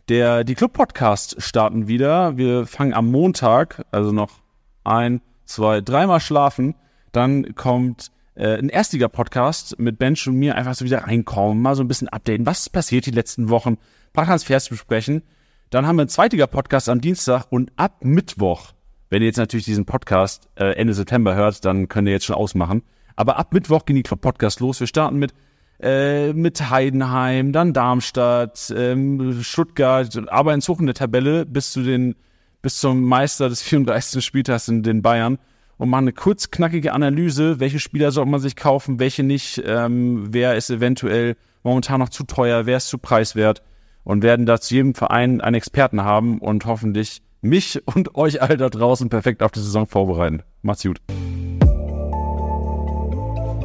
Der, 0.10 0.44
die 0.44 0.56
Club-Podcasts 0.56 1.42
starten 1.42 1.88
wieder. 1.88 2.36
Wir 2.36 2.66
fangen 2.66 2.94
am 2.94 3.10
Montag, 3.10 3.86
also 3.92 4.12
noch 4.12 4.42
ein, 4.84 5.22
zwei, 5.46 5.82
dreimal 5.82 6.20
schlafen. 6.20 6.76
Dann 7.12 7.56
kommt 7.56 8.12
äh, 8.36 8.58
ein 8.58 8.70
erstiger 8.70 9.10
Podcast 9.10 9.78
mit 9.80 10.00
Bench 10.00 10.28
und 10.28 10.36
mir 10.36 10.56
einfach 10.56 10.76
so 10.76 10.86
wieder 10.86 11.04
reinkommen, 11.04 11.62
mal 11.62 11.76
so 11.76 11.84
ein 11.84 11.88
bisschen 11.88 12.10
updaten, 12.10 12.46
was 12.46 12.70
passiert 12.70 13.06
die 13.06 13.12
letzten 13.12 13.50
Wochen, 13.50 13.74
ein 13.74 14.14
paar 14.14 14.26
Transfers 14.26 14.70
besprechen. 14.70 15.24
Dann 15.70 15.88
haben 15.88 15.96
wir 15.96 16.04
einen 16.04 16.10
zweitiger 16.10 16.48
Podcast 16.48 16.90
am 16.90 17.02
Dienstag 17.02 17.46
und 17.50 17.72
ab 17.76 17.98
Mittwoch, 18.04 18.74
wenn 19.10 19.22
ihr 19.22 19.28
jetzt 19.28 19.38
natürlich 19.38 19.66
diesen 19.66 19.86
Podcast 19.86 20.50
äh, 20.56 20.76
Ende 20.76 20.94
September 20.94 21.36
hört, 21.36 21.66
dann 21.66 21.88
könnt 21.88 22.08
ihr 22.08 22.14
jetzt 22.14 22.26
schon 22.26 22.36
ausmachen. 22.36 22.84
Aber 23.16 23.38
ab 23.38 23.54
Mittwoch 23.54 23.86
gehen 23.86 23.96
die 23.96 24.04
Club-Podcasts 24.04 24.60
los. 24.60 24.80
Wir 24.80 24.88
starten 24.88 25.18
mit 25.18 25.34
äh, 25.80 26.34
mit 26.34 26.70
Heidenheim, 26.70 27.52
dann 27.52 27.74
Darmstadt, 27.74 28.74
ähm, 28.76 29.42
Stuttgart, 29.44 30.18
aber 30.30 30.54
in 30.54 30.62
der 30.62 30.96
Tabelle 30.96 31.46
bis 31.46 31.74
zu 31.74 31.84
den 31.84 32.16
bis 32.64 32.78
zum 32.78 33.04
Meister 33.04 33.50
des 33.50 33.62
34. 33.62 34.26
Spieltags 34.26 34.68
in 34.70 34.82
den 34.82 35.04
Bayern 35.04 35.38
und 35.78 35.90
machen 35.90 36.06
eine 36.06 36.14
kurz 36.14 36.50
knackige 36.50 36.94
Analyse, 36.94 37.60
welche 37.60 37.80
Spieler 37.80 38.12
sollte 38.12 38.32
man 38.32 38.40
sich 38.40 38.56
kaufen, 38.56 39.00
welche 39.00 39.22
nicht, 39.22 39.62
ähm, 39.66 40.30
wer 40.32 40.56
ist 40.56 40.72
eventuell 40.72 41.36
momentan 41.62 42.00
noch 42.00 42.10
zu 42.10 42.24
teuer, 42.24 42.66
wer 42.66 42.78
ist 42.78 42.88
zu 42.88 42.98
preiswert 42.98 43.62
und 44.04 44.24
werden 44.24 44.46
da 44.46 44.60
zu 44.60 44.76
jedem 44.76 44.96
Verein 44.96 45.42
einen 45.42 45.56
Experten 45.56 46.04
haben 46.04 46.40
und 46.40 46.66
hoffentlich 46.66 47.22
mich 47.42 47.82
und 47.94 48.16
euch 48.16 48.42
alle 48.42 48.58
da 48.58 48.70
draußen 48.70 49.10
perfekt 49.10 49.44
auf 49.44 49.52
die 49.52 49.60
Saison 49.60 49.86
vorbereiten. 49.86 50.42
Macht's 50.62 50.84
gut. 50.84 51.02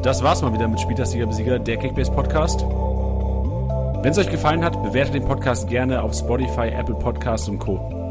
Das 0.03 0.23
war's 0.23 0.41
mal 0.41 0.53
wieder 0.53 0.67
mit 0.67 0.79
Spieltagsliga 0.79 1.25
Besieger, 1.25 1.57
der 1.57 1.77
Kickbase 1.77 2.11
Podcast. 2.11 2.61
Wenn 2.61 4.11
es 4.11 4.17
euch 4.17 4.29
gefallen 4.29 4.63
hat, 4.63 4.81
bewertet 4.83 5.13
den 5.13 5.25
Podcast 5.25 5.69
gerne 5.69 6.01
auf 6.01 6.13
Spotify, 6.13 6.67
Apple 6.69 6.95
Podcasts 6.95 7.47
und 7.49 7.59
Co. 7.59 8.08